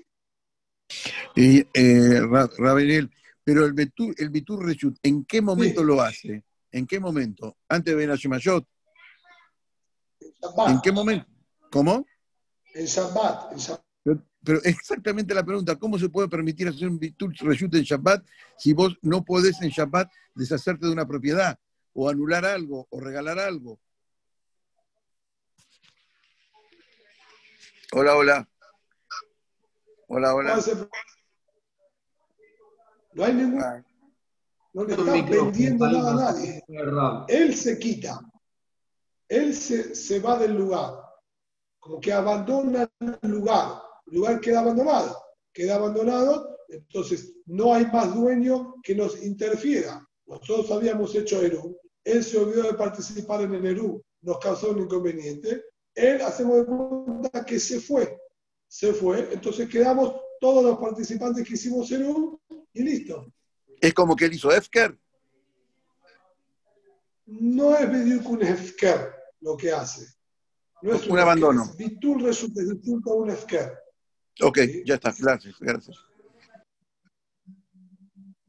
Y, 1.36 1.66
eh, 1.74 2.22
Rabenel, 2.58 3.10
pero 3.44 3.66
el 3.66 3.74
Bitur, 3.74 4.14
el 4.18 4.30
Bitur 4.30 4.66
Reshut, 4.66 4.98
¿en 5.04 5.26
qué 5.26 5.42
momento 5.42 5.84
lo 5.84 6.02
hace? 6.02 6.44
¿En 6.72 6.88
qué 6.88 7.00
momento? 7.00 7.58
¿Antes 7.68 7.96
de 7.96 8.08
Ben 8.08 8.18
¿En 10.68 10.82
qué 10.82 10.92
momento? 10.92 11.28
¿Cómo? 11.72 12.06
En 12.74 12.86
Shabbat, 12.86 13.54
en 13.54 13.58
Shabbat. 13.58 13.93
Pero, 14.04 14.22
pero 14.44 14.60
exactamente 14.64 15.34
la 15.34 15.46
pregunta, 15.46 15.78
¿cómo 15.78 15.98
se 15.98 16.10
puede 16.10 16.28
permitir 16.28 16.68
hacer 16.68 16.90
un 16.90 17.00
bitul 17.00 17.34
reshut 17.40 17.74
en 17.76 17.84
Shabbat 17.84 18.26
si 18.58 18.74
vos 18.74 18.98
no 19.02 19.24
podés 19.24 19.62
en 19.62 19.70
Shabbat 19.70 20.12
deshacerte 20.36 20.86
de 20.86 20.92
una 20.92 21.08
propiedad 21.08 21.58
o 21.94 22.10
anular 22.10 22.46
algo 22.46 22.88
o 22.90 23.00
regalar 23.00 23.40
algo? 23.40 23.80
Hola, 27.94 28.16
hola. 28.16 28.50
Hola, 30.08 30.34
hola. 30.34 30.60
No 33.14 33.24
hay 33.24 33.34
ningún. 33.34 33.62
Ah, 33.62 33.84
No 34.74 34.84
le 34.86 34.94
está 34.96 35.12
vendiendo 35.12 35.88
nada 35.88 36.12
a 36.12 36.34
nadie. 36.34 36.64
Él 37.28 37.56
se 37.56 37.78
quita. 37.78 38.20
Él 39.30 39.54
se, 39.54 39.96
se 39.96 40.20
va 40.20 40.38
del 40.40 40.56
lugar. 40.56 40.96
Como 41.80 42.00
que 42.00 42.12
abandona 42.12 42.90
el 43.00 43.30
lugar. 43.30 43.84
El 44.08 44.16
lugar 44.18 44.40
queda 44.40 44.60
abandonado. 44.60 45.18
Queda 45.54 45.76
abandonado, 45.76 46.58
entonces 46.70 47.34
no 47.46 47.74
hay 47.74 47.86
más 47.86 48.14
dueño 48.14 48.76
que 48.84 48.96
nos 48.96 49.22
interfiera. 49.24 50.08
Nosotros 50.26 50.72
habíamos 50.72 51.14
hecho 51.16 51.42
Eru. 51.42 51.78
Él 52.04 52.24
se 52.24 52.38
olvidó 52.38 52.64
de 52.64 52.74
participar 52.74 53.42
en 53.42 53.54
el 53.54 53.66
Eru. 53.66 54.02
Nos 54.22 54.40
causó 54.40 54.72
un 54.72 54.80
inconveniente. 54.80 55.64
Él 55.94 56.22
hacemos 56.22 56.58
de 56.58 56.66
cuenta 56.66 57.46
que 57.46 57.60
se 57.60 57.80
fue. 57.80 58.18
Se 58.68 58.94
fue. 58.94 59.30
Entonces 59.32 59.70
quedamos 59.70 60.16
todos 60.40 60.64
los 60.64 60.78
participantes 60.80 61.48
que 61.48 61.54
hicimos 61.54 61.92
Eru 61.92 62.42
y 62.74 62.84
listo. 62.84 63.28
Es 63.80 63.94
como 63.94 64.16
que 64.16 64.26
él 64.26 64.34
hizo 64.34 64.52
Efker. 64.52 64.98
no 67.26 67.76
es 67.78 67.90
medir 67.90 68.22
un 68.26 68.42
hefker 68.42 69.14
lo 69.42 69.56
que 69.58 69.72
hace. 69.72 70.08
No 70.82 70.94
es 70.94 71.08
Un 71.08 71.20
abandono. 71.20 71.72
Bitul 71.78 72.24
resulta 72.24 72.62
distinto 72.62 73.12
a 73.12 73.16
un 73.16 73.30
hefker. 73.30 73.83
Ok, 74.42 74.60
ya 74.86 74.96
está. 74.96 75.14
Gracias, 75.18 75.56
gracias. 75.60 75.98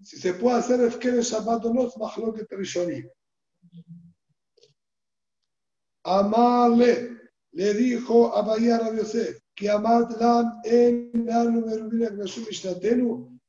Si 0.03 0.19
se 0.19 0.35
puede 0.35 0.59
hacer 0.59 0.81
hefker 0.81 1.15
en 1.15 1.21
Shabbat 1.21 1.65
o 1.65 1.73
no, 1.73 1.87
es 1.87 1.95
lo 2.19 2.35
que 2.35 2.47
Rishonim. 2.57 3.09
Amarle, 6.05 7.19
le 7.53 7.75
dijo 7.75 8.37
a 8.37 8.43
Bayar 8.43 8.83
a 8.83 8.95
Yosef, 8.95 9.39
que 9.55 9.71
Amat 9.71 10.21
Lan 10.21 10.61
en 10.65 11.13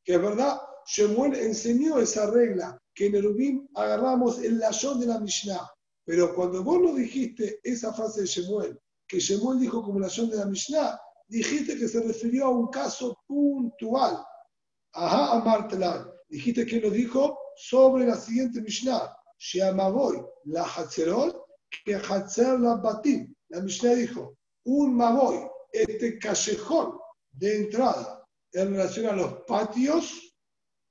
que 0.03 0.13
es 0.13 0.21
verdad, 0.21 0.59
Shemuel 0.85 1.33
enseñó 1.33 1.99
esa 1.99 2.29
regla, 2.29 2.79
que 2.93 3.07
en 3.07 3.15
Erubim 3.15 3.67
agarramos 3.73 4.39
el 4.39 4.59
lashon 4.59 4.99
de 4.99 5.07
la 5.07 5.19
Mishnah. 5.19 5.67
Pero 6.05 6.35
cuando 6.35 6.63
vos 6.63 6.79
no 6.79 6.93
dijiste 6.93 7.59
esa 7.63 7.91
frase 7.91 8.21
de 8.21 8.27
Shemuel, 8.27 8.79
que 9.07 9.19
Shemuel 9.19 9.59
dijo 9.59 9.81
como 9.81 9.99
lashon 9.99 10.29
de 10.29 10.37
la 10.37 10.45
Mishnah, 10.45 10.99
dijiste 11.27 11.77
que 11.77 11.87
se 11.87 12.01
refirió 12.01 12.45
a 12.45 12.49
un 12.49 12.67
caso 12.67 13.17
puntual. 13.27 14.23
Ajá, 14.93 15.33
Amartelan. 15.33 16.09
Dijiste 16.29 16.65
que 16.65 16.79
lo 16.79 16.89
dijo 16.89 17.37
sobre 17.55 18.05
la 18.05 18.15
siguiente 18.15 18.61
Mishnah. 18.61 19.15
Sheamaboy, 19.37 20.25
la 20.45 20.63
Hatzerot, 20.63 21.45
que 21.83 21.95
Hatzer 21.95 22.59
la 22.59 22.75
Batim. 22.75 23.33
La 23.49 23.61
Mishnah 23.61 23.95
dijo, 23.95 24.37
un 24.65 24.95
Maboy, 24.95 25.47
este 25.71 26.17
callejón 26.17 26.97
de 27.31 27.57
entrada 27.57 28.25
en 28.53 28.71
relación 28.71 29.07
a 29.07 29.15
los 29.15 29.33
patios, 29.45 30.35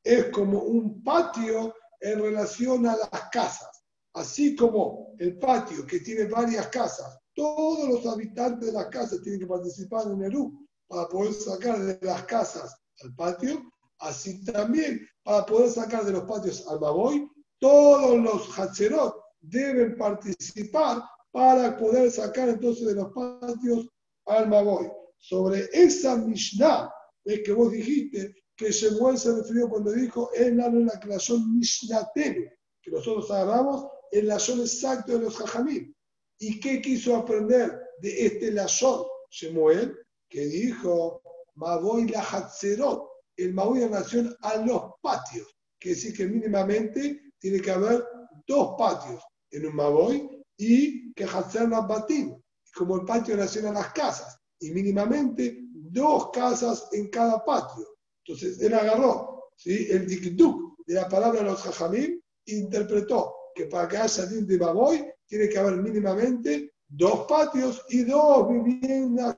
es 0.02 0.26
como 0.26 0.60
un 0.60 1.02
patio 1.02 1.74
en 2.00 2.20
relación 2.20 2.86
a 2.86 2.96
las 2.96 3.30
casas. 3.32 3.84
Así 4.12 4.54
como 4.54 5.14
el 5.18 5.38
patio 5.38 5.86
que 5.86 6.00
tiene 6.00 6.26
varias 6.26 6.68
casas, 6.68 7.18
todos 7.34 7.88
los 7.88 8.06
habitantes 8.06 8.66
de 8.66 8.72
las 8.72 8.86
casas 8.86 9.22
tienen 9.22 9.40
que 9.40 9.46
participar 9.46 10.06
en 10.10 10.22
el 10.22 10.36
U 10.36 10.66
para 10.86 11.08
poder 11.08 11.32
sacar 11.32 11.80
de 11.80 11.98
las 12.02 12.24
casas 12.24 12.76
al 13.02 13.14
patio, 13.14 13.62
así 13.98 14.44
también 14.44 15.06
para 15.22 15.44
poder 15.46 15.70
sacar 15.70 16.04
de 16.04 16.12
los 16.12 16.24
patios 16.24 16.66
al 16.68 16.80
Maboy, 16.80 17.28
todos 17.58 18.18
los 18.20 18.58
Hatzerot 18.58 19.16
deben 19.40 19.96
participar 19.96 21.02
para 21.32 21.76
poder 21.76 22.10
sacar 22.10 22.48
entonces 22.48 22.86
de 22.86 22.94
los 22.94 23.12
patios 23.12 23.88
al 24.26 24.48
Maboy. 24.48 24.90
Sobre 25.18 25.68
esa 25.72 26.16
Mishnah 26.16 26.92
es 27.24 27.40
que 27.44 27.52
vos 27.52 27.72
dijiste 27.72 28.34
que 28.56 28.70
Shemuel 28.70 29.18
se 29.18 29.34
refirió 29.34 29.68
cuando 29.68 29.90
dijo 29.92 30.30
en 30.34 30.58
la 30.58 30.66
en 30.66 30.86
la 30.86 31.00
creación 31.00 31.56
Mishnatenu, 31.58 32.44
que 32.82 32.90
nosotros 32.90 33.30
agarramos 33.30 33.86
el 34.12 34.28
lazón 34.28 34.60
exacto 34.60 35.12
de 35.12 35.20
los 35.20 35.36
Jajamim. 35.36 35.93
¿Y 36.38 36.60
qué 36.60 36.80
quiso 36.80 37.16
aprender 37.16 37.80
de 38.00 38.26
este 38.26 38.50
lazón 38.50 39.04
Shemuel? 39.30 39.96
Que 40.28 40.46
dijo, 40.46 41.22
Maboy 41.54 42.08
la 42.08 42.22
Hatzerot, 42.22 43.08
el 43.36 43.54
Maboy 43.54 43.82
en 43.82 43.88
relación 43.88 44.36
a 44.40 44.56
los 44.56 44.92
patios. 45.00 45.48
Quiere 45.78 45.96
decir 45.96 46.16
que 46.16 46.26
mínimamente 46.26 47.32
tiene 47.38 47.60
que 47.60 47.70
haber 47.70 48.04
dos 48.46 48.74
patios 48.78 49.22
en 49.50 49.66
un 49.66 49.76
Maboy 49.76 50.44
y 50.56 51.12
que 51.14 51.24
Hatzer 51.24 51.68
Batim, 51.68 52.40
como 52.74 52.96
el 52.96 53.04
patio 53.04 53.34
en 53.34 53.40
relación 53.40 53.66
a 53.66 53.72
las 53.72 53.92
casas. 53.92 54.38
Y 54.60 54.70
mínimamente 54.70 55.58
dos 55.72 56.30
casas 56.30 56.88
en 56.92 57.08
cada 57.08 57.44
patio. 57.44 57.86
Entonces 58.24 58.60
él 58.60 58.74
agarró 58.74 59.50
¿sí? 59.56 59.88
el 59.90 60.06
dikduk 60.06 60.78
de 60.86 60.94
la 60.94 61.08
palabra 61.08 61.40
de 61.40 61.46
los 61.46 61.60
jajamim 61.62 62.20
e 62.46 62.54
interpretó 62.54 63.34
que 63.54 63.66
para 63.66 63.88
que 63.88 63.96
haya 63.98 64.26
din 64.26 64.46
de 64.46 64.58
baboy 64.58 65.04
tiene 65.26 65.48
que 65.48 65.58
haber 65.58 65.76
mínimamente 65.76 66.72
dos 66.86 67.26
patios 67.26 67.84
y 67.88 68.04
dos 68.04 68.48
viviendas 68.48 69.36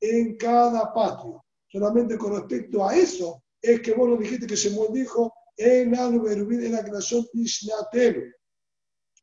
en 0.00 0.36
cada 0.36 0.92
patio. 0.92 1.44
Solamente 1.70 2.16
con 2.16 2.34
respecto 2.34 2.86
a 2.86 2.96
eso 2.96 3.42
es 3.60 3.80
que 3.80 3.92
vos 3.92 4.08
nos 4.08 4.20
dijiste 4.20 4.46
que 4.46 4.56
Shemuel 4.56 4.92
dijo 4.92 5.32
en 5.56 5.94
en 5.94 6.72
la 6.72 6.84
creación 6.84 7.26
Mishnatenu. 7.34 8.22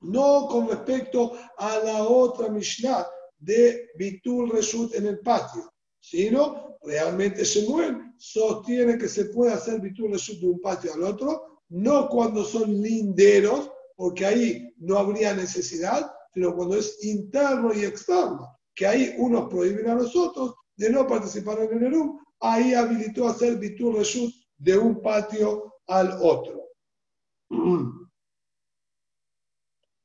No 0.01 0.47
con 0.47 0.67
respecto 0.67 1.33
a 1.57 1.79
la 1.79 2.03
otra 2.03 2.49
Mishnah 2.49 3.07
de 3.37 3.89
Bitul 3.97 4.51
Reshut 4.51 4.93
en 4.95 5.07
el 5.07 5.19
patio 5.19 5.71
sino 6.05 6.77
realmente 6.83 7.43
Shemuel 7.43 8.13
sostiene 8.17 8.97
que 8.97 9.09
se 9.09 9.25
puede 9.25 9.53
hacer 9.53 9.81
Bitul 9.81 10.11
Reshut 10.11 10.39
de 10.39 10.47
un 10.47 10.61
patio 10.61 10.93
al 10.93 11.01
otro, 11.01 11.63
no 11.69 12.07
cuando 12.09 12.43
son 12.43 12.79
linderos, 12.79 13.71
porque 13.95 14.23
ahí 14.23 14.64
no 14.77 14.97
habría 14.97 15.33
necesidad, 15.33 16.11
sino 16.33 16.55
cuando 16.55 16.77
es 16.77 17.03
interno 17.03 17.73
y 17.73 17.85
externo, 17.85 18.57
que 18.73 18.85
ahí 18.85 19.15
unos 19.17 19.49
prohíben 19.49 19.89
a 19.89 19.95
los 19.95 20.15
otros 20.15 20.55
de 20.75 20.89
no 20.89 21.07
participar 21.07 21.59
en 21.59 21.77
el 21.77 21.83
Erum, 21.83 22.19
ahí 22.41 22.73
habilitó 22.73 23.27
hacer 23.27 23.57
Bitul 23.57 23.95
Reshut 23.95 24.33
de 24.57 24.77
un 24.77 25.01
patio 25.01 25.73
al 25.87 26.17
otro. 26.21 26.69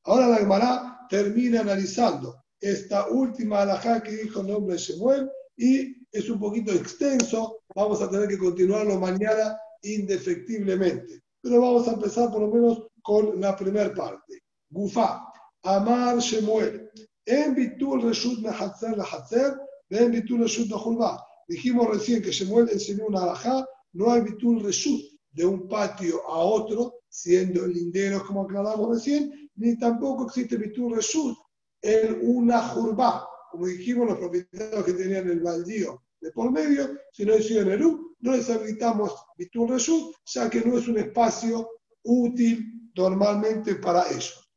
Ahora 0.03 0.27
la 0.27 0.37
Gemara 0.37 1.05
termina 1.09 1.61
analizando 1.61 2.41
esta 2.59 3.07
última 3.09 3.61
alajá 3.61 4.01
que 4.01 4.11
dijo 4.11 4.41
el 4.41 4.47
nombre 4.47 4.73
de 4.73 4.79
Shemuel 4.79 5.29
y 5.57 5.95
es 6.11 6.29
un 6.29 6.39
poquito 6.39 6.71
extenso, 6.71 7.61
vamos 7.75 8.01
a 8.01 8.09
tener 8.09 8.27
que 8.27 8.37
continuarlo 8.37 8.99
mañana 8.99 9.57
indefectiblemente. 9.81 11.21
Pero 11.41 11.61
vamos 11.61 11.87
a 11.87 11.93
empezar 11.93 12.31
por 12.31 12.41
lo 12.41 12.47
menos 12.47 12.87
con 13.01 13.39
la 13.39 13.55
primera 13.55 13.93
parte. 13.93 14.40
Gufá, 14.71 15.21
Amar 15.63 16.19
Shemuel, 16.19 16.89
en 17.25 17.53
Bitul 17.53 18.01
Reshut 18.01 18.39
Mehatzer 18.39 18.97
la 18.97 19.03
Hatzer, 19.03 19.57
en 19.89 20.11
Bitul 20.11 20.41
Reshut 20.41 20.69
Mehulba. 20.69 21.23
Dijimos 21.47 21.89
recién 21.89 22.21
que 22.21 22.31
Shemuel 22.31 22.69
enseñó 22.69 23.07
una 23.07 23.23
alajá, 23.23 23.65
no 23.93 24.11
hay 24.11 24.21
Bitul 24.21 24.63
Reshut 24.63 25.01
de 25.31 25.45
un 25.45 25.67
patio 25.67 26.25
a 26.27 26.37
otro, 26.39 26.95
siendo 27.09 27.67
linderos 27.67 28.23
como 28.23 28.43
aclaramos 28.43 28.95
recién, 28.95 29.49
ni 29.55 29.77
tampoco 29.77 30.25
existe 30.25 30.55
Bitul 30.55 30.95
Reshut 30.95 31.37
en 31.81 32.19
una 32.23 32.61
jurba, 32.69 33.27
como 33.51 33.67
dijimos, 33.67 34.07
los 34.07 34.17
propietarios 34.17 34.85
que 34.85 34.93
tenían 34.93 35.29
el 35.29 35.41
baldío 35.41 36.01
de 36.21 36.31
por 36.31 36.51
medio, 36.51 36.97
si 37.11 37.25
no 37.25 37.35
hicieron 37.35 37.73
el 37.73 37.83
U, 37.83 38.15
no 38.19 38.31
les 38.31 38.49
habilitamos 38.49 39.13
Bitul 39.37 39.69
Reshut, 39.69 40.15
ya 40.25 40.49
que 40.49 40.61
no 40.61 40.77
es 40.77 40.87
un 40.87 40.99
espacio 40.99 41.67
útil 42.03 42.91
normalmente 42.95 43.75
para 43.75 44.07
ellos. 44.09 44.50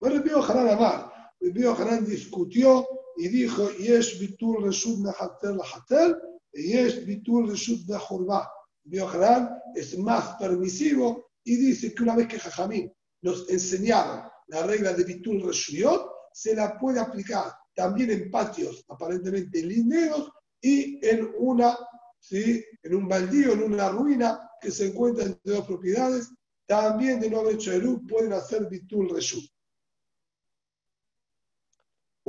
El 0.00 0.22
Pío 0.22 0.42
Hanan 0.42 0.68
Amar, 0.68 1.12
Pío 1.52 1.74
Hanan 1.74 2.04
discutió 2.04 2.86
y 3.16 3.28
dijo, 3.28 3.68
Yesh 3.72 4.20
Bitul 4.20 4.62
Reshut 4.62 4.98
Mehater 5.00 5.56
la 5.56 5.64
Hater, 5.64 6.16
y 6.52 6.72
Yesh 6.72 7.04
Bitul 7.04 7.50
Reshut 7.50 7.84
Mehurba. 7.88 8.48
El 8.84 8.90
Pío 8.92 9.08
Hanan 9.08 9.58
es 9.74 9.98
más 9.98 10.36
permisivo 10.36 11.30
y 11.42 11.56
dice 11.56 11.92
que 11.92 12.02
una 12.04 12.14
vez 12.14 12.28
que 12.28 12.38
Jajamín 12.38 12.92
nos 13.22 13.50
enseñaron 13.50 14.22
la 14.46 14.62
regla 14.62 14.92
de 14.92 15.02
Bitul 15.02 15.42
Reshuyot, 15.42 16.12
se 16.32 16.54
la 16.54 16.78
puede 16.78 17.00
aplicar 17.00 17.52
también 17.74 18.10
en 18.12 18.30
patios 18.30 18.84
aparentemente 18.88 19.62
linderos 19.62 20.30
y 20.60 21.04
en 21.04 21.32
una, 21.38 21.76
¿sí? 22.20 22.64
en 22.84 22.94
un 22.94 23.08
baldío, 23.08 23.52
en 23.52 23.64
una 23.64 23.88
ruina 23.88 24.48
que 24.60 24.70
se 24.70 24.86
encuentra 24.86 25.24
entre 25.24 25.54
dos 25.54 25.66
propiedades, 25.66 26.30
también 26.66 27.18
de 27.18 27.30
no 27.30 27.40
haber 27.40 27.56
hecho 27.56 27.72
Eru 27.72 28.06
pueden 28.06 28.32
hacer 28.32 28.68
Bitul 28.68 29.10
Reshut. 29.10 29.44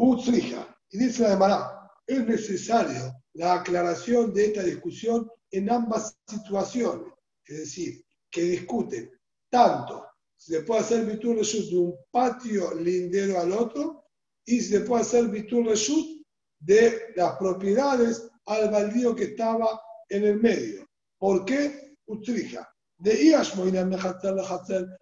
Utzrija, 0.02 0.66
Y 0.91 0.97
dice 0.97 1.24
la 1.24 1.32
Gemara, 1.32 1.91
es 2.08 2.26
necesario 2.26 3.14
la 3.34 3.56
aclaración 3.56 4.34
de 4.34 4.45
esta 4.45 4.64
discusión 4.64 5.30
en 5.52 5.70
ambas 5.70 6.18
situaciones. 6.26 7.14
Es 7.45 7.58
decir, 7.58 8.06
que 8.32 8.43
discuten 8.43 9.12
tanto 9.50 10.06
si 10.38 10.54
se 10.54 10.62
puede 10.62 10.82
hacer 10.82 11.06
Bitul 11.06 11.39
Reshut 11.39 11.70
de 11.70 11.78
un 11.78 11.95
patio 12.12 12.74
lindero 12.76 13.41
al 13.41 13.52
otro 13.52 14.06
y 14.45 14.62
si 14.62 14.70
se 14.70 14.80
puede 14.82 15.02
hacer 15.02 15.28
Bitul 15.28 15.66
Reshut 15.66 16.26
de 16.60 17.12
las 17.18 17.36
propiedades 17.38 18.26
al 18.45 18.72
baldío 18.72 19.14
que 19.14 19.26
estaba 19.26 19.82
en 20.08 20.24
el 20.24 20.39
medio. 20.39 20.88
¿Por 21.18 21.43
qué? 21.43 21.97
Utrija. 22.06 22.74
De 22.97 23.36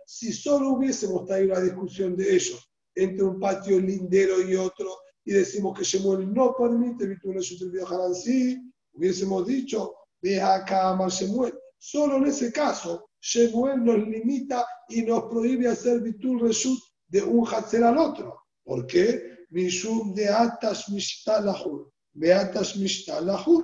si 0.08 0.34
solo 0.34 0.70
hubiésemos 0.70 1.26
traído 1.28 1.54
la 1.54 1.62
discusión 1.62 2.16
de 2.16 2.34
ellos 2.34 2.68
entre 2.98 3.24
un 3.24 3.40
patio 3.40 3.80
lindero 3.80 4.42
y 4.42 4.56
otro, 4.56 4.90
y 5.24 5.34
decimos 5.34 5.78
que 5.78 5.84
Shemuel 5.84 6.34
no 6.34 6.56
permite 6.56 7.06
Bitul 7.06 7.36
Reshut 7.36 7.62
el 7.62 7.72
Biohanan, 7.72 8.16
sí, 8.16 8.58
hubiésemos 8.94 9.46
dicho, 9.46 9.94
deja 10.22 10.56
acá 10.56 10.90
a 10.90 11.08
Shemuel. 11.10 11.54
Solo 11.78 12.18
en 12.18 12.28
ese 12.28 12.52
caso, 12.52 13.10
Shemuel 13.22 13.84
nos 13.84 14.00
limita 14.08 14.66
y 14.90 15.04
nos 15.04 15.24
prohíbe 15.26 15.68
hacer 15.68 16.02
Bitul 16.02 16.40
Reshut 16.40 16.80
de 17.08 17.22
un 17.22 17.46
Hatzer 17.46 17.84
al 17.84 17.98
otro. 17.98 18.40
¿Por 18.64 18.88
qué? 18.88 19.46
Mishum 19.50 20.14
de 20.14 20.28
Atash 20.28 20.90
Mishtalahur. 20.90 21.92
Beatas 22.14 22.76
Mishtalahur. 22.78 23.64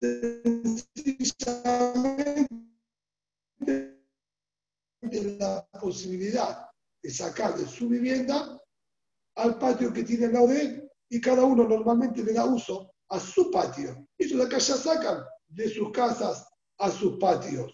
Sencillamente 0.00 0.92
la 5.38 5.68
posibilidad 5.80 6.71
de 7.02 7.10
sacar 7.10 7.56
de 7.56 7.66
su 7.66 7.88
vivienda 7.88 8.60
al 9.36 9.58
patio 9.58 9.92
que 9.92 10.04
tiene 10.04 10.26
al 10.26 10.32
lado 10.32 10.48
de 10.48 10.60
él 10.60 10.90
y 11.08 11.20
cada 11.20 11.44
uno 11.44 11.66
normalmente 11.68 12.22
le 12.22 12.32
da 12.32 12.44
uso 12.44 12.92
a 13.08 13.20
su 13.20 13.50
patio. 13.50 14.06
Ellos 14.18 14.38
de 14.38 14.44
acá 14.44 14.58
ya 14.58 14.76
sacan 14.76 15.24
de 15.48 15.68
sus 15.68 15.90
casas 15.90 16.46
a 16.78 16.90
sus 16.90 17.18
patios 17.18 17.72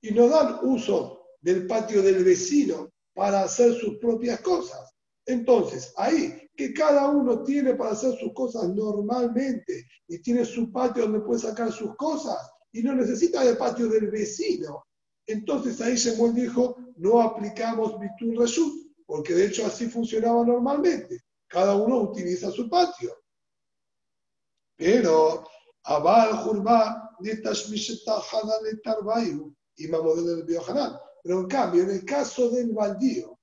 y 0.00 0.12
no 0.12 0.28
dan 0.28 0.58
uso 0.62 1.22
del 1.40 1.66
patio 1.66 2.02
del 2.02 2.24
vecino 2.24 2.90
para 3.14 3.42
hacer 3.42 3.74
sus 3.74 3.98
propias 3.98 4.40
cosas. 4.40 4.94
Entonces, 5.26 5.92
ahí 5.96 6.48
que 6.56 6.72
cada 6.72 7.08
uno 7.08 7.42
tiene 7.42 7.74
para 7.74 7.92
hacer 7.92 8.18
sus 8.18 8.32
cosas 8.34 8.68
normalmente 8.70 9.86
y 10.08 10.18
tiene 10.20 10.44
su 10.44 10.70
patio 10.70 11.04
donde 11.04 11.20
puede 11.20 11.40
sacar 11.40 11.72
sus 11.72 11.94
cosas 11.96 12.50
y 12.72 12.82
no 12.82 12.94
necesita 12.94 13.44
del 13.44 13.56
patio 13.56 13.88
del 13.88 14.10
vecino. 14.10 14.84
Entonces 15.26 15.80
ahí 15.80 15.96
Shemuel 15.96 16.34
dijo, 16.34 16.76
no 17.02 17.20
aplicamos 17.20 17.98
Bitul 17.98 18.38
Reshut, 18.38 18.92
porque 19.04 19.34
de 19.34 19.46
hecho 19.46 19.66
así 19.66 19.88
funcionaba 19.88 20.44
normalmente. 20.44 21.20
Cada 21.48 21.74
uno 21.74 21.98
utiliza 21.98 22.50
su 22.52 22.70
patio. 22.70 23.12
Pero 24.76 25.44
Abal 25.82 26.36
Jurba 26.38 27.16
y 27.20 27.30
del 29.86 30.44
Biohanan. 30.44 30.96
Pero 31.24 31.40
en 31.40 31.46
cambio, 31.46 31.82
en 31.82 31.90
el 31.90 32.04
caso 32.04 32.48
del 32.50 32.72
baldío, 32.72 33.36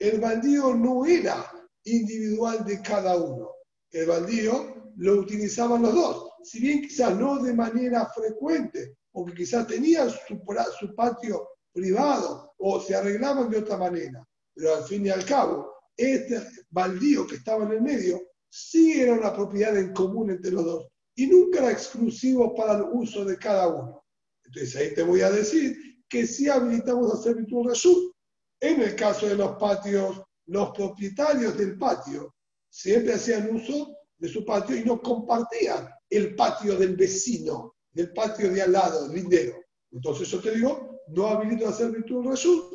el 0.00 0.20
baldío 0.20 0.74
no 0.74 1.06
era 1.06 1.48
individual 1.84 2.64
de 2.64 2.82
cada 2.82 3.16
uno. 3.16 3.52
El 3.92 4.06
baldío 4.06 4.90
lo 4.96 5.20
utilizaban 5.20 5.82
los 5.82 5.94
dos. 5.94 6.30
Si 6.42 6.60
bien 6.60 6.82
quizás 6.82 7.16
no 7.16 7.40
de 7.40 7.54
manera 7.54 8.06
frecuente, 8.06 8.96
porque 9.12 9.34
quizás 9.34 9.66
tenían 9.66 10.10
su, 10.10 10.38
su 10.78 10.94
patio 10.94 11.55
privado 11.76 12.54
o 12.56 12.80
se 12.80 12.94
arreglaban 12.94 13.50
de 13.50 13.58
otra 13.58 13.76
manera. 13.76 14.26
Pero 14.54 14.74
al 14.74 14.84
fin 14.84 15.04
y 15.04 15.10
al 15.10 15.24
cabo, 15.26 15.74
este 15.94 16.42
baldío 16.70 17.26
que 17.26 17.36
estaba 17.36 17.64
en 17.64 17.72
el 17.72 17.82
medio 17.82 18.20
sí 18.48 18.98
era 18.98 19.12
una 19.12 19.34
propiedad 19.34 19.76
en 19.76 19.92
común 19.92 20.30
entre 20.30 20.52
los 20.52 20.64
dos 20.64 20.86
y 21.14 21.26
nunca 21.26 21.58
era 21.58 21.70
exclusivo 21.70 22.54
para 22.54 22.78
el 22.78 22.84
uso 22.92 23.24
de 23.24 23.36
cada 23.36 23.68
uno. 23.68 24.02
Entonces 24.44 24.76
ahí 24.76 24.94
te 24.94 25.02
voy 25.02 25.20
a 25.20 25.30
decir 25.30 25.76
que 26.08 26.26
sí 26.26 26.48
habilitamos 26.48 27.12
a 27.12 27.18
hacer 27.18 27.36
Bitul 27.36 27.68
Rashut. 27.68 28.14
En 28.60 28.80
el 28.80 28.96
caso 28.96 29.28
de 29.28 29.34
los 29.34 29.56
patios, 29.56 30.22
los 30.46 30.70
propietarios 30.70 31.58
del 31.58 31.76
patio 31.76 32.34
siempre 32.70 33.14
hacían 33.14 33.54
uso 33.54 33.94
de 34.16 34.28
su 34.28 34.44
patio 34.46 34.76
y 34.76 34.84
no 34.84 35.00
compartían 35.02 35.88
el 36.08 36.34
patio 36.34 36.76
del 36.76 36.96
vecino, 36.96 37.74
del 37.92 38.12
patio 38.14 38.50
de 38.50 38.62
al 38.62 38.72
lado, 38.72 39.06
el 39.06 39.12
lindero. 39.12 39.56
Entonces 39.90 40.28
yo 40.28 40.40
te 40.40 40.52
digo, 40.52 40.95
no 41.08 41.26
habilito 41.28 41.66
a 41.66 41.70
hacer 41.70 41.90
Bitul 41.90 42.26
Rashut. 42.26 42.74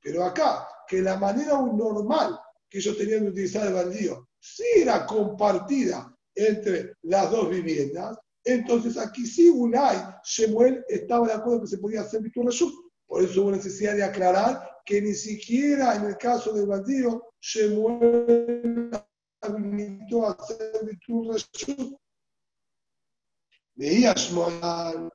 Pero 0.00 0.24
acá, 0.24 0.66
que 0.86 1.02
la 1.02 1.16
manera 1.18 1.60
normal 1.60 2.38
que 2.68 2.78
ellos 2.78 2.96
tenían 2.96 3.24
de 3.24 3.30
utilizar 3.30 3.66
el 3.66 3.74
baldío 3.74 4.28
sí 4.40 4.64
era 4.76 5.04
compartida 5.06 6.14
entre 6.34 6.94
las 7.02 7.30
dos 7.30 7.50
viviendas, 7.50 8.16
entonces 8.44 8.96
aquí 8.96 9.26
sí 9.26 9.50
Unai, 9.50 9.96
Shemuel 10.24 10.84
estaba 10.88 11.26
de 11.26 11.34
acuerdo 11.34 11.62
que 11.62 11.66
se 11.66 11.78
podía 11.78 12.02
hacer 12.02 12.22
Bitur 12.22 12.46
Reshut. 12.46 12.72
Por 13.06 13.22
eso 13.22 13.42
hubo 13.42 13.50
necesidad 13.50 13.96
de 13.96 14.04
aclarar 14.04 14.62
que 14.84 15.02
ni 15.02 15.14
siquiera 15.14 15.96
en 15.96 16.04
el 16.04 16.16
caso 16.16 16.52
del 16.52 16.66
bandido, 16.66 17.32
Shemuel 17.40 18.90
habilitó 19.40 20.26
a 20.26 20.32
hacer 20.32 20.84
Bitur 20.84 21.34
Reshut. 21.34 21.98
Veía 23.74 24.12
Shmuel. 24.14 25.10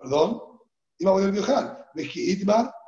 Perdón. 0.00 0.40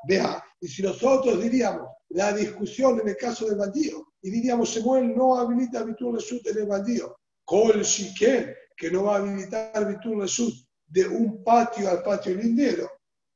Vea. 0.09 0.45
Y 0.61 0.69
si 0.69 0.83
nosotros 0.83 1.43
diríamos 1.43 1.89
la 2.11 2.33
discusión 2.33 3.01
en 3.01 3.09
el 3.09 3.17
caso 3.17 3.47
del 3.47 3.57
bandido, 3.57 4.07
y 4.23 4.31
diríamos, 4.31 4.69
Shemuel 4.69 5.17
no 5.17 5.37
habilita 5.37 5.83
Bitur 5.83 6.15
Reshut 6.15 6.47
en 6.47 6.59
el 6.59 6.67
bandido, 6.67 7.17
Col 7.45 7.83
Shiken, 7.83 8.55
que 8.77 8.91
no 8.91 9.05
va 9.05 9.17
a 9.17 9.19
habilitar 9.19 9.87
Bitur 9.89 10.21
Reshut 10.21 10.55
de 10.87 11.07
un 11.09 11.43
patio 11.43 11.91
al 11.91 12.03
patio 12.03 12.35
lindero. 12.35 12.89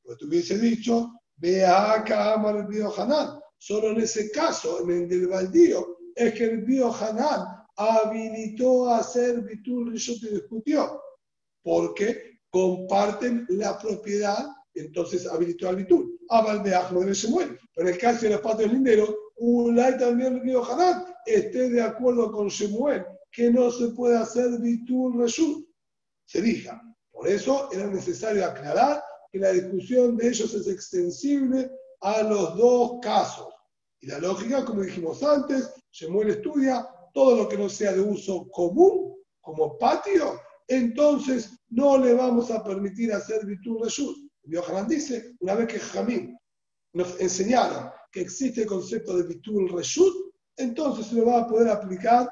Pues 0.03 0.21
hubiese 0.21 0.57
dicho, 0.57 1.11
ve 1.35 1.65
acá 1.65 2.33
Amar 2.33 2.57
el 2.57 2.67
Bio 2.67 2.93
Hanan. 2.95 3.39
Solo 3.57 3.89
en 3.89 4.01
ese 4.01 4.31
caso, 4.31 4.81
en 4.83 4.91
el 4.91 5.09
del 5.09 5.27
baldío, 5.27 5.97
es 6.15 6.33
que 6.33 6.45
el 6.45 6.63
Bio 6.63 6.93
Hanan 6.93 7.65
habilitó 7.75 8.89
a 8.89 8.99
hacer 8.99 9.41
Bitur 9.41 9.91
Reshut 9.91 10.23
y 10.23 10.35
discutió. 10.35 11.01
Porque 11.63 12.36
comparten 12.49 13.45
la 13.49 13.77
propiedad, 13.77 14.47
entonces 14.73 15.27
habilitó 15.27 15.69
al 15.69 15.77
Bitur. 15.77 16.05
Abal 16.29 16.63
de 16.63 17.15
se 17.15 17.27
muere. 17.29 17.57
Pero 17.73 17.87
en 17.87 17.93
el 17.93 17.99
caso 17.99 18.25
de 18.25 18.31
los 18.31 18.41
patios 18.41 18.71
linderos, 18.71 19.13
Ulay 19.37 19.97
también 19.97 20.41
Bio 20.41 20.63
Hanan 20.63 21.05
esté 21.25 21.69
de 21.69 21.81
acuerdo 21.81 22.31
con 22.31 22.47
Shemuel 22.47 23.05
que 23.31 23.51
no 23.51 23.71
se 23.71 23.89
puede 23.89 24.17
hacer 24.17 24.59
Bitul 24.59 25.19
Reshut. 25.19 25.67
Se 26.25 26.41
diga. 26.41 26.81
Por 27.11 27.27
eso 27.27 27.69
era 27.71 27.87
necesario 27.87 28.45
aclarar 28.45 29.03
que 29.31 29.39
la 29.39 29.51
discusión 29.51 30.17
de 30.17 30.27
ellos 30.27 30.53
es 30.53 30.67
extensible 30.67 31.71
a 32.01 32.21
los 32.23 32.55
dos 32.57 32.99
casos. 33.01 33.47
Y 33.99 34.07
la 34.07 34.19
lógica, 34.19 34.63
como 34.63 34.81
dijimos 34.81 35.23
antes, 35.23 35.73
Shemuel 35.91 36.29
estudia 36.29 36.87
todo 37.13 37.35
lo 37.35 37.49
que 37.49 37.57
no 37.57 37.69
sea 37.69 37.93
de 37.93 38.01
uso 38.01 38.47
común, 38.51 39.15
como 39.41 39.77
patio, 39.77 40.39
entonces 40.67 41.56
no 41.69 41.97
le 41.97 42.13
vamos 42.13 42.51
a 42.51 42.63
permitir 42.63 43.13
hacer 43.13 43.45
Bitul 43.45 43.83
Reshut. 43.83 44.15
Yohanan 44.43 44.87
dice, 44.87 45.35
una 45.39 45.55
vez 45.55 45.67
que 45.67 45.79
Jamín 45.79 46.37
nos 46.93 47.19
enseñaron 47.19 47.89
que 48.11 48.21
existe 48.21 48.61
el 48.61 48.67
concepto 48.67 49.17
de 49.17 49.23
Bitul 49.23 49.69
Reshut, 49.69 50.13
entonces 50.57 51.07
se 51.07 51.15
lo 51.15 51.25
va 51.25 51.41
a 51.41 51.47
poder 51.47 51.69
aplicar 51.69 52.29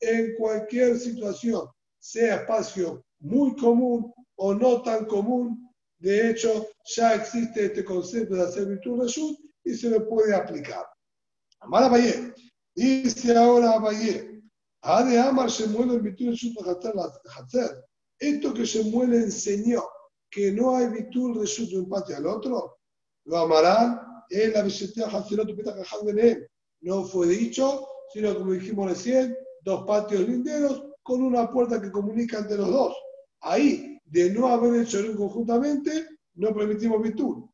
en 0.00 0.34
cualquier 0.36 0.98
situación, 0.98 1.68
sea 1.98 2.36
espacio 2.36 3.04
muy 3.20 3.56
común 3.56 4.12
o 4.36 4.54
no 4.54 4.82
tan 4.82 5.06
común. 5.06 5.70
De 5.98 6.30
hecho, 6.30 6.68
ya 6.94 7.14
existe 7.14 7.66
este 7.66 7.84
concepto 7.84 8.34
de 8.34 8.42
hacer 8.42 8.66
virtud 8.66 9.00
reshut 9.00 9.38
y 9.64 9.74
se 9.74 9.90
le 9.90 10.00
puede 10.00 10.34
aplicar. 10.34 10.84
Amar 11.60 11.90
Valle, 11.90 12.34
dice 12.74 13.36
ahora 13.36 13.78
Valle, 13.78 14.42
ha 14.82 15.02
de 15.02 15.18
amar 15.18 15.48
muere 15.70 15.94
en 15.94 16.02
virtud 16.02 16.30
reshut 16.30 16.54
hacer. 16.66 17.84
Esto 18.18 18.54
que 18.54 18.66
se 18.66 18.84
muere 18.84 19.16
enseñó 19.16 19.84
que 20.30 20.52
no 20.52 20.76
hay 20.76 20.88
virtud 20.88 21.38
reshut 21.38 21.70
de 21.70 21.78
un 21.78 21.88
patio 21.88 22.16
al 22.16 22.26
otro, 22.26 22.78
lo 23.24 23.38
amarán 23.38 24.00
en 24.30 24.52
la 24.52 24.62
No 26.80 27.04
fue 27.04 27.26
dicho, 27.28 27.86
sino 28.12 28.36
como 28.36 28.52
dijimos 28.52 28.90
recién, 28.90 29.36
dos 29.62 29.86
patios 29.86 30.28
linderos 30.28 30.84
con 31.02 31.22
una 31.22 31.50
puerta 31.50 31.80
que 31.80 31.90
comunica 31.90 32.38
entre 32.38 32.56
los 32.56 32.70
dos. 32.70 32.96
Ahí, 33.40 33.98
de 34.04 34.30
no 34.30 34.48
haber 34.48 34.82
hecho 34.82 34.98
conjuntamente, 35.16 36.06
no 36.34 36.54
permitimos 36.54 37.02
virtud. 37.02 37.44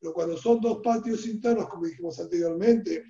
Pero 0.00 0.14
cuando 0.14 0.36
son 0.36 0.60
dos 0.60 0.80
patios 0.82 1.26
internos, 1.26 1.68
como 1.68 1.86
dijimos 1.86 2.18
anteriormente, 2.20 3.04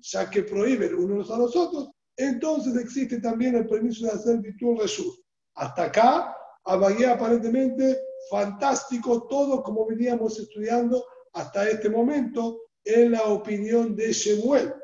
ya 0.00 0.30
que 0.30 0.42
prohíben 0.42 0.94
unos 0.94 1.30
a 1.30 1.38
los 1.38 1.56
otros, 1.56 1.90
entonces 2.18 2.76
existe 2.76 3.20
también 3.20 3.54
el 3.54 3.66
permiso 3.66 4.04
de 4.04 4.12
hacer 4.12 4.38
virtud 4.38 4.78
reshut. 4.80 5.14
Hasta 5.54 5.84
acá, 5.84 6.34
Abagué 6.64 7.06
aparentemente 7.06 7.98
fantástico 8.28 9.26
todo 9.26 9.62
como 9.62 9.86
veníamos 9.86 10.38
estudiando 10.38 11.02
hasta 11.32 11.66
este 11.66 11.88
momento 11.88 12.60
en 12.84 13.12
la 13.12 13.24
opinión 13.24 13.96
de 13.96 14.12
Shemuel. 14.12 14.74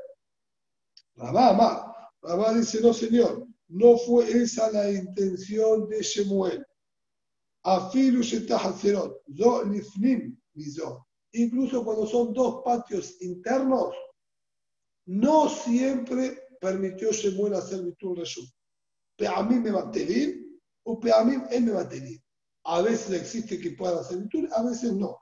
Rabá 1.17 1.51
Amar. 1.51 1.95
Rabá 2.23 2.55
dice, 2.55 2.81
no 2.81 2.95
señor, 2.95 3.47
no 3.69 3.99
fue 3.99 4.31
esa 4.31 4.71
la 4.71 4.91
intención 4.91 5.87
de 5.89 6.03
Shemuel. 6.03 6.65
Afilu 7.65 8.23
Shetahaserot, 8.23 9.23
Zo 9.37 9.65
Lifnim. 9.65 10.39
Incluso 11.33 11.85
cuando 11.85 12.07
son 12.07 12.33
dos 12.33 12.63
patios 12.65 13.21
internos, 13.21 13.95
no 15.07 15.51
siempre 15.51 16.44
permitió 16.65 17.13
Shemuel 17.13 17.55
hacer 17.55 17.83
Bitul 17.83 18.17
Reshut. 18.17 18.49
Peamim 19.19 19.63
me 19.63 19.71
mantelín 19.71 20.59
o 20.85 20.99
Peamim 20.99 21.45
en 21.51 21.67
me 21.67 21.73
mantelín. 21.73 22.19
A 22.65 22.81
veces 22.81 23.13
existe 23.21 23.61
que 23.61 23.73
puedan 23.73 23.99
hacer 23.99 24.17
Bitul, 24.19 24.49
a 24.51 24.63
veces 24.63 24.95
no. 24.95 25.19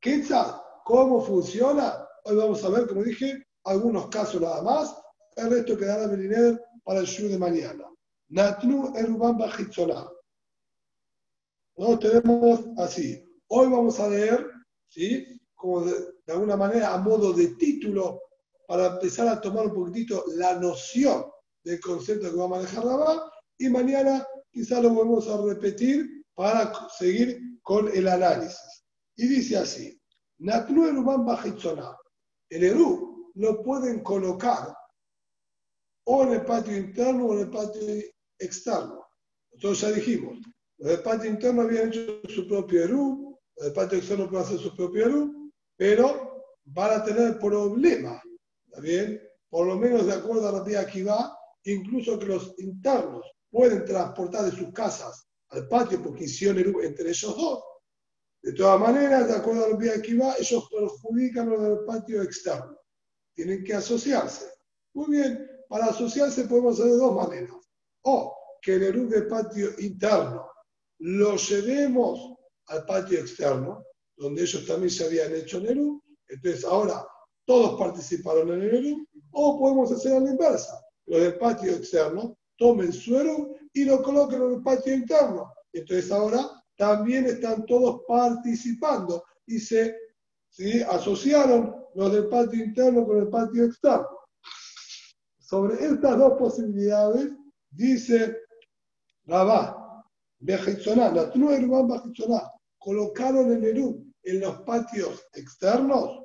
¿Qué 0.00 0.18
tal? 0.28 0.60
¿Cómo 0.84 1.22
funciona? 1.22 2.06
Hoy 2.24 2.36
vamos 2.36 2.62
a 2.62 2.68
ver, 2.68 2.86
como 2.86 3.02
dije, 3.02 3.42
algunos 3.64 4.08
casos 4.08 4.42
nada 4.42 4.62
más. 4.62 4.94
El 5.36 5.50
resto 5.50 5.78
quedará 5.78 6.04
en 6.04 6.60
para 6.84 7.00
el 7.00 7.06
show 7.06 7.26
de 7.26 7.38
mañana. 7.38 7.88
Natnu 8.28 8.94
Erubam 8.96 9.38
Bajitzoná. 9.38 10.06
Nosotros 11.76 12.12
tenemos 12.12 12.60
así. 12.76 13.24
Hoy 13.48 13.68
vamos 13.68 13.98
a 13.98 14.08
leer, 14.10 14.46
¿sí? 14.88 15.40
Como 15.54 15.86
de, 15.86 15.94
de, 16.26 16.32
alguna 16.32 16.56
manera 16.56 16.92
a 16.92 16.98
modo 16.98 17.32
de 17.32 17.48
título, 17.56 18.20
para 18.66 18.86
empezar 18.86 19.28
a 19.28 19.40
tomar 19.40 19.66
un 19.66 19.74
poquitito 19.74 20.24
la 20.36 20.58
noción 20.58 21.26
del 21.64 21.80
concepto 21.80 22.30
que 22.30 22.36
va 22.36 22.44
a 22.44 22.48
manejar 22.48 22.84
Rabá, 22.84 23.30
y 23.58 23.68
mañana 23.68 24.26
quizás 24.52 24.82
lo 24.82 24.90
volvemos 24.90 25.28
a 25.28 25.40
repetir 25.42 26.24
para 26.34 26.72
seguir 26.98 27.40
con 27.62 27.88
el 27.94 28.08
análisis. 28.08 28.84
Y 29.16 29.26
dice 29.28 29.56
así, 29.56 30.00
Natnu 30.38 30.86
Erubam 30.86 31.24
Bajitzoná. 31.24 31.96
El 32.50 32.64
Eru 32.64 33.32
lo 33.34 33.62
pueden 33.62 34.02
colocar 34.02 34.74
o 36.06 36.22
en 36.24 36.32
el 36.34 36.44
patio 36.44 36.76
interno 36.76 37.26
o 37.26 37.34
en 37.34 37.40
el 37.40 37.50
patio 37.50 37.80
externo. 38.38 39.06
Entonces 39.52 39.88
ya 39.88 39.94
dijimos, 39.94 40.38
los 40.78 40.90
del 40.90 41.02
patio 41.02 41.30
interno 41.30 41.62
habían 41.62 41.88
hecho 41.88 42.20
su 42.28 42.46
propio 42.46 42.84
Eru, 42.84 43.38
los 43.56 43.64
del 43.64 43.74
patio 43.74 43.98
externo 43.98 44.28
pueden 44.28 44.46
hacer 44.46 44.58
su 44.58 44.76
propio 44.76 45.06
Eru, 45.06 45.52
pero 45.76 46.44
van 46.64 47.00
a 47.00 47.04
tener 47.04 47.38
problemas, 47.38 48.22
¿está 48.74 48.80
bien? 48.80 49.22
Por 49.48 49.68
lo 49.68 49.76
menos 49.76 50.06
de 50.06 50.14
acuerdo 50.14 50.48
a 50.48 50.52
la 50.52 50.62
vía 50.64 50.84
que 50.84 51.04
va, 51.04 51.38
incluso 51.62 52.18
que 52.18 52.26
los 52.26 52.54
internos 52.58 53.24
pueden 53.48 53.84
transportar 53.84 54.44
de 54.46 54.50
sus 54.50 54.72
casas 54.72 55.28
al 55.50 55.68
patio 55.68 56.02
porque 56.02 56.24
hicieron 56.24 56.58
Eru 56.58 56.80
entre 56.82 57.10
ellos 57.10 57.36
dos. 57.36 57.62
De 58.42 58.52
todas 58.52 58.80
maneras, 58.80 59.28
de 59.28 59.36
acuerdo 59.36 59.64
a 59.64 59.68
la 59.68 59.76
vía 59.76 60.02
que 60.02 60.18
va, 60.18 60.34
ellos 60.36 60.68
perjudican 60.68 61.50
los 61.50 61.62
del 61.62 61.84
patio 61.86 62.22
externo. 62.22 62.76
Tienen 63.32 63.62
que 63.62 63.74
asociarse. 63.74 64.46
Muy 64.94 65.10
bien, 65.10 65.48
para 65.68 65.86
asociarse 65.86 66.44
podemos 66.44 66.74
hacer 66.74 66.92
de 66.92 66.98
dos 66.98 67.14
maneras. 67.14 67.56
O 68.02 68.36
que 68.60 68.74
el 68.74 68.82
Eru 68.82 69.08
de 69.08 69.22
patio 69.22 69.68
interno 69.78 70.50
lo 70.98 71.36
llevemos 71.36 72.38
al 72.66 72.84
patio 72.86 73.20
externo, 73.20 73.84
donde 74.16 74.42
ellos 74.42 74.66
también 74.66 74.90
se 74.90 75.04
habían 75.04 75.32
hecho 75.32 75.58
en 75.58 75.66
Eru, 75.66 76.02
entonces 76.28 76.64
ahora 76.64 77.06
todos 77.46 77.78
participaron 77.78 78.52
en 78.52 78.62
el 78.62 78.74
Eru, 78.74 79.06
o 79.32 79.58
podemos 79.58 79.92
hacer 79.92 80.12
a 80.12 80.20
la 80.20 80.30
inversa. 80.30 80.80
Los 81.06 81.20
del 81.20 81.38
patio 81.38 81.72
externo 81.72 82.36
tomen 82.56 82.92
su 82.92 83.18
Eru 83.18 83.56
y 83.72 83.84
lo 83.84 84.02
coloquen 84.02 84.42
en 84.42 84.54
el 84.54 84.62
patio 84.62 84.94
interno. 84.94 85.52
Entonces 85.72 86.10
ahora 86.10 86.48
también 86.76 87.26
están 87.26 87.66
todos 87.66 88.02
participando 88.06 89.24
y 89.46 89.58
se 89.58 89.96
asociaron 90.88 91.74
los 91.94 92.12
del 92.12 92.28
patio 92.28 92.64
interno 92.64 93.06
con 93.06 93.18
el 93.18 93.28
patio 93.28 93.64
externo. 93.64 94.08
Sobre 95.38 95.84
estas 95.84 96.18
dos 96.18 96.38
posibilidades, 96.38 97.30
dice 97.70 98.38
Rabá, 99.26 100.04
colocaron 102.78 103.52
el 103.52 103.64
Eru 103.64 104.04
en 104.22 104.40
los 104.40 104.60
patios 104.62 105.26
externos, 105.34 106.23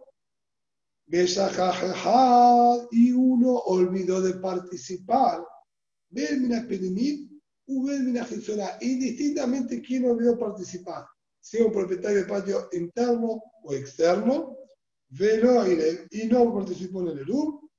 y 2.92 3.12
uno 3.12 3.58
olvidó 3.58 4.22
de 4.22 4.34
participar. 4.36 5.44
Indistintamente 8.82 9.82
quién 9.82 10.06
olvidó 10.06 10.38
participar, 10.38 11.06
sea 11.40 11.66
un 11.66 11.72
propietario 11.72 12.20
de 12.20 12.26
patio 12.26 12.70
interno 12.74 13.42
o 13.64 13.74
externo, 13.74 14.56
y 15.10 16.28
no 16.28 16.54
participó 16.54 17.02
en 17.02 17.08
el 17.08 17.20
Eru. 17.20 17.70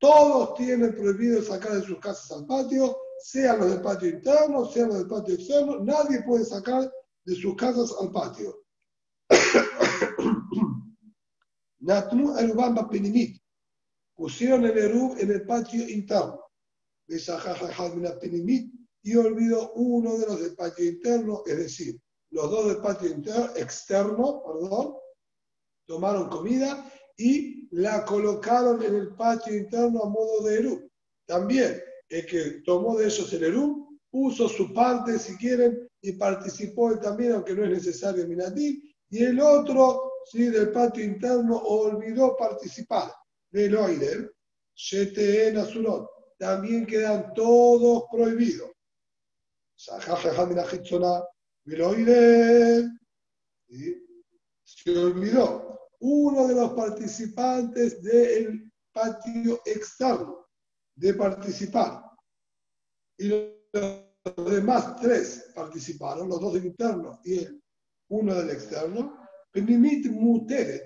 Todos 0.00 0.54
tienen 0.56 0.94
prohibido 0.96 1.42
sacar 1.42 1.74
de 1.74 1.82
sus 1.82 2.00
casas 2.00 2.32
al 2.32 2.46
patio, 2.46 2.96
sean 3.20 3.60
los 3.60 3.70
del 3.70 3.80
patio 3.82 4.08
interno, 4.08 4.64
sean 4.66 4.88
los 4.88 4.98
del 4.98 5.06
patio 5.06 5.34
externo, 5.36 5.78
nadie 5.84 6.22
puede 6.24 6.44
sacar 6.44 6.92
de 7.24 7.34
sus 7.36 7.54
casas 7.54 7.94
al 8.00 8.10
patio. 8.10 8.58
Natnu 11.82 12.36
Erubamba 12.38 12.88
Penimit. 12.88 13.40
Pusieron 14.14 14.64
el 14.64 14.78
Erub 14.78 15.18
en 15.18 15.30
el 15.30 15.44
patio 15.44 15.88
interno. 15.88 16.40
Y 19.04 19.16
olvidó 19.16 19.72
uno 19.74 20.18
de 20.18 20.26
los 20.26 20.40
del 20.40 20.54
patio 20.54 20.84
interno, 20.86 21.42
es 21.44 21.56
decir, 21.56 22.00
los 22.30 22.50
dos 22.50 22.68
del 22.68 22.76
patio 22.78 23.08
interno, 23.08 23.50
externo, 23.56 24.42
perdón, 24.46 24.94
tomaron 25.86 26.28
comida 26.30 26.90
y 27.16 27.68
la 27.72 28.04
colocaron 28.04 28.82
en 28.82 28.94
el 28.94 29.14
patio 29.14 29.54
interno 29.56 30.02
a 30.02 30.08
modo 30.08 30.44
de 30.44 30.58
Eru. 30.58 30.90
También 31.26 31.80
el 32.08 32.26
que 32.26 32.62
tomó 32.64 32.96
de 32.96 33.06
ellos 33.06 33.32
el 33.32 33.44
Eru 33.44 33.98
puso 34.10 34.48
su 34.48 34.72
parte, 34.72 35.18
si 35.18 35.36
quieren, 35.36 35.88
y 36.00 36.12
participó 36.12 36.98
también, 36.98 37.32
aunque 37.32 37.54
no 37.54 37.64
es 37.64 37.70
necesario 37.70 38.26
Minatín, 38.28 38.82
y 39.10 39.24
el 39.24 39.40
otro, 39.40 40.11
¿sí? 40.24 40.46
del 40.46 40.70
patio 40.70 41.04
interno, 41.04 41.56
olvidó 41.56 42.36
participar. 42.36 43.12
Del 43.50 43.76
Oider, 43.76 44.32
Sheten 44.74 45.58
Azulot, 45.58 46.08
también 46.38 46.86
quedan 46.86 47.34
todos 47.34 48.04
prohibidos. 48.10 48.70
Se 54.64 54.96
olvidó 54.96 55.88
uno 56.00 56.48
de 56.48 56.54
los 56.54 56.72
participantes 56.72 58.02
del 58.02 58.72
patio 58.92 59.60
externo 59.64 60.46
de 60.94 61.14
participar. 61.14 62.02
Y 63.18 63.28
los 63.28 64.50
demás 64.50 64.96
tres 65.00 65.50
participaron, 65.54 66.28
los 66.28 66.40
dos 66.40 66.54
del 66.54 66.66
interno 66.66 67.20
y 67.24 67.38
el, 67.38 67.62
uno 68.08 68.34
del 68.34 68.50
externo. 68.50 69.21
Penimit 69.52 70.06
mutere, 70.06 70.80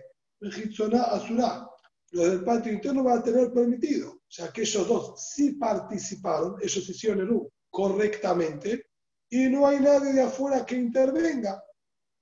asura. 1.11 1.71
Los 2.13 2.31
del 2.31 2.45
patio 2.45 2.73
interno 2.73 3.03
van 3.03 3.19
a 3.19 3.23
tener 3.23 3.53
permitido. 3.53 4.11
O 4.11 4.29
sea, 4.29 4.49
que 4.53 4.63
ellos 4.63 4.87
dos 4.87 5.31
sí 5.33 5.53
participaron, 5.53 6.57
ellos 6.61 6.89
hicieron 6.89 7.21
el 7.21 7.31
U 7.31 7.51
correctamente, 7.71 8.87
y 9.29 9.49
no 9.49 9.67
hay 9.67 9.81
nadie 9.81 10.13
de 10.13 10.23
afuera 10.23 10.65
que 10.65 10.77
intervenga. 10.77 11.63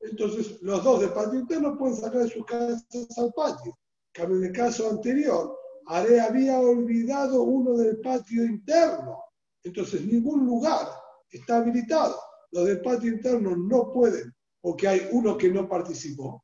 Entonces, 0.00 0.60
los 0.62 0.82
dos 0.82 1.00
del 1.00 1.12
patio 1.12 1.40
interno 1.40 1.78
pueden 1.78 1.96
sacar 1.96 2.24
de 2.24 2.30
sus 2.30 2.44
casas 2.44 2.84
al 3.16 3.32
patio. 3.32 3.76
En 4.14 4.44
el 4.44 4.52
caso 4.52 4.90
anterior, 4.90 5.56
Are 5.86 6.20
había 6.20 6.58
olvidado 6.58 7.42
uno 7.42 7.76
del 7.76 8.00
patio 8.00 8.44
interno. 8.44 9.22
Entonces, 9.62 10.04
ningún 10.04 10.46
lugar 10.46 10.88
está 11.30 11.58
habilitado. 11.58 12.18
Los 12.52 12.66
del 12.66 12.80
patio 12.80 13.12
interno 13.12 13.56
no 13.56 13.92
pueden, 13.92 14.32
porque 14.64 14.88
hay 14.88 15.08
uno 15.12 15.36
que 15.36 15.50
no 15.50 15.68
participó. 15.68 16.42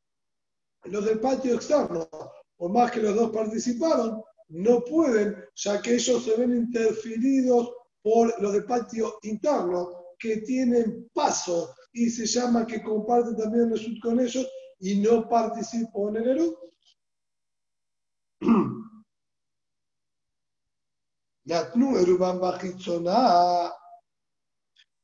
Los 0.84 1.06
del 1.06 1.20
patio 1.20 1.54
externo, 1.54 2.06
por 2.54 2.70
más 2.70 2.90
que 2.90 3.00
los 3.00 3.14
dos 3.16 3.30
participaron, 3.30 4.22
no 4.48 4.84
pueden, 4.84 5.42
ya 5.54 5.80
que 5.80 5.94
ellos 5.94 6.22
se 6.22 6.36
ven 6.36 6.54
interferidos 6.54 7.72
por 8.02 8.38
los 8.42 8.52
del 8.52 8.66
patio 8.66 9.14
interno, 9.22 10.04
que 10.18 10.42
tienen 10.42 11.08
paso 11.14 11.74
y 11.94 12.10
se 12.10 12.26
llama 12.26 12.66
que 12.66 12.82
comparte 12.82 13.34
también 13.42 13.72
el 13.72 14.00
con 14.02 14.20
ellos 14.20 14.46
y 14.80 15.00
no 15.00 15.26
participó 15.26 16.10
en 16.10 16.16
el 16.16 16.28
Eru. 16.28 16.54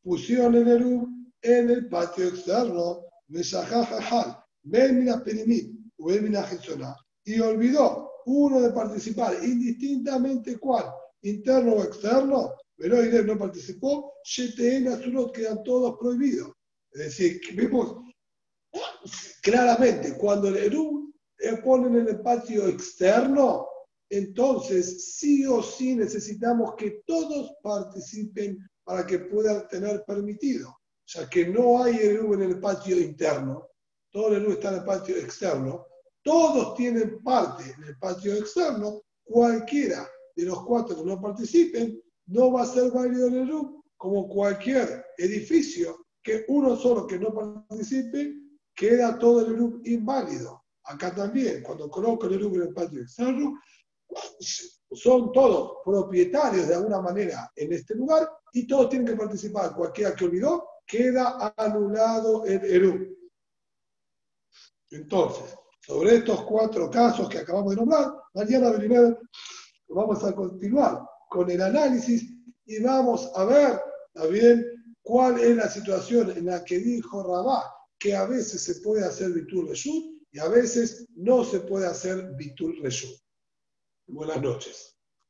Pusieron 0.02 0.54
el 0.54 0.68
Eru 0.68 1.08
en 1.40 1.70
el 1.70 1.88
patio 1.88 2.28
externo, 2.28 3.05
Y 7.24 7.40
olvidó 7.40 8.10
uno 8.26 8.60
de 8.60 8.70
participar, 8.70 9.36
indistintamente 9.42 10.58
cuál, 10.58 10.86
interno 11.22 11.74
o 11.74 11.84
externo, 11.84 12.52
pero 12.76 13.02
no 13.24 13.38
participó, 13.38 14.12
Shetehen 14.24 14.88
Azulot 14.88 15.34
quedan 15.34 15.62
todos 15.62 15.96
prohibidos. 15.98 16.52
Es 16.92 17.00
decir, 17.04 17.40
vemos 17.54 17.96
claramente, 19.42 20.16
cuando 20.16 20.48
el 20.48 20.56
Eru 20.56 21.12
ponen 21.64 21.96
en 21.96 22.08
el 22.08 22.20
patio 22.20 22.68
externo, 22.68 23.66
entonces 24.10 25.16
sí 25.16 25.46
o 25.46 25.62
sí 25.62 25.94
necesitamos 25.94 26.74
que 26.76 27.02
todos 27.06 27.52
participen 27.62 28.58
para 28.84 29.06
que 29.06 29.18
puedan 29.18 29.66
tener 29.68 30.04
permitido. 30.06 30.76
Sea, 31.06 31.28
que 31.28 31.46
no 31.46 31.82
hay 31.82 31.96
Eru 31.96 32.34
en 32.34 32.42
el 32.42 32.60
patio 32.60 32.98
interno, 32.98 33.68
todo 34.10 34.28
el 34.28 34.42
Eru 34.42 34.52
está 34.52 34.70
en 34.70 34.74
el 34.80 34.84
patio 34.84 35.16
externo, 35.16 35.86
todos 36.22 36.74
tienen 36.74 37.22
parte 37.22 37.62
en 37.78 37.84
el 37.84 37.96
patio 37.98 38.34
externo, 38.34 39.02
cualquiera 39.22 40.08
de 40.34 40.44
los 40.44 40.64
cuatro 40.64 40.96
que 40.96 41.04
no 41.04 41.20
participen 41.20 42.02
no 42.26 42.52
va 42.52 42.62
a 42.62 42.66
ser 42.66 42.90
válido 42.90 43.28
el 43.28 43.36
Eru, 43.36 43.84
como 43.96 44.28
cualquier 44.28 45.06
edificio 45.16 46.06
que 46.22 46.44
uno 46.48 46.74
solo 46.76 47.06
que 47.06 47.20
no 47.20 47.32
participe, 47.32 48.34
queda 48.74 49.16
todo 49.16 49.46
el 49.46 49.54
Eru 49.54 49.80
inválido. 49.84 50.64
Acá 50.82 51.14
también, 51.14 51.62
cuando 51.62 51.88
coloco 51.88 52.26
el 52.26 52.34
Eru 52.34 52.52
en 52.56 52.62
el 52.62 52.74
patio 52.74 53.00
externo, 53.00 53.60
son 54.90 55.32
todos 55.32 55.78
propietarios 55.84 56.66
de 56.66 56.74
alguna 56.74 57.00
manera 57.00 57.50
en 57.54 57.72
este 57.72 57.94
lugar 57.94 58.28
y 58.52 58.66
todos 58.66 58.88
tienen 58.88 59.06
que 59.06 59.16
participar. 59.16 59.72
Cualquiera 59.74 60.14
que 60.14 60.24
olvidó, 60.24 60.68
queda 60.86 61.52
anulado 61.56 62.44
el 62.46 62.64
Eru. 62.64 63.16
Entonces, 64.90 65.56
sobre 65.80 66.16
estos 66.16 66.42
cuatro 66.42 66.90
casos 66.90 67.28
que 67.28 67.38
acabamos 67.38 67.70
de 67.70 67.76
nombrar, 67.76 68.12
mañana 68.34 68.72
vamos 69.88 70.24
a 70.24 70.34
continuar 70.34 71.02
con 71.28 71.50
el 71.50 71.60
análisis 71.60 72.24
y 72.64 72.82
vamos 72.82 73.30
a 73.34 73.44
ver 73.44 73.80
también 74.12 74.64
cuál 75.02 75.38
es 75.38 75.56
la 75.56 75.68
situación 75.68 76.30
en 76.30 76.46
la 76.46 76.64
que 76.64 76.78
dijo 76.78 77.22
Rabá 77.22 77.72
que 77.98 78.14
a 78.14 78.26
veces 78.26 78.62
se 78.62 78.76
puede 78.76 79.04
hacer 79.04 79.32
Bitul 79.32 79.68
Reshut 79.68 80.16
y 80.32 80.38
a 80.38 80.48
veces 80.48 81.06
no 81.14 81.44
se 81.44 81.60
puede 81.60 81.86
hacer 81.86 82.34
Bitul 82.36 82.80
Reshut. 82.82 83.16
Buenas 84.06 84.40
noches. 84.40 84.95